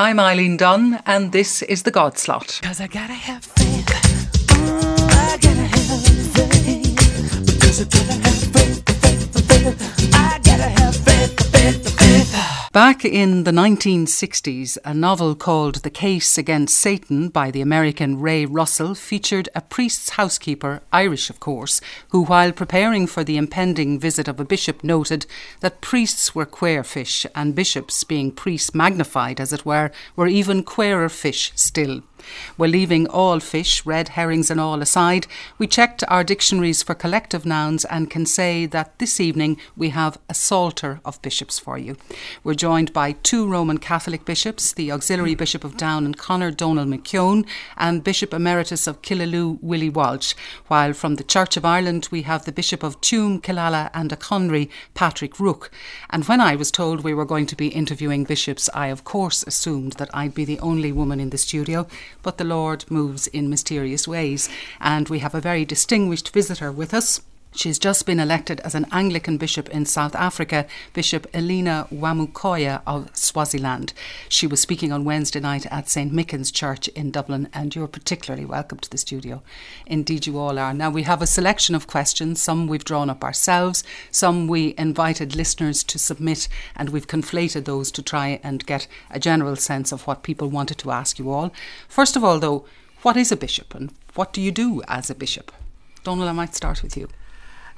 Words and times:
I'm 0.00 0.18
Eileen 0.18 0.56
Dunn, 0.56 1.02
and 1.04 1.30
this 1.30 1.60
is 1.60 1.82
the 1.82 1.90
God 1.90 2.16
Slot. 2.16 2.58
Cause 2.62 2.80
I 2.80 2.86
gotta 2.86 3.12
have 3.12 3.44
faith. 3.44 3.84
Mm, 4.48 5.10
I 5.10 5.36
gotta 5.36 5.66
have 5.76 6.02
faith. 6.32 7.44
Because 7.44 7.82
I 7.82 7.84
gotta 7.84 8.14
have 8.14 8.49
Back 12.72 13.04
in 13.04 13.42
the 13.42 13.50
1960s, 13.50 14.78
a 14.84 14.94
novel 14.94 15.34
called 15.34 15.82
The 15.82 15.90
Case 15.90 16.38
Against 16.38 16.78
Satan 16.78 17.28
by 17.28 17.50
the 17.50 17.62
American 17.62 18.20
Ray 18.20 18.46
Russell 18.46 18.94
featured 18.94 19.48
a 19.56 19.60
priest's 19.60 20.10
housekeeper, 20.10 20.80
Irish 20.92 21.30
of 21.30 21.40
course, 21.40 21.80
who, 22.10 22.22
while 22.22 22.52
preparing 22.52 23.08
for 23.08 23.24
the 23.24 23.36
impending 23.36 23.98
visit 23.98 24.28
of 24.28 24.38
a 24.38 24.44
bishop, 24.44 24.84
noted 24.84 25.26
that 25.58 25.80
priests 25.80 26.32
were 26.32 26.46
queer 26.46 26.84
fish 26.84 27.26
and 27.34 27.56
bishops, 27.56 28.04
being 28.04 28.30
priests 28.30 28.72
magnified 28.72 29.40
as 29.40 29.52
it 29.52 29.66
were, 29.66 29.90
were 30.14 30.28
even 30.28 30.62
queerer 30.62 31.08
fish 31.08 31.50
still. 31.56 32.02
Well, 32.58 32.70
leaving 32.70 33.06
all 33.08 33.40
fish, 33.40 33.84
red 33.86 34.10
herrings 34.10 34.50
and 34.50 34.60
all 34.60 34.82
aside, 34.82 35.26
we 35.58 35.66
checked 35.66 36.04
our 36.08 36.24
dictionaries 36.24 36.82
for 36.82 36.94
collective 36.94 37.46
nouns 37.46 37.84
and 37.86 38.10
can 38.10 38.26
say 38.26 38.66
that 38.66 38.98
this 38.98 39.20
evening 39.20 39.58
we 39.76 39.90
have 39.90 40.18
a 40.28 40.34
psalter 40.34 41.00
of 41.04 41.20
bishops 41.22 41.58
for 41.58 41.78
you. 41.78 41.96
We're 42.44 42.54
joined 42.54 42.92
by 42.92 43.12
two 43.12 43.46
Roman 43.46 43.78
Catholic 43.78 44.24
bishops, 44.24 44.72
the 44.72 44.92
Auxiliary 44.92 45.34
Bishop 45.34 45.64
of 45.64 45.76
Down 45.76 46.04
and 46.04 46.16
Connor, 46.16 46.50
Donal 46.50 46.84
McKeown, 46.84 47.46
and 47.76 48.04
Bishop 48.04 48.34
Emeritus 48.34 48.86
of 48.86 49.02
Killaloe, 49.02 49.58
Willie 49.60 49.90
Walsh, 49.90 50.34
while 50.68 50.92
from 50.92 51.16
the 51.16 51.24
Church 51.24 51.56
of 51.56 51.64
Ireland 51.64 52.08
we 52.10 52.22
have 52.22 52.44
the 52.44 52.52
Bishop 52.52 52.82
of 52.82 53.00
Tuam, 53.00 53.40
Killala 53.40 53.90
and 53.94 54.10
Achonry, 54.10 54.68
Patrick 54.94 55.38
Rooke. 55.40 55.70
And 56.10 56.24
when 56.26 56.40
I 56.40 56.56
was 56.56 56.70
told 56.70 57.02
we 57.02 57.14
were 57.14 57.24
going 57.24 57.46
to 57.46 57.56
be 57.56 57.68
interviewing 57.68 58.24
bishops, 58.24 58.68
I 58.74 58.88
of 58.88 59.04
course 59.04 59.42
assumed 59.44 59.94
that 59.94 60.10
I'd 60.14 60.34
be 60.34 60.44
the 60.44 60.60
only 60.60 60.92
woman 60.92 61.20
in 61.20 61.30
the 61.30 61.38
studio, 61.38 61.86
but 62.22 62.38
the 62.38 62.44
Lord 62.44 62.84
moves 62.90 63.26
in 63.26 63.50
mysterious 63.50 64.06
ways. 64.08 64.48
And 64.80 65.08
we 65.08 65.20
have 65.20 65.34
a 65.34 65.40
very 65.40 65.64
distinguished 65.64 66.30
visitor 66.30 66.72
with 66.72 66.92
us. 66.94 67.20
She's 67.52 67.80
just 67.80 68.06
been 68.06 68.20
elected 68.20 68.60
as 68.60 68.76
an 68.76 68.86
Anglican 68.92 69.36
bishop 69.36 69.68
in 69.70 69.84
South 69.84 70.14
Africa, 70.14 70.66
Bishop 70.92 71.30
Ellinah 71.32 71.88
Wamukoya 71.92 72.80
of 72.86 73.14
Swaziland. 73.14 73.92
She 74.28 74.46
was 74.46 74.60
speaking 74.60 74.92
on 74.92 75.04
Wednesday 75.04 75.40
night 75.40 75.66
at 75.66 75.88
St. 75.88 76.12
Michan's 76.12 76.52
Church 76.52 76.86
in 76.88 77.10
Dublin, 77.10 77.48
and 77.52 77.74
you're 77.74 77.88
particularly 77.88 78.44
welcome 78.46 78.78
to 78.78 78.88
the 78.88 78.96
studio. 78.96 79.42
Indeed, 79.84 80.28
you 80.28 80.38
all 80.38 80.60
are. 80.60 80.72
Now, 80.72 80.90
we 80.90 81.02
have 81.02 81.20
a 81.20 81.26
selection 81.26 81.74
of 81.74 81.88
questions. 81.88 82.40
Some 82.40 82.68
we've 82.68 82.84
drawn 82.84 83.10
up 83.10 83.24
ourselves, 83.24 83.82
some 84.12 84.46
we 84.46 84.74
invited 84.78 85.34
listeners 85.34 85.82
to 85.84 85.98
submit, 85.98 86.48
and 86.76 86.90
we've 86.90 87.08
conflated 87.08 87.64
those 87.64 87.90
to 87.92 88.02
try 88.02 88.38
and 88.44 88.64
get 88.64 88.86
a 89.10 89.18
general 89.18 89.56
sense 89.56 89.90
of 89.90 90.06
what 90.06 90.22
people 90.22 90.48
wanted 90.48 90.78
to 90.78 90.92
ask 90.92 91.18
you 91.18 91.30
all. 91.30 91.52
First 91.88 92.14
of 92.14 92.22
all, 92.22 92.38
though, 92.38 92.64
what 93.02 93.16
is 93.16 93.32
a 93.32 93.36
bishop 93.36 93.74
and 93.74 93.92
what 94.14 94.32
do 94.32 94.40
you 94.40 94.52
do 94.52 94.82
as 94.86 95.10
a 95.10 95.16
bishop? 95.16 95.50
Donal, 96.04 96.28
I 96.28 96.32
might 96.32 96.54
start 96.54 96.82
with 96.82 96.96
you. 96.96 97.08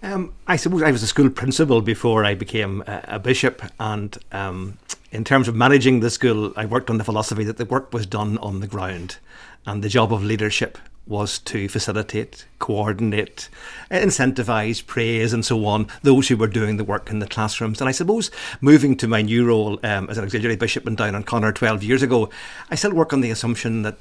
Um, 0.02 0.34
I 0.48 0.56
suppose 0.56 0.82
I 0.82 0.90
was 0.90 1.02
a 1.04 1.06
school 1.06 1.30
principal 1.30 1.80
before 1.80 2.24
I 2.24 2.34
became 2.34 2.82
a, 2.88 3.04
a 3.04 3.18
bishop, 3.20 3.62
and 3.78 4.18
um, 4.32 4.78
in 5.12 5.22
terms 5.22 5.46
of 5.46 5.54
managing 5.54 6.00
the 6.00 6.10
school, 6.10 6.52
I 6.56 6.66
worked 6.66 6.90
on 6.90 6.98
the 6.98 7.04
philosophy 7.04 7.44
that 7.44 7.56
the 7.56 7.64
work 7.64 7.92
was 7.94 8.04
done 8.04 8.36
on 8.38 8.58
the 8.58 8.66
ground, 8.66 9.18
and 9.64 9.82
the 9.82 9.88
job 9.88 10.12
of 10.12 10.24
leadership 10.24 10.76
was 11.06 11.38
to 11.40 11.68
facilitate, 11.68 12.46
coordinate, 12.58 13.48
incentivize, 13.90 14.84
praise, 14.84 15.32
and 15.32 15.44
so 15.44 15.66
on 15.66 15.86
those 16.02 16.28
who 16.28 16.36
were 16.36 16.46
doing 16.46 16.76
the 16.76 16.84
work 16.84 17.10
in 17.10 17.18
the 17.18 17.26
classrooms. 17.26 17.80
And 17.80 17.88
I 17.88 17.92
suppose 17.92 18.30
moving 18.60 18.96
to 18.98 19.08
my 19.08 19.22
new 19.22 19.44
role 19.44 19.80
um, 19.82 20.08
as 20.08 20.18
an 20.18 20.24
auxiliary 20.24 20.56
bishop 20.56 20.86
in 20.86 20.94
Down 20.94 21.14
and 21.14 21.26
Connor 21.26 21.52
12 21.52 21.82
years 21.82 22.02
ago, 22.02 22.30
I 22.70 22.76
still 22.76 22.94
work 22.94 23.12
on 23.12 23.20
the 23.20 23.30
assumption 23.30 23.82
that 23.82 24.00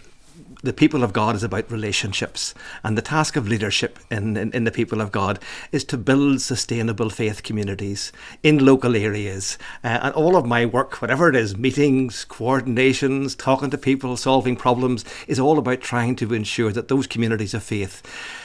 the 0.64 0.73
people 0.73 1.04
of 1.04 1.14
God 1.14 1.36
is 1.36 1.44
about 1.44 1.72
relationships. 1.72 2.54
And 2.84 2.98
the 2.98 3.02
task 3.02 3.36
of 3.36 3.48
leadership 3.48 4.00
in, 4.09 4.38
in, 4.38 4.52
in, 4.52 4.64
the 4.64 4.72
people 4.72 5.02
of 5.02 5.12
God 5.12 5.40
is 5.72 5.84
to 5.86 5.97
build 5.97 6.41
sustainable 6.41 7.09
faith 7.09 7.44
communities 7.44 8.12
in 8.44 8.63
local 8.63 8.96
areas. 8.96 9.58
Uh, 9.84 10.00
and 10.03 10.13
all 10.13 10.35
of 10.35 10.46
my 10.46 10.66
work, 10.66 11.02
whatever 11.02 11.30
it 11.30 11.35
is, 11.35 11.58
meetings, 11.58 12.25
coordinations, 12.25 13.35
talking 13.35 13.69
to 13.72 13.78
people, 13.78 14.16
solving 14.18 14.56
problems, 14.56 15.03
is 15.28 15.40
all 15.40 15.58
about 15.58 15.81
trying 15.81 16.16
to 16.18 16.34
ensure 16.34 16.72
that 16.72 16.88
those 16.88 17.08
communities 17.08 17.53
of 17.53 17.64
faith 17.64 18.02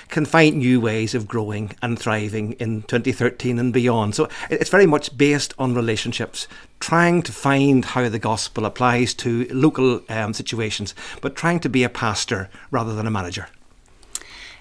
can 0.09 0.25
find 0.25 0.57
new 0.57 0.81
ways 0.81 1.15
of 1.15 1.27
growing 1.27 1.73
and 1.83 1.99
thriving 1.99 2.53
in 2.53 2.83
2013 2.83 3.59
and 3.59 3.73
beyond. 3.73 4.15
So 4.15 4.29
it's 4.51 4.71
very 4.71 4.87
much 4.87 5.17
based 5.17 5.55
on 5.59 5.75
relationships, 5.75 6.47
trying 6.81 7.23
to 7.23 7.33
find 7.33 7.85
how 7.85 8.09
the 8.09 8.19
gospel 8.19 8.65
applies 8.65 9.15
to 9.15 9.47
local 9.51 10.01
um, 10.09 10.35
situations, 10.35 10.95
but 11.21 11.37
trying 11.37 11.61
to 11.61 11.69
be 11.69 11.83
a 11.85 11.89
pastor 11.89 12.49
rather 12.71 12.95
than 12.95 13.07
a 13.07 13.11
manager. 13.11 13.49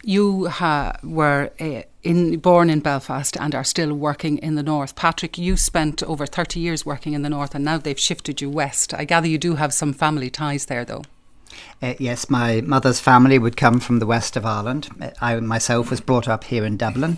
You 0.04 0.48
uh, 0.60 0.94
were 1.04 1.50
uh, 1.60 1.82
in, 2.04 2.38
born 2.38 2.70
in 2.70 2.80
Belfast 2.80 3.36
and 3.38 3.56
are 3.56 3.64
still 3.64 3.92
working 3.96 4.38
in 4.38 4.54
the 4.54 4.62
north. 4.62 4.96
Patrick, 4.96 5.40
you 5.40 5.58
spent 5.58 6.04
over 6.04 6.28
30 6.28 6.60
years 6.60 6.86
working 6.86 7.14
in 7.14 7.24
the 7.24 7.30
north 7.30 7.56
and 7.56 7.66
now 7.66 7.80
they've 7.80 8.00
shifted 8.00 8.40
you 8.40 8.50
west. 8.50 8.94
I 8.94 9.06
gather 9.06 9.28
you 9.28 9.40
do 9.40 9.56
have 9.56 9.74
some 9.74 9.94
family 9.94 10.30
ties 10.30 10.68
there, 10.68 10.86
though. 10.86 11.02
Uh, 11.82 11.94
yes, 12.00 12.30
my 12.30 12.62
mother's 12.62 13.00
family 13.00 13.40
would 13.40 13.58
come 13.58 13.80
from 13.80 14.00
the 14.00 14.06
west 14.06 14.36
of 14.36 14.46
Ireland. 14.46 14.90
I 15.22 15.40
myself 15.40 15.90
was 15.90 16.02
brought 16.02 16.28
up 16.28 16.46
here 16.46 16.66
in 16.66 16.78
Dublin, 16.78 17.18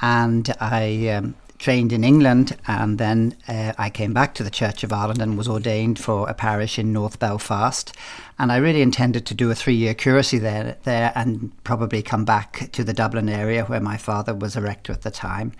and 0.00 0.54
I 0.60 1.08
um, 1.08 1.34
trained 1.62 1.92
in 1.92 2.02
England, 2.02 2.56
and 2.66 2.98
then 2.98 3.36
uh, 3.46 3.72
I 3.78 3.88
came 3.88 4.12
back 4.12 4.34
to 4.34 4.42
the 4.42 4.50
Church 4.50 4.82
of 4.82 4.92
Ireland 4.92 5.22
and 5.22 5.38
was 5.38 5.48
ordained 5.48 5.98
for 5.98 6.28
a 6.28 6.34
parish 6.34 6.78
in 6.78 6.92
North 6.92 7.20
Belfast. 7.20 7.96
And 8.38 8.50
I 8.50 8.56
really 8.56 8.82
intended 8.82 9.26
to 9.26 9.34
do 9.34 9.50
a 9.50 9.54
three-year 9.54 9.94
curacy 9.94 10.38
there, 10.38 10.76
there, 10.82 11.12
and 11.14 11.52
probably 11.62 12.02
come 12.02 12.24
back 12.24 12.70
to 12.72 12.82
the 12.82 12.92
Dublin 12.92 13.28
area 13.28 13.64
where 13.64 13.80
my 13.80 13.96
father 13.96 14.34
was 14.34 14.56
a 14.56 14.60
rector 14.60 14.92
at 14.92 15.02
the 15.02 15.10
time. 15.12 15.52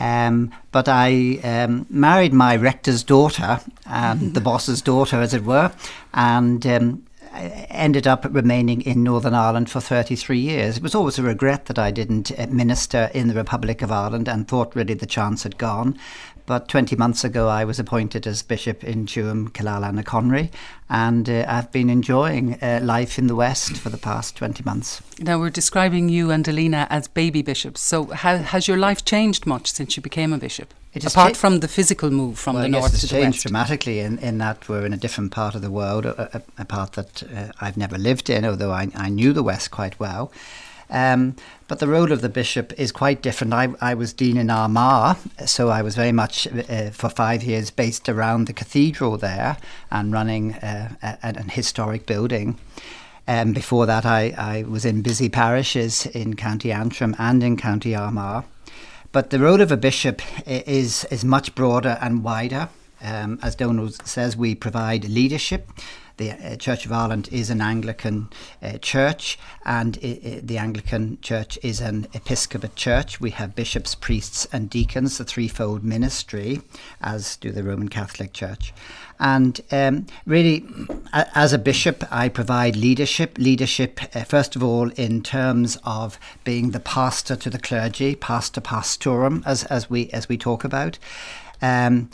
Um, 0.00 0.52
but 0.72 0.88
I 0.88 1.38
um, 1.42 1.86
married 1.90 2.32
my 2.32 2.56
rector's 2.56 3.02
daughter, 3.02 3.60
and 3.86 4.34
the 4.34 4.40
boss's 4.40 4.82
daughter, 4.82 5.20
as 5.20 5.34
it 5.34 5.44
were, 5.44 5.72
and 6.14 6.66
um, 6.66 7.05
ended 7.70 8.06
up 8.06 8.26
remaining 8.30 8.82
in 8.82 9.02
Northern 9.02 9.34
Ireland 9.34 9.70
for 9.70 9.80
33 9.80 10.38
years. 10.38 10.76
It 10.76 10.82
was 10.82 10.94
always 10.94 11.18
a 11.18 11.22
regret 11.22 11.66
that 11.66 11.78
I 11.78 11.90
didn't 11.90 12.32
uh, 12.38 12.46
minister 12.48 13.10
in 13.14 13.28
the 13.28 13.34
Republic 13.34 13.82
of 13.82 13.92
Ireland 13.92 14.28
and 14.28 14.46
thought 14.46 14.74
really 14.74 14.94
the 14.94 15.06
chance 15.06 15.42
had 15.42 15.58
gone. 15.58 15.98
But 16.46 16.68
20 16.68 16.94
months 16.94 17.24
ago, 17.24 17.48
I 17.48 17.64
was 17.64 17.80
appointed 17.80 18.24
as 18.24 18.42
Bishop 18.42 18.84
in 18.84 19.06
Tuam, 19.06 19.50
Killala 19.50 19.88
and 19.88 19.98
Achonry, 19.98 20.50
and 20.88 21.28
uh, 21.28 21.44
I've 21.48 21.72
been 21.72 21.90
enjoying 21.90 22.54
uh, 22.62 22.78
life 22.82 23.18
in 23.18 23.26
the 23.26 23.34
West 23.34 23.76
for 23.76 23.90
the 23.90 23.98
past 23.98 24.36
20 24.36 24.62
months. 24.62 25.02
Now, 25.18 25.40
we're 25.40 25.50
describing 25.50 26.08
you 26.08 26.30
and 26.30 26.44
Ellinah 26.44 26.86
as 26.88 27.08
baby 27.08 27.42
bishops. 27.42 27.82
So, 27.82 28.04
how, 28.06 28.38
has 28.38 28.68
your 28.68 28.76
life 28.76 29.04
changed 29.04 29.44
much 29.44 29.72
since 29.72 29.96
you 29.96 30.02
became 30.02 30.32
a 30.32 30.38
bishop? 30.38 30.72
Apart 31.04 31.34
cha- 31.34 31.38
from 31.38 31.60
the 31.60 31.68
physical 31.68 32.10
move 32.10 32.38
from 32.38 32.54
well, 32.54 32.62
the 32.62 32.68
north 32.68 32.94
to 32.94 33.00
the 33.00 33.06
changed 33.06 33.38
west? 33.38 33.42
dramatically 33.42 34.00
in, 34.00 34.18
in 34.18 34.38
that 34.38 34.68
we're 34.68 34.86
in 34.86 34.92
a 34.92 34.96
different 34.96 35.32
part 35.32 35.54
of 35.54 35.62
the 35.62 35.70
world, 35.70 36.06
a, 36.06 36.36
a, 36.36 36.42
a 36.58 36.64
part 36.64 36.92
that 36.92 37.22
uh, 37.22 37.52
I've 37.60 37.76
never 37.76 37.98
lived 37.98 38.30
in, 38.30 38.44
although 38.44 38.72
I, 38.72 38.88
I 38.94 39.08
knew 39.08 39.32
the 39.32 39.42
West 39.42 39.70
quite 39.70 39.98
well. 40.00 40.32
Um, 40.88 41.34
but 41.68 41.80
the 41.80 41.88
role 41.88 42.12
of 42.12 42.20
the 42.20 42.28
bishop 42.28 42.72
is 42.78 42.92
quite 42.92 43.20
different. 43.20 43.52
I, 43.52 43.68
I 43.80 43.94
was 43.94 44.12
dean 44.12 44.36
in 44.36 44.50
Armagh, 44.50 45.16
so 45.44 45.68
I 45.68 45.82
was 45.82 45.96
very 45.96 46.12
much 46.12 46.46
uh, 46.46 46.90
for 46.90 47.08
five 47.08 47.42
years 47.42 47.70
based 47.70 48.08
around 48.08 48.46
the 48.46 48.52
cathedral 48.52 49.16
there 49.16 49.56
and 49.90 50.12
running 50.12 50.54
uh, 50.54 50.94
an 51.22 51.48
historic 51.48 52.06
building. 52.06 52.58
Um, 53.28 53.52
before 53.52 53.86
that, 53.86 54.06
I, 54.06 54.32
I 54.38 54.62
was 54.62 54.84
in 54.84 55.02
busy 55.02 55.28
parishes 55.28 56.06
in 56.06 56.36
County 56.36 56.70
Antrim 56.70 57.16
and 57.18 57.42
in 57.42 57.56
County 57.56 57.94
Armagh. 57.94 58.44
But 59.12 59.30
the 59.30 59.38
role 59.38 59.60
of 59.60 59.72
a 59.72 59.76
bishop 59.76 60.20
is, 60.46 61.04
is 61.06 61.24
much 61.24 61.54
broader 61.54 61.98
and 62.00 62.22
wider. 62.22 62.68
Um, 63.02 63.38
as 63.42 63.54
Donal 63.54 63.90
says, 63.90 64.36
we 64.36 64.54
provide 64.54 65.04
leadership. 65.08 65.70
The 66.16 66.32
uh, 66.32 66.56
Church 66.56 66.86
of 66.86 66.92
Ireland 66.92 67.28
is 67.30 67.50
an 67.50 67.60
Anglican 67.60 68.30
uh, 68.62 68.78
church, 68.78 69.38
and 69.66 69.96
the 69.96 70.56
Anglican 70.56 71.18
church 71.20 71.58
is 71.62 71.82
an 71.82 72.06
episcopate 72.14 72.74
church. 72.74 73.20
We 73.20 73.30
have 73.32 73.54
bishops, 73.54 73.94
priests, 73.94 74.46
and 74.50 74.70
deacons, 74.70 75.18
the 75.18 75.24
threefold 75.24 75.84
ministry, 75.84 76.62
as 77.02 77.36
do 77.36 77.52
the 77.52 77.62
Roman 77.62 77.90
Catholic 77.90 78.32
Church. 78.32 78.72
And 79.18 79.60
um, 79.70 80.06
really, 80.26 80.64
as 81.12 81.52
a 81.52 81.58
bishop, 81.58 82.04
I 82.10 82.28
provide 82.28 82.76
leadership. 82.76 83.38
Leadership, 83.38 84.00
uh, 84.14 84.24
first 84.24 84.56
of 84.56 84.62
all, 84.62 84.90
in 84.90 85.22
terms 85.22 85.78
of 85.84 86.18
being 86.44 86.70
the 86.70 86.80
pastor 86.80 87.36
to 87.36 87.50
the 87.50 87.58
clergy, 87.58 88.14
pastor 88.14 88.60
pastorum, 88.60 89.42
as, 89.46 89.64
as, 89.64 89.88
we, 89.88 90.10
as 90.10 90.28
we 90.28 90.36
talk 90.36 90.64
about. 90.64 90.98
Um, 91.62 92.10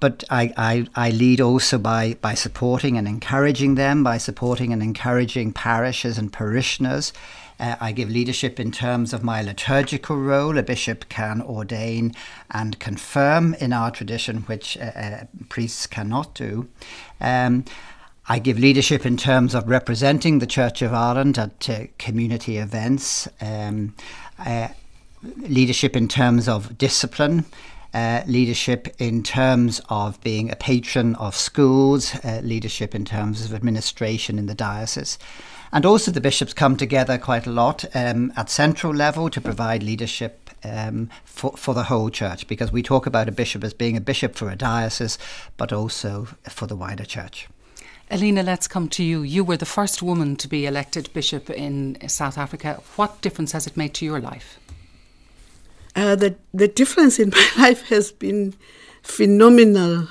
but 0.00 0.24
I, 0.30 0.52
I, 0.56 0.86
I 0.94 1.10
lead 1.10 1.40
also 1.40 1.78
by, 1.78 2.14
by 2.20 2.34
supporting 2.34 2.98
and 2.98 3.08
encouraging 3.08 3.76
them, 3.76 4.04
by 4.04 4.18
supporting 4.18 4.72
and 4.72 4.82
encouraging 4.82 5.52
parishes 5.52 6.18
and 6.18 6.32
parishioners. 6.32 7.12
Uh, 7.58 7.76
I 7.80 7.92
give 7.92 8.10
leadership 8.10 8.60
in 8.60 8.70
terms 8.70 9.14
of 9.14 9.24
my 9.24 9.40
liturgical 9.40 10.16
role. 10.16 10.58
A 10.58 10.62
bishop 10.62 11.08
can 11.08 11.40
ordain 11.40 12.14
and 12.50 12.78
confirm 12.78 13.54
in 13.54 13.72
our 13.72 13.90
tradition, 13.90 14.42
which 14.42 14.76
uh, 14.76 14.84
uh, 14.84 15.24
priests 15.48 15.86
cannot 15.86 16.34
do. 16.34 16.68
Um, 17.20 17.64
I 18.28 18.40
give 18.40 18.58
leadership 18.58 19.06
in 19.06 19.16
terms 19.16 19.54
of 19.54 19.68
representing 19.68 20.40
the 20.40 20.46
Church 20.46 20.82
of 20.82 20.92
Ireland 20.92 21.38
at 21.38 21.70
uh, 21.70 21.84
community 21.96 22.58
events, 22.58 23.28
um, 23.40 23.94
uh, 24.44 24.68
leadership 25.22 25.96
in 25.96 26.08
terms 26.08 26.48
of 26.48 26.76
discipline, 26.76 27.46
uh, 27.96 28.22
leadership 28.26 28.94
in 28.98 29.22
terms 29.22 29.80
of 29.88 30.20
being 30.20 30.50
a 30.50 30.56
patron 30.56 31.14
of 31.14 31.34
schools, 31.34 32.14
uh, 32.16 32.42
leadership 32.44 32.94
in 32.94 33.06
terms 33.06 33.44
of 33.44 33.54
administration 33.54 34.38
in 34.38 34.46
the 34.46 34.54
diocese. 34.54 35.18
And 35.72 35.86
also, 35.86 36.10
the 36.10 36.20
bishops 36.20 36.52
come 36.52 36.76
together 36.76 37.16
quite 37.16 37.46
a 37.46 37.50
lot 37.50 37.86
um, 37.94 38.32
at 38.36 38.50
central 38.50 38.94
level 38.94 39.30
to 39.30 39.40
provide 39.40 39.82
leadership 39.82 40.50
um, 40.62 41.08
for, 41.24 41.56
for 41.56 41.74
the 41.74 41.84
whole 41.84 42.10
church, 42.10 42.46
because 42.46 42.70
we 42.70 42.82
talk 42.82 43.06
about 43.06 43.28
a 43.28 43.32
bishop 43.32 43.64
as 43.64 43.72
being 43.74 43.96
a 43.96 44.00
bishop 44.00 44.36
for 44.36 44.50
a 44.50 44.56
diocese, 44.56 45.18
but 45.56 45.72
also 45.72 46.28
for 46.50 46.66
the 46.66 46.76
wider 46.76 47.04
church. 47.04 47.48
Ellinah, 48.10 48.44
let's 48.44 48.68
come 48.68 48.88
to 48.90 49.02
you. 49.02 49.22
You 49.22 49.42
were 49.42 49.56
the 49.56 49.66
first 49.66 50.02
woman 50.02 50.36
to 50.36 50.48
be 50.48 50.66
elected 50.66 51.12
bishop 51.14 51.48
in 51.48 51.96
South 52.08 52.36
Africa. 52.36 52.80
What 52.96 53.22
difference 53.22 53.52
has 53.52 53.66
it 53.66 53.76
made 53.76 53.94
to 53.94 54.04
your 54.04 54.20
life? 54.20 54.60
Uh, 55.96 56.14
the 56.14 56.36
the 56.54 56.68
difference 56.68 57.18
in 57.18 57.30
my 57.34 57.48
life 57.58 57.88
has 57.88 58.12
been 58.12 58.54
phenomenal, 59.02 60.08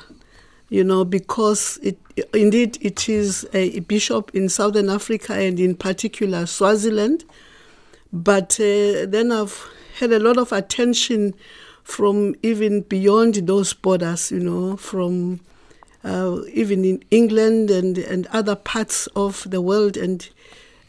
you 0.70 0.84
know, 0.84 1.06
because 1.06 1.80
it 1.82 1.98
indeed 2.34 2.78
it 2.82 3.08
is 3.08 3.48
a 3.54 3.80
bishop 3.82 4.32
in 4.34 4.50
Southern 4.50 4.90
Africa 4.90 5.34
and 5.34 5.60
in 5.60 5.76
particular 5.76 6.46
Swaziland. 6.46 7.24
But 8.12 8.60
uh, 8.60 9.06
then 9.06 9.32
I've 9.32 9.70
had 10.00 10.12
a 10.12 10.20
lot 10.20 10.38
of 10.38 10.52
attention 10.52 11.34
from 11.84 12.36
even 12.42 12.82
beyond 12.82 13.36
those 13.48 13.74
borders, 13.74 14.32
you 14.32 14.40
know, 14.40 14.76
from 14.76 15.40
uh, 16.04 16.40
even 16.52 16.84
in 16.84 17.04
England 17.12 17.70
and, 17.70 17.98
and 17.98 18.28
other 18.28 18.56
parts 18.56 19.08
of 19.16 19.48
the 19.50 19.62
world. 19.62 19.96
And 19.96 20.28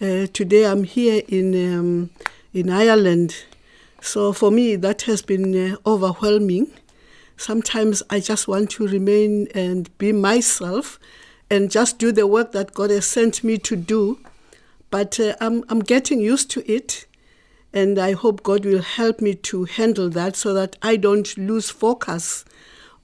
uh, 0.00 0.26
today 0.32 0.64
I'm 0.64 0.84
here 0.84 1.22
in, 1.28 1.54
um, 1.75 2.10
in 2.54 2.70
Ireland. 2.70 3.44
So 4.06 4.32
for 4.32 4.53
me, 4.53 4.76
that 4.76 5.03
has 5.03 5.20
been 5.20 5.73
uh, 5.73 5.76
overwhelming. 5.85 6.70
Sometimes 7.37 8.05
I 8.08 8.20
just 8.20 8.47
want 8.47 8.70
to 8.70 8.87
remain 8.87 9.49
and 9.53 9.91
be 9.99 10.12
myself 10.12 11.00
and 11.50 11.73
just 11.73 11.99
do 11.99 12.12
the 12.12 12.29
work 12.29 12.53
that 12.53 12.73
God 12.73 12.91
has 12.91 13.05
sent 13.05 13.43
me 13.43 13.58
to 13.58 13.75
do. 13.75 14.20
But 14.91 15.19
uh, 15.19 15.35
I'm, 15.41 15.64
I'm 15.69 15.81
getting 15.81 16.20
used 16.20 16.53
to 16.53 16.73
it. 16.73 17.06
And 17.73 17.99
I 17.99 18.12
hope 18.12 18.44
God 18.44 18.64
will 18.64 18.81
help 18.81 19.20
me 19.20 19.35
to 19.35 19.64
handle 19.64 20.09
that 20.11 20.37
so 20.37 20.55
that 20.55 20.76
I 20.82 20.94
don't 20.94 21.37
lose 21.37 21.69
focus 21.69 22.44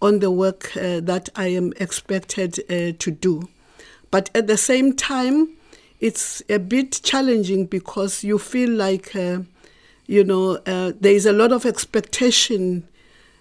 on 0.01 0.21
the 0.21 0.31
work 0.31 0.77
uh, 0.77 1.01
that 1.01 1.29
I 1.35 1.49
am 1.49 1.73
expected 1.79 2.61
uh, 2.71 2.97
to 2.97 3.11
do. 3.11 3.49
But 4.13 4.31
at 4.37 4.47
the 4.47 4.57
same 4.57 4.95
time, 4.95 5.49
it's 5.99 6.45
a 6.49 6.59
bit 6.59 7.01
challenging 7.03 7.67
because 7.67 8.23
you 8.23 8.39
feel 8.39 8.71
like, 8.71 9.17
uh, 9.17 9.41
you 10.13 10.23
know, 10.25 10.45
uh, 10.67 10.93
there 11.01 11.15
is 11.15 11.27
a 11.27 11.33
lot 11.33 11.53
of 11.53 11.65
expectation 11.65 12.87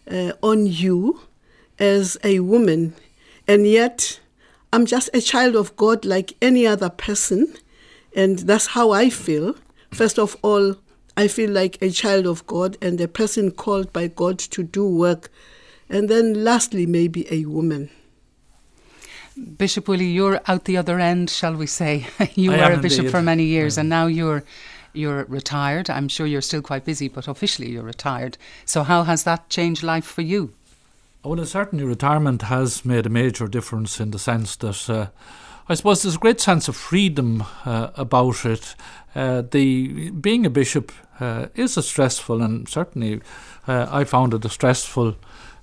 uh, 0.10 0.32
on 0.42 0.66
you 0.66 1.20
as 1.80 2.18
a 2.24 2.40
woman, 2.40 2.94
and 3.48 3.68
yet 3.68 4.20
I'm 4.74 4.86
just 4.86 5.10
a 5.14 5.22
child 5.22 5.56
of 5.56 5.76
God 5.76 6.06
like 6.06 6.34
any 6.42 6.66
other 6.66 6.90
person, 6.90 7.54
and 8.16 8.40
that's 8.40 8.68
how 8.68 8.92
I 8.92 9.10
feel. 9.10 9.56
First 9.92 10.18
of 10.18 10.38
all, 10.42 10.76
I 11.18 11.28
feel 11.28 11.52
like 11.52 11.78
a 11.82 11.90
child 11.90 12.26
of 12.26 12.48
God 12.48 12.78
and 12.82 13.02
a 13.02 13.08
person 13.08 13.52
called 13.52 13.92
by 13.92 14.08
God 14.08 14.40
to 14.56 14.64
do 14.64 14.88
work 14.88 15.30
and 15.92 16.08
then 16.08 16.44
lastly, 16.46 16.86
maybe 16.86 17.28
a 17.30 17.44
woman. 17.46 17.90
Bishop 19.58 19.88
Willie, 19.90 20.06
you're 20.06 20.40
out 20.48 20.64
the 20.64 20.78
other 20.78 21.00
end, 21.00 21.30
shall 21.30 21.54
we 21.56 21.68
say? 21.68 22.08
you 22.36 22.54
I 22.54 22.70
were 22.70 22.76
a 22.76 22.78
bishop 22.78 23.00
indeed. 23.00 23.12
for 23.12 23.22
many 23.22 23.44
years, 23.44 23.76
Yeah. 23.76 23.82
and 23.82 23.90
now 23.90 24.08
you're 24.08 24.44
you're 24.94 25.26
retired. 25.26 25.90
I'm 25.90 26.08
sure 26.08 26.28
you're 26.28 26.42
still 26.42 26.62
quite 26.62 26.86
busy, 26.86 27.08
but 27.08 27.28
officially 27.28 27.72
you're 27.72 27.84
retired. 27.84 28.38
So 28.66 28.84
how 28.84 29.04
has 29.04 29.24
that 29.24 29.50
changed 29.50 29.84
life 29.84 30.06
for 30.06 30.22
you? 30.22 30.54
Well, 31.24 31.46
certainly 31.46 31.84
retirement 31.84 32.44
has 32.44 32.84
made 32.84 33.06
a 33.06 33.10
major 33.10 33.48
difference 33.48 34.00
in 34.00 34.10
the 34.10 34.18
sense 34.18 34.56
that 34.56 34.90
uh, 34.90 35.08
I 35.70 35.76
suppose 35.76 36.02
there's 36.02 36.16
a 36.16 36.20
great 36.20 36.42
sense 36.42 36.68
of 36.68 36.76
freedom 36.76 37.44
uh, 37.64 37.92
about 37.96 38.44
it. 38.44 38.76
Uh, 39.14 39.44
the 39.50 40.10
being 40.10 40.46
a 40.46 40.50
bishop 40.50 40.92
uh, 41.20 41.48
is 41.54 41.78
a 41.78 41.84
stressful, 41.84 42.42
and 42.42 42.68
certainly 42.68 43.22
uh, 43.68 43.88
I 43.90 44.04
found 44.04 44.34
it 44.34 44.44
a 44.46 44.50
stressful 44.50 45.16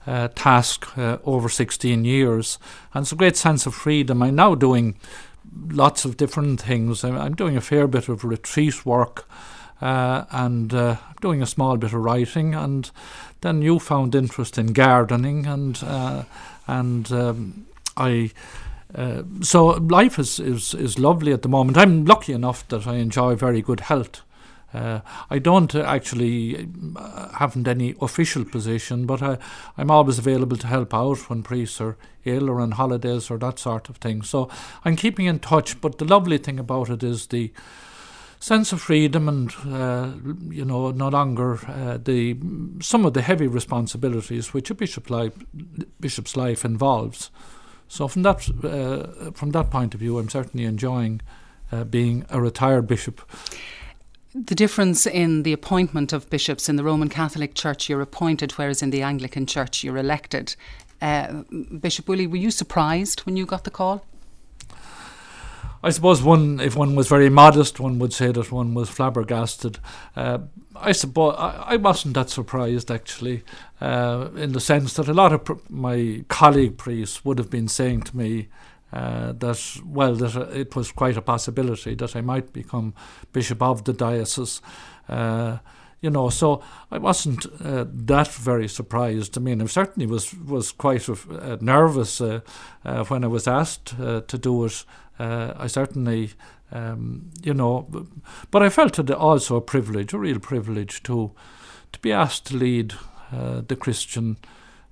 uh, 0.07 0.29
task 0.29 0.97
over 0.97 1.49
16 1.49 2.05
years, 2.05 2.59
and 2.95 3.03
it's 3.03 3.13
a 3.13 3.17
great 3.17 3.37
sense 3.37 3.67
of 3.67 3.75
freedom. 3.75 4.23
I'm 4.23 4.37
now 4.37 4.55
doing 4.55 4.95
lots 5.71 6.05
of 6.05 6.17
different 6.17 6.61
things. 6.61 7.05
I'm, 7.05 7.17
I'm 7.17 7.35
doing 7.35 7.57
a 7.57 7.61
fair 7.61 7.87
bit 7.87 8.09
of 8.09 8.25
retreat 8.25 8.85
work. 8.87 9.29
Uh, 9.81 10.25
and 10.33 10.75
uh, 10.75 10.97
doing 11.21 11.41
a 11.41 11.47
small 11.47 11.77
bit 11.77 11.93
of 11.93 12.01
writing, 12.01 12.53
and 12.53 12.91
then 13.43 13.63
you 13.63 13.79
found 13.79 14.13
interest 14.13 14.59
in 14.59 14.73
gardening, 14.73 15.47
and 15.47 15.81
uh, 15.85 16.25
and 16.67 17.13
um, 17.13 17.67
I. 17.97 18.33
Uh, 18.93 19.23
so 19.41 19.67
life 19.67 20.19
is, 20.19 20.41
is 20.41 20.75
is 20.75 20.99
lovely 20.99 21.33
at 21.33 21.43
the 21.43 21.49
moment. 21.49 21.79
I'm 21.79 22.05
lucky 22.07 22.33
enough 22.33 22.67
that 22.69 22.89
I 22.89 22.97
enjoy 22.97 23.37
very 23.37 23.63
good 23.63 23.81
health. 23.81 24.23
Uh, 24.79 25.01
I 25.29 25.39
don't 25.39 25.75
uh, 25.75 25.81
actually 25.81 26.69
uh, 26.97 27.29
haven't 27.31 27.67
any 27.67 27.95
official 28.01 28.45
position, 28.45 29.07
but 29.07 29.23
I, 29.23 29.39
I'm 29.77 29.91
always 29.91 30.19
available 30.19 30.57
to 30.57 30.67
help 30.67 30.95
out 30.95 31.29
when 31.29 31.43
priests 31.43 31.81
are 31.81 31.97
ill 32.25 32.49
or 32.49 32.61
on 32.61 32.73
holidays 32.73 33.31
or 33.31 33.39
that 33.39 33.59
sort 33.59 33.89
of 33.89 33.97
thing. 33.97 34.23
So 34.23 34.49
I'm 34.85 34.97
keeping 34.97 35.27
in 35.27 35.41
touch. 35.41 35.81
But 35.81 35.99
the 35.99 36.05
lovely 36.05 36.39
thing 36.39 36.61
about 36.61 36.91
it 36.91 37.03
is 37.03 37.27
the 37.27 37.53
sense 38.41 38.73
of 38.73 38.81
freedom 38.81 39.29
and 39.29 39.53
uh, 39.67 40.13
you 40.49 40.65
know 40.65 40.93
no 40.93 41.09
longer 41.09 41.59
uh, 41.67 41.99
the 42.01 42.37
some 42.81 43.05
of 43.05 43.13
the 43.13 43.23
heavy 43.23 43.49
responsibilities 43.49 44.55
which 44.55 44.71
a 44.71 44.75
bishop 44.75 45.11
life, 45.11 45.33
bishop's 46.01 46.37
life 46.37 46.65
involves. 46.65 47.31
So 47.89 48.07
from 48.07 48.23
that 48.23 48.49
uh, 48.65 49.33
from 49.33 49.51
that 49.51 49.71
point 49.71 49.95
of 49.95 50.01
view, 50.01 50.19
I'm 50.19 50.29
certainly 50.29 50.67
enjoying 50.67 51.21
uh, 51.73 51.85
being 51.85 52.27
a 52.31 52.41
retired 52.41 52.87
bishop. 52.87 53.21
The 54.35 54.55
difference 54.55 55.07
in 55.07 55.43
the 55.43 55.55
appointment 55.55 56.13
of 56.13 56.29
bishops 56.29 56.69
in 56.69 56.77
the 56.77 56.85
Roman 56.85 57.09
Catholic 57.09 57.55
Church, 57.55 57.89
you're 57.89 58.03
appointed, 58.03 58.53
whereas 58.53 58.83
in 58.83 58.91
the 58.91 59.01
Anglican 59.01 59.47
Church, 59.47 59.83
you're 59.83 59.97
elected. 59.97 60.55
Uh, 61.01 61.45
Bishop 61.81 62.09
Willie, 62.09 62.27
were 62.27 62.37
you 62.37 62.51
surprised 62.51 63.21
when 63.21 63.37
you 63.37 63.47
got 63.47 63.65
the 63.65 63.71
call? 63.71 64.05
I 65.83 65.91
suppose 65.91 66.23
one, 66.23 66.61
if 66.61 66.77
one 66.77 66.95
was 66.95 67.09
very 67.09 67.31
modest, 67.31 67.81
one 67.81 67.99
would 68.01 68.13
say 68.13 68.33
that 68.33 68.53
one 68.53 68.75
was 68.75 68.91
flabbergasted. 68.91 69.79
Uh, 70.15 70.39
I 70.77 70.93
suppose 70.93 71.37
I, 71.39 71.65
I 71.67 71.77
wasn't 71.77 72.15
that 72.15 72.31
surprised 72.31 72.91
actually, 72.91 73.45
uh, 73.81 74.29
in 74.37 74.53
the 74.53 74.61
sense 74.61 74.95
that 74.95 75.09
a 75.09 75.15
lot 75.15 75.33
of 75.33 75.45
pr- 75.45 75.53
my 75.71 76.25
colleague 76.29 76.79
priests 76.79 77.25
would 77.25 77.39
have 77.39 77.49
been 77.49 77.69
saying 77.69 78.03
to 78.03 78.17
me 78.17 78.49
uh, 78.93 79.33
that 79.33 79.81
well, 79.85 80.15
that 80.15 80.35
it 80.57 80.75
was 80.75 80.93
quite 80.93 81.17
a 81.17 81.23
possibility 81.23 81.95
that 81.95 82.17
I 82.17 82.21
might 82.21 82.53
become 82.53 82.95
bishop 83.33 83.63
of 83.63 83.85
the 83.85 83.93
diocese. 83.93 84.63
Uh, 85.09 85.59
you 86.01 86.11
know, 86.11 86.31
so 86.31 86.63
I 86.91 86.99
wasn't 86.99 87.47
uh, 87.61 87.85
that 87.89 88.29
very 88.29 88.69
surprised. 88.69 89.37
I 89.37 89.41
mean, 89.41 89.61
I 89.61 89.67
certainly 89.67 90.07
was 90.07 90.33
was 90.35 90.73
quite 90.73 91.09
uh, 91.09 91.57
nervous 91.61 92.21
uh, 92.21 92.41
uh, 92.85 93.05
when 93.05 93.25
I 93.25 93.27
was 93.27 93.49
asked 93.49 93.97
to 93.97 94.39
do 94.39 94.65
it. 94.65 94.85
I 95.21 95.67
certainly, 95.67 96.31
um, 96.71 97.31
you 97.43 97.53
know, 97.53 97.89
but 98.53 98.63
I 98.63 98.69
felt 98.69 98.99
it 99.01 99.11
also 99.11 99.57
a 99.57 99.61
privilege, 99.61 100.13
a 100.13 100.19
real 100.19 100.39
privilege 100.39 101.03
to 101.03 101.33
to 101.93 101.99
be 101.99 102.13
asked 102.13 102.47
to 102.47 102.57
lead 102.57 102.95
the 103.33 103.77
Christian 103.77 104.37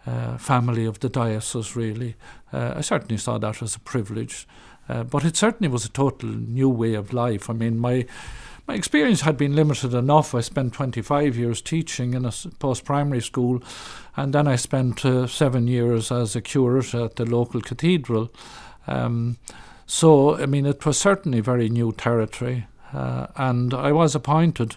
uh, 0.07 0.39
family 0.39 0.85
of 0.87 1.01
the 1.01 1.09
diocese. 1.09 1.77
Really, 1.77 2.15
uh, 2.53 2.75
I 2.77 2.81
certainly 2.81 3.19
saw 3.19 3.39
that 3.39 3.63
as 3.63 3.77
a 3.77 3.81
privilege. 3.81 4.47
Uh, 4.89 5.03
but 5.03 5.25
it 5.25 5.37
certainly 5.37 5.69
was 5.69 5.85
a 5.85 5.89
total 5.91 6.29
new 6.29 6.69
way 6.69 6.95
of 6.95 7.13
life. 7.13 7.51
I 7.51 7.55
mean, 7.55 7.79
my 7.79 8.07
my 8.67 8.75
experience 8.75 9.21
had 9.21 9.37
been 9.37 9.55
limited 9.55 9.95
enough. 9.95 10.35
I 10.35 10.41
spent 10.41 10.73
25 10.73 11.37
years 11.37 11.63
teaching 11.63 12.15
in 12.15 12.25
a 12.25 12.33
post 12.59 12.85
primary 12.85 13.21
school, 13.21 13.63
and 14.17 14.33
then 14.33 14.49
I 14.49 14.57
spent 14.57 15.05
uh, 15.05 15.29
seven 15.29 15.69
years 15.69 16.11
as 16.11 16.35
a 16.35 16.41
curate 16.41 16.93
at 16.95 17.17
the 17.17 17.25
local 17.25 17.61
cathedral. 17.61 18.29
Um, 18.89 19.39
so, 19.87 20.37
I 20.37 20.47
mean, 20.47 20.67
it 20.67 20.85
was 20.85 20.99
certainly 20.99 21.41
very 21.41 21.69
new 21.69 21.93
territory, 21.93 22.67
uh, 22.93 23.29
and 23.37 23.73
I 23.73 23.93
was 23.93 24.17
appointed 24.17 24.77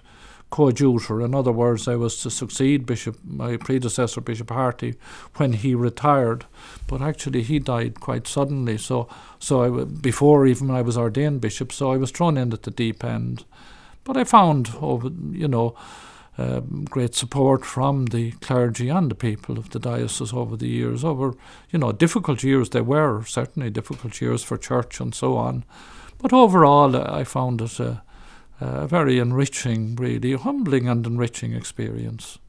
coadjutor. 0.49 1.21
In 1.21 1.35
other 1.35 1.51
words, 1.51 1.87
I 1.87 1.95
was 1.95 2.21
to 2.21 2.29
succeed 2.29 2.85
Bishop, 2.85 3.17
my 3.23 3.57
predecessor, 3.57 4.21
Bishop 4.21 4.49
Harty, 4.49 4.95
when 5.35 5.53
he 5.53 5.75
retired. 5.75 6.45
But 6.87 7.01
actually, 7.01 7.43
he 7.43 7.59
died 7.59 7.99
quite 7.99 8.27
suddenly. 8.27 8.77
So, 8.77 9.07
so 9.39 9.81
I, 9.81 9.83
before 9.83 10.47
even 10.47 10.71
I 10.71 10.81
was 10.81 10.97
ordained 10.97 11.41
bishop, 11.41 11.71
so 11.71 11.91
I 11.91 11.97
was 11.97 12.11
thrown 12.11 12.37
in 12.37 12.53
at 12.53 12.63
the 12.63 12.71
deep 12.71 13.03
end. 13.03 13.45
But 14.03 14.17
I 14.17 14.23
found, 14.23 14.71
over 14.81 15.09
you 15.31 15.47
know, 15.47 15.75
um, 16.39 16.85
great 16.89 17.15
support 17.15 17.65
from 17.65 18.05
the 18.05 18.31
clergy 18.31 18.87
and 18.87 19.11
the 19.11 19.15
people 19.15 19.57
of 19.59 19.71
the 19.71 19.79
diocese 19.79 20.31
over 20.31 20.55
the 20.55 20.69
years. 20.69 21.03
Over 21.03 21.35
you 21.69 21.79
know 21.79 21.91
difficult 21.91 22.43
years 22.43 22.69
they 22.69 22.81
were 22.81 23.25
certainly 23.25 23.69
difficult 23.69 24.21
years 24.21 24.41
for 24.41 24.57
church 24.57 25.01
and 25.01 25.13
so 25.13 25.35
on, 25.35 25.65
but 26.17 26.31
overall 26.31 26.95
uh, 26.95 27.05
I 27.11 27.25
found 27.25 27.61
it 27.61 27.77
a, 27.81 28.03
a 28.59 28.87
very 28.87 29.19
enriching, 29.19 29.95
really 29.95 30.33
humbling 30.33 30.87
and 30.87 31.05
enriching 31.05 31.53
experience. 31.53 32.39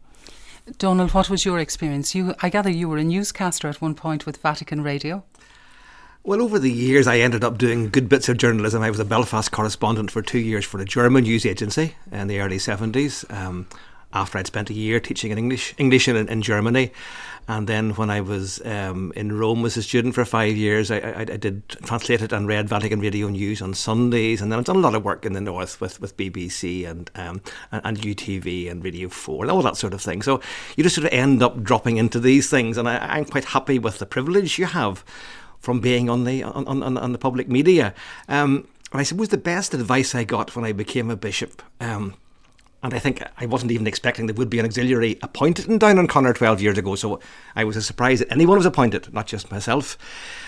Donal, 0.79 1.09
what 1.09 1.31
was 1.31 1.45
your 1.45 1.59
experience? 1.59 2.15
You, 2.15 2.35
I 2.43 2.49
gather 2.49 2.71
you 2.71 2.89
were 2.89 2.99
a 2.99 3.05
newscaster 3.05 3.69
at 3.69 3.81
one 3.81 3.95
point 3.95 4.27
with 4.27 4.37
Vatican 4.39 4.83
Radio. 4.83 5.25
Well, 6.23 6.43
over 6.43 6.59
the 6.59 6.71
years, 6.71 7.07
I 7.07 7.19
ended 7.19 7.45
up 7.45 7.57
doing 7.57 7.89
good 7.89 8.09
bits 8.09 8.29
of 8.29 8.37
journalism. 8.37 8.83
I 8.83 8.91
was 8.91 9.01
a 9.01 9.07
Belfast 9.07 9.51
correspondent 9.51 10.11
for 10.11 10.21
two 10.21 10.39
years 10.39 10.67
for 10.67 10.79
a 10.79 10.85
German 10.85 11.25
news 11.25 11.47
agency 11.47 11.95
in 12.13 12.29
the 12.29 12.41
early 12.41 12.59
70s. 12.59 13.25
Um, 13.33 13.67
after 14.13 14.39
I'd 14.39 14.47
spent 14.47 14.71
a 14.71 14.75
year 14.75 15.01
teaching 15.01 15.31
in 15.31 15.39
English, 15.39 15.75
English 15.79 16.09
in, 16.09 16.17
in 16.29 16.43
Germany, 16.43 16.93
and 17.49 17.67
then 17.67 17.91
when 17.91 18.11
I 18.11 18.21
was 18.21 18.65
um, 18.65 19.13
in 19.17 19.37
Rome 19.37 19.65
as 19.65 19.77
a 19.77 19.83
student 19.83 20.15
for 20.15 20.25
five 20.25 20.57
years, 20.57 20.91
I, 20.91 20.99
I, 20.99 21.21
I, 21.21 21.25
did 21.25 21.69
translated 21.69 22.33
and 22.33 22.47
read 22.47 22.69
Vatican 22.69 23.01
Radio 23.01 23.29
News 23.29 23.61
on 23.61 23.75
Sundays, 23.75 24.41
and 24.41 24.53
then 24.53 24.59
I've 24.59 24.65
done 24.65 24.77
a 24.77 24.81
lot 24.81 24.95
of 24.95 25.05
work 25.05 25.27
in 25.27 25.33
the 25.33 25.41
north 25.41 25.81
with, 25.81 26.01
with 26.01 26.17
BBC 26.17 26.89
and, 26.89 27.11
um, 27.17 27.41
and, 27.73 27.83
and 27.85 27.99
UTV 27.99 28.71
and 28.71 28.85
Radio 28.85 29.09
Four 29.09 29.45
and 29.45 29.51
all 29.51 29.63
that 29.63 29.77
sort 29.77 29.95
of 29.95 30.01
thing. 30.01 30.23
So 30.23 30.41
you 30.77 30.85
just 30.85 30.95
sort 30.95 31.07
of 31.07 31.13
end 31.13 31.43
up 31.43 31.63
dropping 31.63 31.97
into 31.97 32.21
these 32.21 32.49
things, 32.49 32.77
and 32.77 32.89
I, 32.89 32.99
I'm 32.99 33.25
quite 33.25 33.47
happy 33.47 33.79
with 33.79 33.99
the 33.99 34.07
privilege 34.07 34.59
you 34.59 34.67
have 34.67 35.05
from 35.59 35.81
being 35.81 36.09
on 36.09 36.25
the 36.25 36.43
on, 36.43 36.67
on, 36.67 36.97
on 36.97 37.13
the 37.13 37.19
public 37.19 37.49
media. 37.49 37.95
Um, 38.29 38.69
I 38.93 39.03
suppose 39.03 39.29
the 39.29 39.39
best 39.39 39.75
advice 39.75 40.15
I 40.15 40.25
got 40.25 40.55
when 40.57 40.65
I 40.65 40.73
became 40.73 41.11
a 41.11 41.17
bishop. 41.17 41.63
Um, 41.81 42.15
and 42.83 42.95
I 42.95 42.99
think 42.99 43.23
I 43.37 43.47
wasn't 43.47 43.73
even 43.73 43.87
expecting 43.87 44.27
there 44.27 44.35
would 44.35 44.51
be 44.51 44.59
an 44.59 44.65
auxiliary 44.65 45.19
appointed 45.23 45.69
in 45.69 45.79
Down 45.79 45.99
and 45.99 46.09
Connor 46.09 46.33
12 46.33 46.63
years 46.63 46.79
ago, 46.79 46.95
so 46.95 47.21
I 47.55 47.65
was 47.65 47.85
surprised 47.85 48.23
that 48.23 48.33
anyone 48.33 48.57
was 48.57 48.67
appointed, 48.67 49.13
not 49.13 49.27
just 49.27 49.51
myself. 49.51 49.99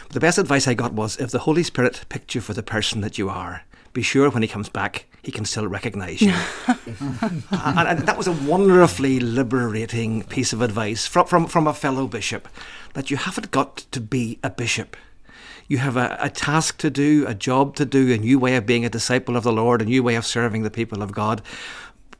But 0.04 0.12
the 0.12 0.20
best 0.20 0.38
advice 0.38 0.66
I 0.66 0.74
got 0.74 0.94
was 0.94 1.18
if 1.18 1.30
the 1.30 1.40
Holy 1.40 1.62
Spirit 1.62 2.04
picked 2.08 2.34
you 2.34 2.40
for 2.40 2.54
the 2.54 2.62
person 2.62 3.02
that 3.02 3.18
you 3.18 3.28
are, 3.28 3.64
be 3.92 4.02
sure 4.02 4.30
when 4.30 4.42
he 4.42 4.48
comes 4.48 4.70
back, 4.70 5.04
he 5.22 5.30
can 5.30 5.44
still 5.44 5.66
recognise 5.68 6.22
you. 6.22 6.32
and, 6.66 7.44
and, 7.50 7.98
that 8.00 8.16
was 8.16 8.26
a 8.26 8.32
wonderfully 8.32 9.20
liberating 9.20 10.22
piece 10.24 10.54
of 10.54 10.62
advice 10.62 11.06
from, 11.06 11.26
from, 11.26 11.46
from 11.46 11.66
a 11.66 11.74
fellow 11.74 12.06
bishop 12.06 12.48
that 12.94 13.10
you 13.10 13.18
haven't 13.18 13.50
got 13.50 13.76
to 13.90 14.00
be 14.00 14.38
a 14.42 14.48
bishop. 14.48 14.96
You 15.68 15.78
have 15.78 15.96
a, 15.96 16.16
a 16.18 16.30
task 16.30 16.78
to 16.78 16.90
do, 16.90 17.26
a 17.26 17.34
job 17.34 17.76
to 17.76 17.84
do, 17.84 18.12
a 18.12 18.18
new 18.18 18.38
way 18.38 18.56
of 18.56 18.66
being 18.66 18.84
a 18.84 18.90
disciple 18.90 19.36
of 19.36 19.44
the 19.44 19.52
Lord, 19.52 19.82
a 19.82 19.86
new 19.86 20.02
way 20.02 20.14
of 20.14 20.26
serving 20.26 20.62
the 20.62 20.70
people 20.70 21.02
of 21.02 21.12
God 21.12 21.42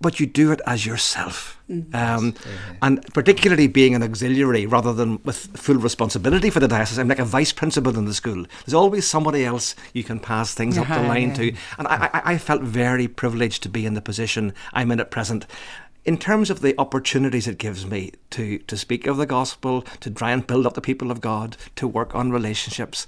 but 0.03 0.21
you 0.21 0.27
do 0.27 0.53
it 0.53 0.61
as 0.67 0.85
yourself. 0.85 1.59
Mm-hmm. 1.71 1.95
Um, 1.97 2.35
and 2.83 3.03
particularly 3.15 3.67
being 3.67 3.95
an 3.95 4.03
auxiliary 4.03 4.67
rather 4.67 4.93
than 4.93 5.21
with 5.25 5.57
full 5.57 5.77
responsibility 5.77 6.51
for 6.51 6.61
the 6.61 6.69
diocese. 6.69 6.99
I'm 6.99 7.09
like 7.09 7.19
a 7.19 7.25
vice 7.25 7.53
principal 7.53 7.97
in 7.97 8.05
the 8.05 8.13
school. 8.13 8.45
There's 8.67 8.75
always 8.75 9.07
somebody 9.07 9.45
else 9.45 9.75
you 9.95 10.05
can 10.05 10.21
pass 10.21 10.53
things 10.53 10.77
up 10.77 10.89
the 10.89 11.01
line 11.03 11.33
to. 11.35 11.55
And 11.79 11.87
I, 11.89 12.11
I, 12.13 12.33
I 12.33 12.39
felt 12.39 12.63
very 12.63 13.09
privileged 13.09 13.63
to 13.63 13.69
be 13.69 13.87
in 13.87 13.95
the 13.95 14.03
position 14.03 14.53
I'm 14.75 14.91
in 14.91 15.01
at 15.01 15.11
present 15.11 15.47
in 16.05 16.19
terms 16.19 16.51
of 16.51 16.61
the 16.61 16.75
opportunities 16.79 17.47
it 17.47 17.59
gives 17.59 17.87
me 17.87 18.13
to, 18.31 18.59
to 18.59 18.77
speak 18.77 19.07
of 19.07 19.17
the 19.17 19.27
gospel, 19.27 19.83
to 20.01 20.11
try 20.11 20.33
and 20.33 20.47
build 20.47 20.67
up 20.67 20.75
the 20.75 20.81
people 20.81 21.11
of 21.11 21.21
God, 21.21 21.57
to 21.77 21.87
work 21.87 22.15
on 22.15 22.33
relationships, 22.33 23.07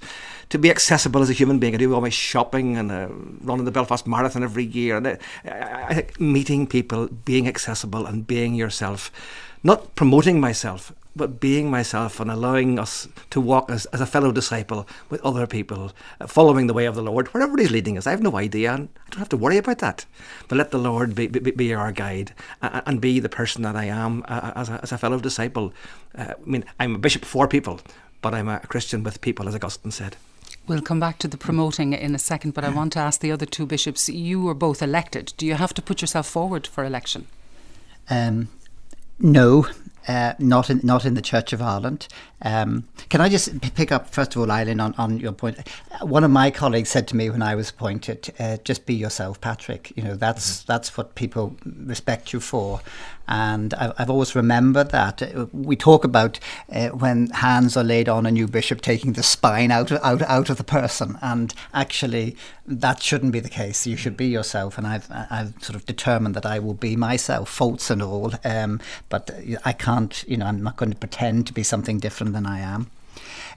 to 0.49 0.57
be 0.57 0.69
accessible 0.69 1.21
as 1.21 1.29
a 1.29 1.33
human 1.33 1.59
being. 1.59 1.73
I 1.73 1.77
do 1.77 1.93
all 1.93 2.01
my 2.01 2.09
shopping 2.09 2.77
and 2.77 2.91
uh, 2.91 3.07
running 3.41 3.65
the 3.65 3.71
Belfast 3.71 4.07
Marathon 4.07 4.43
every 4.43 4.65
year. 4.65 4.97
And 4.97 5.07
uh, 5.07 5.15
I, 5.45 5.85
I 5.89 5.93
think 5.93 6.19
meeting 6.19 6.67
people, 6.67 7.07
being 7.07 7.47
accessible, 7.47 8.05
and 8.05 8.25
being 8.25 8.55
yourself, 8.55 9.11
not 9.61 9.95
promoting 9.95 10.39
myself, 10.39 10.93
but 11.15 11.39
being 11.39 11.69
myself 11.69 12.19
and 12.19 12.29
allowing 12.29 12.77
us 12.77 13.07
to 13.29 13.39
walk 13.39 13.69
as, 13.69 13.85
as 13.87 14.01
a 14.01 14.05
fellow 14.05 14.31
disciple 14.31 14.87
with 15.09 15.21
other 15.21 15.47
people, 15.47 15.91
uh, 16.19 16.27
following 16.27 16.67
the 16.67 16.73
way 16.73 16.85
of 16.85 16.95
the 16.95 17.01
Lord, 17.01 17.27
wherever 17.29 17.57
He's 17.57 17.71
leading 17.71 17.97
us. 17.97 18.05
I 18.05 18.11
have 18.11 18.21
no 18.21 18.37
idea, 18.37 18.73
and 18.73 18.89
I 19.07 19.09
don't 19.11 19.19
have 19.19 19.29
to 19.29 19.37
worry 19.37 19.57
about 19.57 19.79
that. 19.79 20.05
But 20.47 20.57
let 20.57 20.71
the 20.71 20.77
Lord 20.77 21.15
be, 21.15 21.27
be, 21.27 21.51
be 21.51 21.73
our 21.73 21.91
guide 21.91 22.33
uh, 22.61 22.81
and 22.85 22.99
be 22.99 23.19
the 23.19 23.29
person 23.29 23.61
that 23.63 23.75
I 23.75 23.85
am 23.85 24.23
uh, 24.27 24.51
as, 24.55 24.69
a, 24.69 24.79
as 24.83 24.91
a 24.91 24.97
fellow 24.97 25.19
disciple. 25.19 25.73
Uh, 26.17 26.33
I 26.39 26.49
mean, 26.49 26.65
I'm 26.79 26.95
a 26.95 26.99
bishop 26.99 27.23
for 27.23 27.47
people, 27.47 27.79
but 28.21 28.33
I'm 28.33 28.49
a 28.49 28.59
Christian 28.59 29.03
with 29.03 29.21
people, 29.21 29.47
as 29.47 29.55
Augustine 29.55 29.91
said. 29.91 30.17
We'll 30.67 30.81
come 30.81 30.99
back 30.99 31.19
to 31.19 31.27
the 31.27 31.37
promoting 31.37 31.93
in 31.93 32.15
a 32.15 32.19
second, 32.19 32.55
but 32.55 32.63
I 32.63 32.69
want 32.69 32.93
to 32.93 32.99
ask 32.99 33.21
the 33.21 33.31
other 33.31 33.45
two 33.45 33.67
bishops. 33.67 34.09
You 34.09 34.41
were 34.41 34.55
both 34.55 34.81
elected. 34.81 35.33
Do 35.37 35.45
you 35.45 35.53
have 35.53 35.75
to 35.75 35.81
put 35.81 36.01
yourself 36.01 36.27
forward 36.27 36.65
for 36.65 36.83
election? 36.83 37.27
Um, 38.09 38.49
no, 39.19 39.67
uh, 40.07 40.33
not 40.39 40.69
in 40.69 40.81
not 40.83 41.05
in 41.05 41.13
the 41.13 41.21
Church 41.21 41.53
of 41.53 41.61
Ireland. 41.61 42.07
Um, 42.41 42.87
can 43.09 43.21
I 43.21 43.29
just 43.29 43.59
p- 43.61 43.69
pick 43.71 43.91
up 43.91 44.09
first 44.09 44.35
of 44.35 44.41
all, 44.41 44.51
Eileen, 44.51 44.79
on, 44.79 44.93
on 44.97 45.19
your 45.19 45.31
point? 45.31 45.67
One 46.01 46.23
of 46.23 46.31
my 46.31 46.51
colleagues 46.51 46.89
said 46.89 47.07
to 47.09 47.15
me 47.15 47.29
when 47.29 47.41
I 47.41 47.55
was 47.55 47.69
appointed, 47.69 48.33
uh, 48.39 48.57
"Just 48.63 48.85
be 48.85 48.93
yourself, 48.93 49.41
Patrick. 49.41 49.91
You 49.95 50.03
know 50.03 50.15
that's 50.15 50.59
mm-hmm. 50.59 50.71
that's 50.71 50.97
what 50.97 51.15
people 51.15 51.55
respect 51.63 52.33
you 52.33 52.39
for." 52.39 52.81
And 53.27 53.73
I've, 53.73 54.09
always 54.09 54.35
remembered 54.35 54.91
that. 54.91 55.21
Uh, 55.21 55.47
we 55.51 55.75
talk 55.75 56.03
about 56.03 56.39
uh, 56.71 56.89
when 56.89 57.27
hands 57.29 57.75
are 57.75 57.83
laid 57.83 58.07
on 58.07 58.25
a 58.25 58.31
new 58.31 58.47
bishop, 58.47 58.81
taking 58.81 59.13
the 59.13 59.23
spine 59.23 59.71
out 59.71 59.91
out 59.91 60.21
out 60.21 60.49
of 60.49 60.57
the 60.57 60.63
person, 60.63 61.17
and 61.21 61.53
actually 61.73 62.35
that 62.67 63.01
shouldn't 63.01 63.31
be 63.31 63.39
the 63.39 63.49
case. 63.49 63.87
You 63.87 63.97
should 63.97 64.15
be 64.15 64.27
yourself, 64.27 64.77
and 64.77 64.85
I've 64.85 65.07
I've 65.09 65.53
sort 65.61 65.75
of 65.75 65.85
determined 65.85 66.35
that 66.35 66.45
I 66.45 66.59
will 66.59 66.73
be 66.73 66.95
myself, 66.95 67.49
faults 67.49 67.89
and 67.89 68.01
all. 68.01 68.33
Um, 68.43 68.79
but 69.09 69.31
I 69.65 69.73
can't, 69.73 70.23
you 70.27 70.37
know, 70.37 70.45
I'm 70.45 70.63
not 70.63 70.77
going 70.77 70.91
to 70.91 70.97
pretend 70.97 71.47
to 71.47 71.53
be 71.53 71.63
something 71.63 71.99
different 71.99 72.33
than 72.33 72.45
I 72.45 72.59
am. 72.59 72.91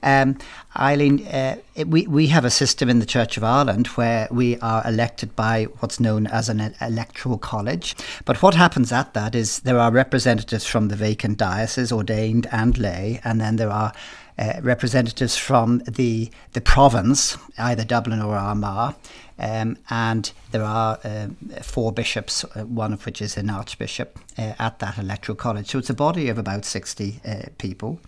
Um, 0.03 0.39
Eileen, 0.77 1.27
uh, 1.27 1.57
we, 1.87 2.07
we 2.07 2.29
have 2.29 2.45
a 2.45 2.51
system 2.51 2.89
in 2.89 2.99
the 2.99 3.07
Church 3.07 3.37
of 3.37 3.45
Ireland 3.45 3.89
where 3.89 4.29
we 4.31 4.59
are 4.59 4.87
elected 4.87 5.35
by 5.35 5.65
what's 5.81 5.99
known 5.99 6.27
as 6.27 6.49
an 6.49 6.75
electoral 6.81 7.39
college. 7.39 7.97
But 8.25 8.43
what 8.43 8.55
happens 8.55 8.93
at 8.93 9.15
that 9.15 9.35
is 9.35 9.61
there 9.61 9.79
are 9.79 9.91
representatives 9.91 10.65
from 10.65 10.89
the 10.89 10.97
vacant 10.97 11.39
diocese, 11.39 11.93
ordained 11.93 12.47
and 12.53 12.79
lay, 12.79 13.21
and 13.25 13.41
then 13.41 13.57
there 13.57 13.71
are 13.71 13.93
uh, 14.39 14.61
representatives 14.63 15.37
from 15.37 15.79
the 15.89 16.31
the 16.53 16.61
province, 16.61 17.37
either 17.59 17.85
Dublin 17.85 18.23
or 18.23 18.37
Armagh, 18.37 18.95
um, 19.39 19.77
and 19.91 20.33
there 20.51 20.63
are 20.63 20.99
uh, 21.05 21.29
four 21.63 21.93
bishops, 21.93 22.45
uh, 22.45 22.65
one 22.65 22.93
of 22.93 23.05
which 23.05 23.21
is 23.21 23.37
an 23.37 23.51
archbishop, 23.51 24.19
uh, 24.37 24.55
at 24.59 24.79
that 24.79 24.99
electoral 24.99 25.37
college. 25.37 25.69
So 25.69 25.79
it's 25.79 25.91
a 25.91 25.95
body 25.95 26.29
of 26.29 26.39
about 26.39 26.65
60 26.65 27.21
uh, 27.25 27.43
people, 27.59 28.01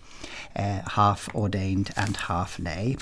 uh, 0.55 0.81
half 0.91 1.33
ordained 1.35 1.91
and 1.95 2.15
half 2.17 2.59
lay. 2.59 2.97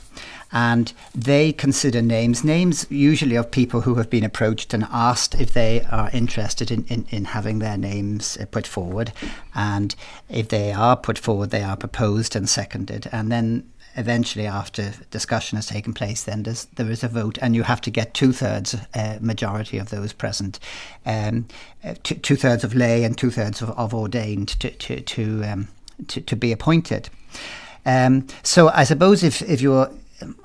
And 0.52 0.92
they 1.14 1.54
consider 1.54 2.02
names, 2.02 2.44
names 2.44 2.86
usually 2.90 3.36
of 3.36 3.52
people 3.52 3.82
who 3.82 3.96
have 3.96 4.10
been 4.10 4.24
approached 4.24 4.74
and 4.74 4.86
asked 4.92 5.36
if 5.36 5.54
they 5.54 5.82
are 5.92 6.10
interested 6.12 6.72
in, 6.72 6.86
in, 6.86 7.06
in 7.10 7.26
having 7.26 7.60
their 7.60 7.78
names 7.78 8.38
uh, 8.38 8.46
put 8.46 8.66
forward. 8.66 9.12
And 9.54 9.96
if 10.30 10.50
they 10.50 10.72
are 10.72 10.98
put 10.98 11.18
forward, 11.18 11.52
they 11.52 11.64
are 11.64 11.78
proposed 11.78 12.36
and 12.36 12.50
seconded. 12.50 13.08
And 13.12 13.32
then 13.32 13.70
eventually, 13.96 14.48
after 14.48 14.94
discussion 15.12 15.58
has 15.58 15.66
taken 15.66 15.94
place, 15.94 16.24
then 16.24 16.44
there 16.44 16.90
is 16.90 17.04
a 17.04 17.08
vote, 17.08 17.38
and 17.42 17.56
you 17.56 17.64
have 17.64 17.82
to 17.82 17.92
get 17.92 18.14
two 18.14 18.32
thirds 18.32 18.76
uh, 18.94 19.18
majority 19.22 19.78
of 19.78 19.90
those 19.90 20.14
present, 20.14 20.60
um, 21.06 21.48
uh, 21.84 21.96
two 22.04 22.36
thirds 22.36 22.64
of 22.64 22.74
lay 22.74 23.04
and 23.04 23.18
two 23.18 23.30
thirds 23.30 23.62
of, 23.62 23.70
of, 23.72 23.94
ordained 23.94 24.48
to 24.60 24.70
to 24.72 25.02
to, 25.02 25.44
um, 25.44 25.68
to, 26.08 26.22
to 26.22 26.36
be 26.36 26.52
appointed. 26.52 27.10
Um, 27.86 28.28
so 28.44 28.70
I 28.70 28.84
suppose 28.84 29.24
if 29.24 29.42
if 29.42 29.62
you're 29.62 29.90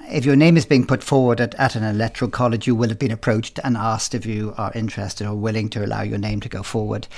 if 0.09 0.25
your 0.25 0.37
name 0.37 0.57
is 0.57 0.67
being 0.67 0.87
put 0.87 1.03
forward 1.03 1.41
at, 1.41 1.55
at 1.57 1.75
an 1.75 1.83
electoral 1.83 2.31
college, 2.31 2.67
you 2.67 2.75
will 2.75 2.89
have 2.89 2.99
been 2.99 3.11
approached 3.11 3.59
and 3.65 3.77
asked 3.77 4.15
if 4.15 4.25
you 4.25 4.55
are 4.57 4.73
interested 4.75 5.27
or 5.27 5.35
willing 5.35 5.69
to 5.71 5.85
allow 5.85 6.03
your 6.03 6.19
name 6.19 6.41
to 6.41 6.49
go 6.49 6.63
forward. 6.63 7.09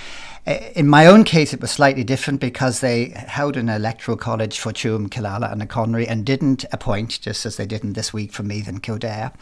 In 0.47 0.87
my 0.87 1.07
own 1.07 1.25
case, 1.25 1.53
it 1.53 1.61
was 1.61 1.73
slightly 1.73 2.05
different 2.05 2.41
because 2.41 2.79
they 2.79 3.07
held 3.07 3.57
an 3.57 3.69
electoral 3.69 4.17
college 4.17 4.61
for 4.61 4.73
Tuam, 4.73 5.09
Killala, 5.09 5.51
and 5.51 5.61
Achonry 5.61 6.07
and 6.09 6.25
didn't 6.25 6.65
appoint, 6.71 7.21
just 7.21 7.45
as 7.45 7.57
they 7.57 7.67
didn't 7.67 7.95
this 7.95 8.13
week 8.13 8.31
for 8.31 8.45
Meath 8.45 8.69
and 8.69 8.81
Kildare. 8.81 9.33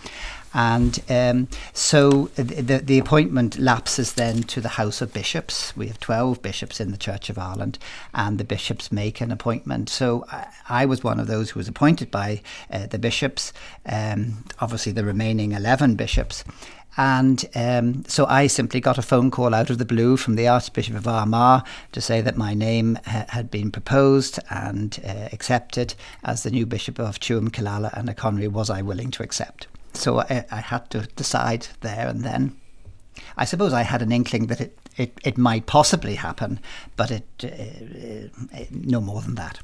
And 0.54 0.98
um, 1.10 1.48
so 1.74 2.28
the, 2.36 2.78
the 2.78 2.98
appointment 2.98 3.58
lapses 3.58 4.14
then 4.14 4.44
to 4.44 4.62
the 4.62 4.70
House 4.70 5.02
of 5.02 5.12
Bishops. 5.12 5.76
We 5.76 5.88
have 5.88 6.00
12 6.00 6.40
bishops 6.40 6.80
in 6.80 6.90
the 6.90 6.96
Church 6.96 7.28
of 7.28 7.36
Ireland, 7.36 7.78
and 8.14 8.38
the 8.38 8.44
bishops 8.44 8.90
make 8.90 9.20
an 9.20 9.30
appointment. 9.30 9.90
So 9.90 10.24
I, 10.30 10.46
I 10.70 10.86
was 10.86 11.04
one 11.04 11.20
of 11.20 11.26
those 11.26 11.50
who 11.50 11.60
was 11.60 11.68
appointed 11.68 12.10
by 12.10 12.40
uh, 12.70 12.86
the 12.86 12.98
bishops, 12.98 13.52
um, 13.84 14.44
obviously 14.58 14.92
the 14.92 15.04
remaining 15.04 15.52
11 15.52 15.96
bishops. 15.96 16.44
And 16.96 17.44
um, 17.54 18.04
so 18.06 18.26
I 18.26 18.46
simply 18.46 18.80
got 18.80 18.98
a 18.98 19.02
phone 19.02 19.30
call 19.30 19.54
out 19.54 19.70
of 19.70 19.78
the 19.78 19.84
blue 19.84 20.16
from 20.16 20.36
the 20.36 20.48
Archbishop 20.48 20.94
of 20.94 21.08
Armagh 21.08 21.64
to 21.92 22.00
say 22.00 22.20
that 22.20 22.36
my 22.36 22.54
name 22.54 22.98
ha- 23.06 23.26
had 23.28 23.50
been 23.50 23.70
proposed 23.70 24.38
and 24.50 25.00
uh, 25.04 25.28
accepted 25.32 25.94
as 26.22 26.42
the 26.42 26.50
new 26.50 26.66
Bishop 26.66 26.98
of 26.98 27.18
Tuam, 27.18 27.48
Killala 27.50 27.92
and 27.94 28.08
Achonry. 28.08 28.48
Was 28.48 28.70
I 28.70 28.82
willing 28.82 29.10
to 29.12 29.22
accept? 29.22 29.66
So 29.94 30.20
I, 30.20 30.44
I 30.50 30.60
had 30.60 30.90
to 30.90 31.08
decide 31.16 31.68
there 31.80 32.08
and 32.08 32.22
then. 32.22 32.56
I 33.36 33.44
suppose 33.44 33.72
I 33.72 33.82
had 33.82 34.02
an 34.02 34.12
inkling 34.12 34.46
that 34.46 34.60
it, 34.60 34.78
it, 34.96 35.18
it 35.24 35.38
might 35.38 35.66
possibly 35.66 36.16
happen, 36.16 36.60
but 36.96 37.10
it 37.10 37.26
uh, 37.44 38.56
uh, 38.56 38.64
no 38.70 39.00
more 39.00 39.20
than 39.22 39.34
that. 39.36 39.60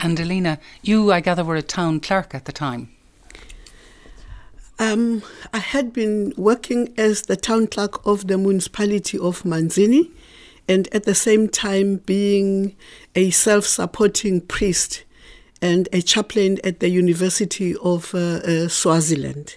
And 0.00 0.18
Ellinah, 0.18 0.58
you, 0.82 1.12
I 1.12 1.20
gather, 1.20 1.44
were 1.44 1.56
a 1.56 1.62
town 1.62 2.00
clerk 2.00 2.34
at 2.34 2.44
the 2.44 2.52
time. 2.52 2.90
Um, 4.78 5.22
I 5.52 5.58
had 5.58 5.92
been 5.92 6.32
working 6.36 6.94
as 6.96 7.22
the 7.22 7.36
town 7.36 7.66
clerk 7.66 8.06
of 8.06 8.28
the 8.28 8.38
municipality 8.38 9.18
of 9.18 9.42
Manzini 9.42 10.10
and 10.68 10.86
at 10.94 11.04
the 11.04 11.14
same 11.14 11.48
time 11.48 11.96
being 11.96 12.76
a 13.14 13.30
self 13.30 13.64
supporting 13.64 14.40
priest 14.40 15.04
and 15.60 15.88
a 15.92 16.00
chaplain 16.00 16.58
at 16.62 16.78
the 16.78 16.88
University 16.88 17.74
of 17.82 18.14
uh, 18.14 18.18
uh, 18.18 18.68
Swaziland. 18.68 19.56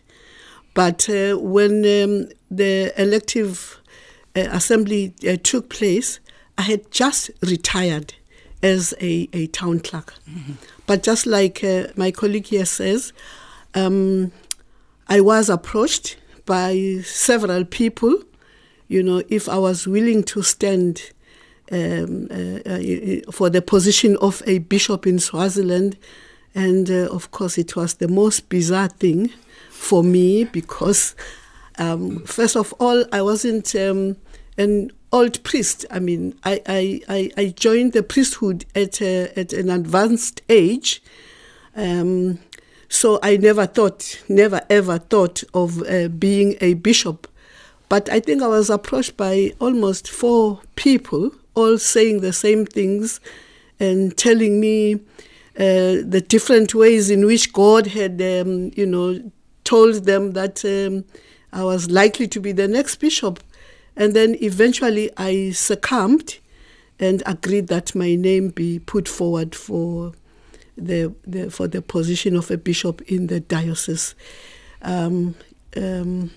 But 0.74 1.08
uh, 1.10 1.36
when 1.38 1.86
um, 1.86 2.30
the 2.50 2.94
elective 2.98 3.80
uh, 4.36 4.48
assembly 4.52 5.14
uh, 5.28 5.38
took 5.44 5.70
place, 5.70 6.20
I 6.58 6.64
had 6.64 6.90
just 6.92 7.30
retired 7.42 8.16
as 8.64 8.94
a, 9.00 9.28
a 9.34 9.48
town 9.48 9.80
clerk. 9.82 10.16
But 10.88 11.04
just 11.04 11.26
like 11.26 11.64
uh, 11.64 11.88
my 11.96 12.12
colleague 12.12 12.48
here 12.48 12.66
says, 12.66 13.14
um, 13.76 14.32
I 15.12 15.20
was 15.20 15.50
approached 15.50 16.16
by 16.46 17.02
several 17.04 17.66
people, 17.66 18.24
you 18.88 19.04
know, 19.04 19.22
if 19.28 19.50
I 19.50 19.58
was 19.58 19.86
willing 19.86 20.24
to 20.24 20.42
stand 20.42 21.12
um, 21.70 22.30
uh, 22.32 22.60
uh, 22.66 23.30
for 23.30 23.50
the 23.50 23.62
position 23.62 24.16
of 24.22 24.42
a 24.48 24.60
bishop 24.60 25.06
in 25.06 25.20
Swaziland. 25.20 25.98
And 26.56 26.90
uh, 26.90 27.10
of 27.12 27.32
course, 27.32 27.58
it 27.58 27.76
was 27.76 27.96
the 27.96 28.08
most 28.08 28.48
bizarre 28.48 28.88
thing 28.88 29.34
for 29.70 30.02
me 30.02 30.46
because, 30.46 31.14
um, 31.78 32.24
first 32.24 32.56
of 32.56 32.74
all, 32.80 33.04
I 33.12 33.22
wasn't 33.22 33.76
um, 33.76 34.16
an 34.58 34.94
old 35.12 35.44
priest. 35.44 35.86
I 35.92 36.00
mean, 36.00 36.40
I, 36.46 37.02
I, 37.10 37.32
I, 37.36 37.48
joined 37.48 37.92
the 37.92 38.04
priesthood 38.04 38.64
at, 38.76 39.02
a, 39.02 39.38
at 39.38 39.52
an 39.52 39.72
advanced 39.72 40.42
age. 40.48 41.04
Um, 41.76 42.40
so 42.92 43.20
I 43.24 43.38
never 43.38 43.66
thought, 43.66 44.22
never 44.28 44.62
ever 44.70 44.98
thought 44.98 45.46
of 45.54 45.82
uh, 45.84 46.10
being 46.10 46.58
a 46.60 46.74
bishop. 46.74 47.26
But 47.88 48.10
I 48.10 48.20
think 48.20 48.44
I 48.44 48.48
was 48.48 48.70
approached 48.70 49.16
by 49.16 49.54
almost 49.60 50.10
four 50.10 50.60
people, 50.76 51.32
all 51.56 51.78
saying 51.78 52.20
the 52.20 52.34
same 52.34 52.66
things 52.66 53.22
and 53.80 54.16
telling 54.18 54.60
me 54.60 54.96
uh, 55.56 56.04
the 56.04 56.24
different 56.28 56.76
ways 56.76 57.10
in 57.10 57.26
which 57.26 57.54
God 57.54 57.88
had, 57.88 58.22
um, 58.22 58.72
you 58.76 58.86
know, 58.86 59.22
told 59.64 60.04
them 60.04 60.32
that 60.32 60.64
um, 60.66 61.06
I 61.54 61.64
was 61.64 61.90
likely 61.90 62.28
to 62.28 62.42
be 62.42 62.52
the 62.52 62.68
next 62.68 62.98
bishop. 62.98 63.42
And 63.96 64.14
then 64.14 64.36
eventually 64.42 65.10
I 65.16 65.52
succumbed 65.52 66.40
and 67.00 67.24
agreed 67.26 67.68
that 67.68 67.96
my 67.96 68.16
name 68.16 68.50
be 68.50 68.80
put 68.80 69.08
forward 69.08 69.56
for 69.56 70.12
the, 70.78 71.14
the 71.26 71.50
for 71.50 71.68
the 71.68 71.82
position 71.82 72.36
of 72.36 72.50
a 72.52 72.58
bishop 72.58 73.02
in 73.04 73.28
the 73.28 73.40
diocese. 73.40 74.16
Um, 74.82 75.36
um, 75.78 76.32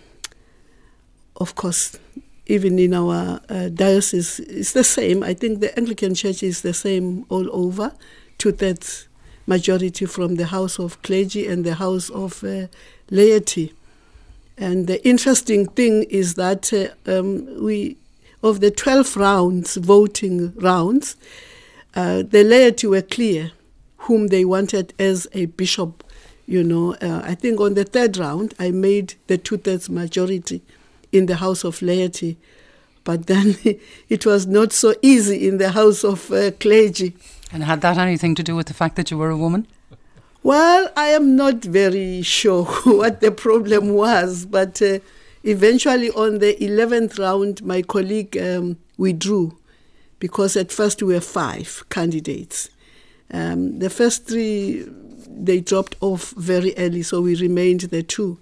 of 1.36 1.54
course, 1.54 1.98
even 2.46 2.78
in 2.78 2.94
our 2.94 3.40
uh, 3.48 3.68
diocese, 3.68 4.40
it's 4.40 4.72
the 4.72 4.84
same. 4.84 5.22
I 5.22 5.34
think 5.34 5.60
the 5.60 5.76
Anglican 5.78 6.14
Church 6.14 6.42
is 6.42 6.62
the 6.62 6.74
same 6.74 7.24
all 7.28 7.48
over. 7.54 7.92
Two 8.38 8.52
thirds 8.52 9.08
majority 9.46 10.06
from 10.06 10.36
the 10.36 10.46
House 10.46 10.78
of 10.78 11.00
Clergy 11.02 11.46
and 11.46 11.64
the 11.64 11.74
House 11.74 12.10
of 12.10 12.42
uh, 12.44 12.66
Laity. 13.10 13.74
And 14.56 14.86
the 14.86 15.06
interesting 15.06 15.66
thing 15.66 16.04
is 16.04 16.34
that 16.34 16.72
uh, 16.72 16.88
um, 17.10 17.62
we, 17.62 17.96
of 18.42 18.60
the 18.60 18.70
12 18.70 19.16
rounds, 19.16 19.76
voting 19.76 20.54
rounds, 20.56 21.16
uh, 21.94 22.22
the 22.22 22.44
laity 22.44 22.86
were 22.86 23.02
clear 23.02 23.52
whom 24.04 24.28
they 24.28 24.44
wanted 24.44 24.94
as 24.99 25.26
a 25.32 25.46
bishop. 25.46 26.04
You 26.46 26.62
know, 26.62 26.94
uh, 26.94 27.23
I 27.25 27.34
think 27.34 27.61
on 27.61 27.75
the 27.75 27.84
third 27.84 28.16
round, 28.16 28.54
I 28.58 28.70
made 28.70 29.14
the 29.26 29.38
two 29.38 29.56
thirds 29.56 29.88
majority 29.88 30.62
in 31.11 31.26
the 31.26 31.37
House 31.37 31.64
of 31.64 31.80
Laity. 31.80 32.37
But 33.02 33.26
then 33.26 33.57
it 34.09 34.26
was 34.26 34.46
not 34.46 34.72
so 34.72 34.94
easy 35.02 35.48
in 35.48 35.59
the 35.59 35.70
House 35.70 36.05
of 36.05 36.31
uh, 36.31 36.50
Clergy. 36.52 37.14
And 37.52 37.64
had 37.64 37.81
that 37.83 37.98
anything 37.98 38.35
to 38.35 38.42
do 38.42 38.57
with 38.57 38.66
the 38.66 38.74
fact 38.74 38.96
that 38.96 39.11
you 39.11 39.18
were 39.18 39.31
a 39.31 39.37
woman? 39.37 39.66
Well, 40.42 40.90
I 40.96 41.09
am 41.09 41.37
not 41.37 41.64
very 41.64 42.20
sure 42.22 42.64
what 42.85 43.20
the 43.20 43.31
problem 43.31 43.94
was, 43.94 44.44
but 44.44 44.83
uh, 44.83 44.98
eventually 45.42 46.11
on 46.11 46.40
the 46.40 46.55
11th 46.61 47.18
round, 47.18 47.62
my 47.62 47.81
colleague 47.81 48.37
um, 48.37 48.76
withdrew 48.98 49.57
because 50.24 50.57
at 50.57 50.72
first 50.72 51.02
we 51.02 51.12
were 51.12 51.20
five 51.20 51.85
candidates. 51.90 52.70
Um, 53.35 53.81
the 53.81 53.90
first 53.90 54.29
three, 54.29 54.87
they 55.29 55.61
dropped 55.61 55.97
off 56.01 56.31
very 56.37 56.73
early, 56.79 57.03
so 57.03 57.20
we 57.20 57.35
remained 57.35 57.81
the 57.81 58.05
two. 58.05 58.38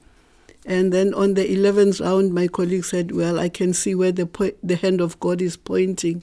And 0.67 0.93
then 0.93 1.15
on 1.15 1.33
the 1.33 1.47
11th 1.47 2.03
round, 2.05 2.35
my 2.35 2.47
colleague 2.47 2.85
said, 2.85 3.11
Well, 3.11 3.39
I 3.39 3.49
can 3.49 3.73
see 3.73 3.95
where 3.95 4.13
the, 4.13 4.27
po- 4.27 4.53
the 4.63 4.77
hand 4.77 5.01
of 5.01 5.19
God 5.19 5.41
is 5.41 5.57
pointing. 5.57 6.23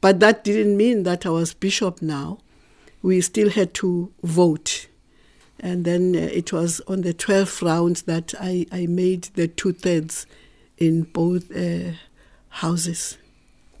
But 0.00 0.18
that 0.18 0.42
didn't 0.42 0.76
mean 0.76 1.04
that 1.04 1.24
I 1.24 1.30
was 1.30 1.54
bishop 1.54 2.02
now. 2.02 2.40
We 3.00 3.20
still 3.20 3.50
had 3.50 3.72
to 3.74 4.12
vote. 4.24 4.88
And 5.60 5.84
then 5.84 6.16
uh, 6.16 6.18
it 6.18 6.52
was 6.52 6.80
on 6.88 7.02
the 7.02 7.14
12th 7.14 7.62
round 7.62 7.96
that 8.06 8.34
I, 8.40 8.66
I 8.72 8.86
made 8.86 9.28
the 9.34 9.46
two 9.46 9.72
thirds 9.72 10.26
in 10.78 11.04
both 11.04 11.56
uh, 11.56 11.92
houses. 12.48 13.18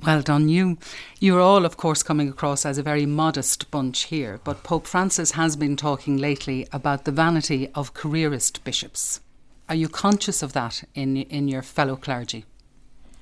Well 0.04 0.20
done, 0.20 0.50
you. 0.50 0.76
You're 1.18 1.40
all, 1.40 1.64
of 1.64 1.78
course, 1.78 2.02
coming 2.02 2.28
across 2.28 2.66
as 2.66 2.76
a 2.76 2.82
very 2.82 3.06
modest 3.06 3.70
bunch 3.70 4.04
here, 4.04 4.38
but 4.44 4.62
Pope 4.62 4.86
Francis 4.86 5.32
has 5.32 5.56
been 5.56 5.76
talking 5.76 6.18
lately 6.18 6.68
about 6.72 7.04
the 7.04 7.12
vanity 7.12 7.68
of 7.74 7.94
careerist 7.94 8.62
bishops. 8.64 9.20
Are 9.66 9.74
you 9.74 9.88
conscious 9.88 10.42
of 10.42 10.52
that 10.52 10.84
in 10.94 11.16
in 11.16 11.48
your 11.48 11.62
fellow 11.62 11.96
clergy, 11.96 12.44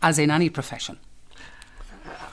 as 0.02 0.18
in 0.18 0.30
any 0.30 0.50
profession? 0.50 0.98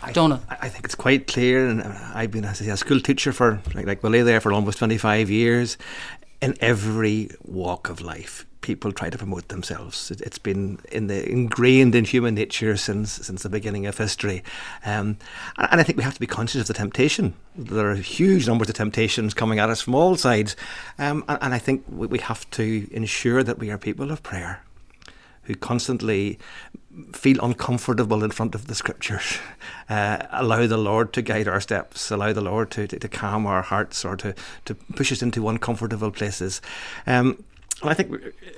I, 0.01 0.13
Donal. 0.13 0.41
I 0.49 0.69
think 0.69 0.85
it's 0.85 0.95
quite 0.95 1.27
clear, 1.27 1.67
and 1.67 1.81
uh, 1.81 1.93
I've 2.15 2.31
been 2.31 2.45
as 2.45 2.59
a 2.61 2.77
school 2.77 2.99
teacher 2.99 3.31
for 3.31 3.61
like, 3.75 3.85
like 3.85 4.01
Willie 4.01 4.23
there 4.23 4.39
for 4.39 4.51
almost 4.51 4.79
25 4.79 5.29
years. 5.29 5.77
In 6.41 6.55
every 6.61 7.29
walk 7.43 7.89
of 7.89 7.99
life, 8.01 8.45
people 8.61 8.91
try 8.91 9.09
to 9.09 9.17
promote 9.17 9.47
themselves. 9.47 10.11
It, 10.11 10.21
it's 10.21 10.37
been 10.37 10.79
in 10.91 11.07
the 11.07 11.27
ingrained 11.29 11.95
in 11.95 12.05
human 12.05 12.35
nature 12.35 12.75
since 12.77 13.11
since 13.11 13.43
the 13.43 13.49
beginning 13.49 13.85
of 13.85 13.97
history, 13.97 14.43
um, 14.85 15.17
and, 15.57 15.67
and 15.71 15.81
I 15.81 15.83
think 15.83 15.97
we 15.97 16.03
have 16.03 16.13
to 16.15 16.19
be 16.19 16.27
conscious 16.27 16.61
of 16.61 16.67
the 16.67 16.73
temptation. 16.73 17.33
There 17.55 17.89
are 17.89 17.95
huge 17.95 18.47
numbers 18.47 18.69
of 18.69 18.75
temptations 18.75 19.33
coming 19.33 19.59
at 19.59 19.69
us 19.69 19.81
from 19.81 19.95
all 19.95 20.15
sides, 20.15 20.55
um, 20.97 21.23
and, 21.27 21.37
and 21.41 21.53
I 21.53 21.59
think 21.59 21.83
we, 21.89 22.07
we 22.07 22.19
have 22.19 22.49
to 22.51 22.87
ensure 22.91 23.43
that 23.43 23.59
we 23.59 23.69
are 23.71 23.77
people 23.77 24.11
of 24.11 24.23
prayer 24.23 24.61
who 25.43 25.55
constantly 25.55 26.37
feel 27.11 27.43
uncomfortable 27.43 28.23
in 28.23 28.29
front 28.29 28.53
of 28.55 28.67
the 28.67 28.75
scriptures. 28.75 29.39
Uh, 29.89 30.27
allow 30.29 30.67
the 30.67 30.77
Lord 30.77 31.13
to 31.13 31.21
guide 31.23 31.47
our 31.47 31.59
steps, 31.59 32.11
allow 32.11 32.31
the 32.31 32.41
Lord 32.41 32.69
to, 32.69 32.85
to, 32.85 32.99
to 32.99 33.07
calm 33.07 33.47
our 33.47 33.63
hearts 33.63 34.05
or 34.05 34.15
to, 34.17 34.35
to 34.65 34.75
push 34.75 35.11
us 35.11 35.23
into 35.23 35.49
uncomfortable 35.49 36.11
places. 36.11 36.61
Um, 37.07 37.43
and 37.81 37.89
I 37.89 37.93
think 37.93 38.15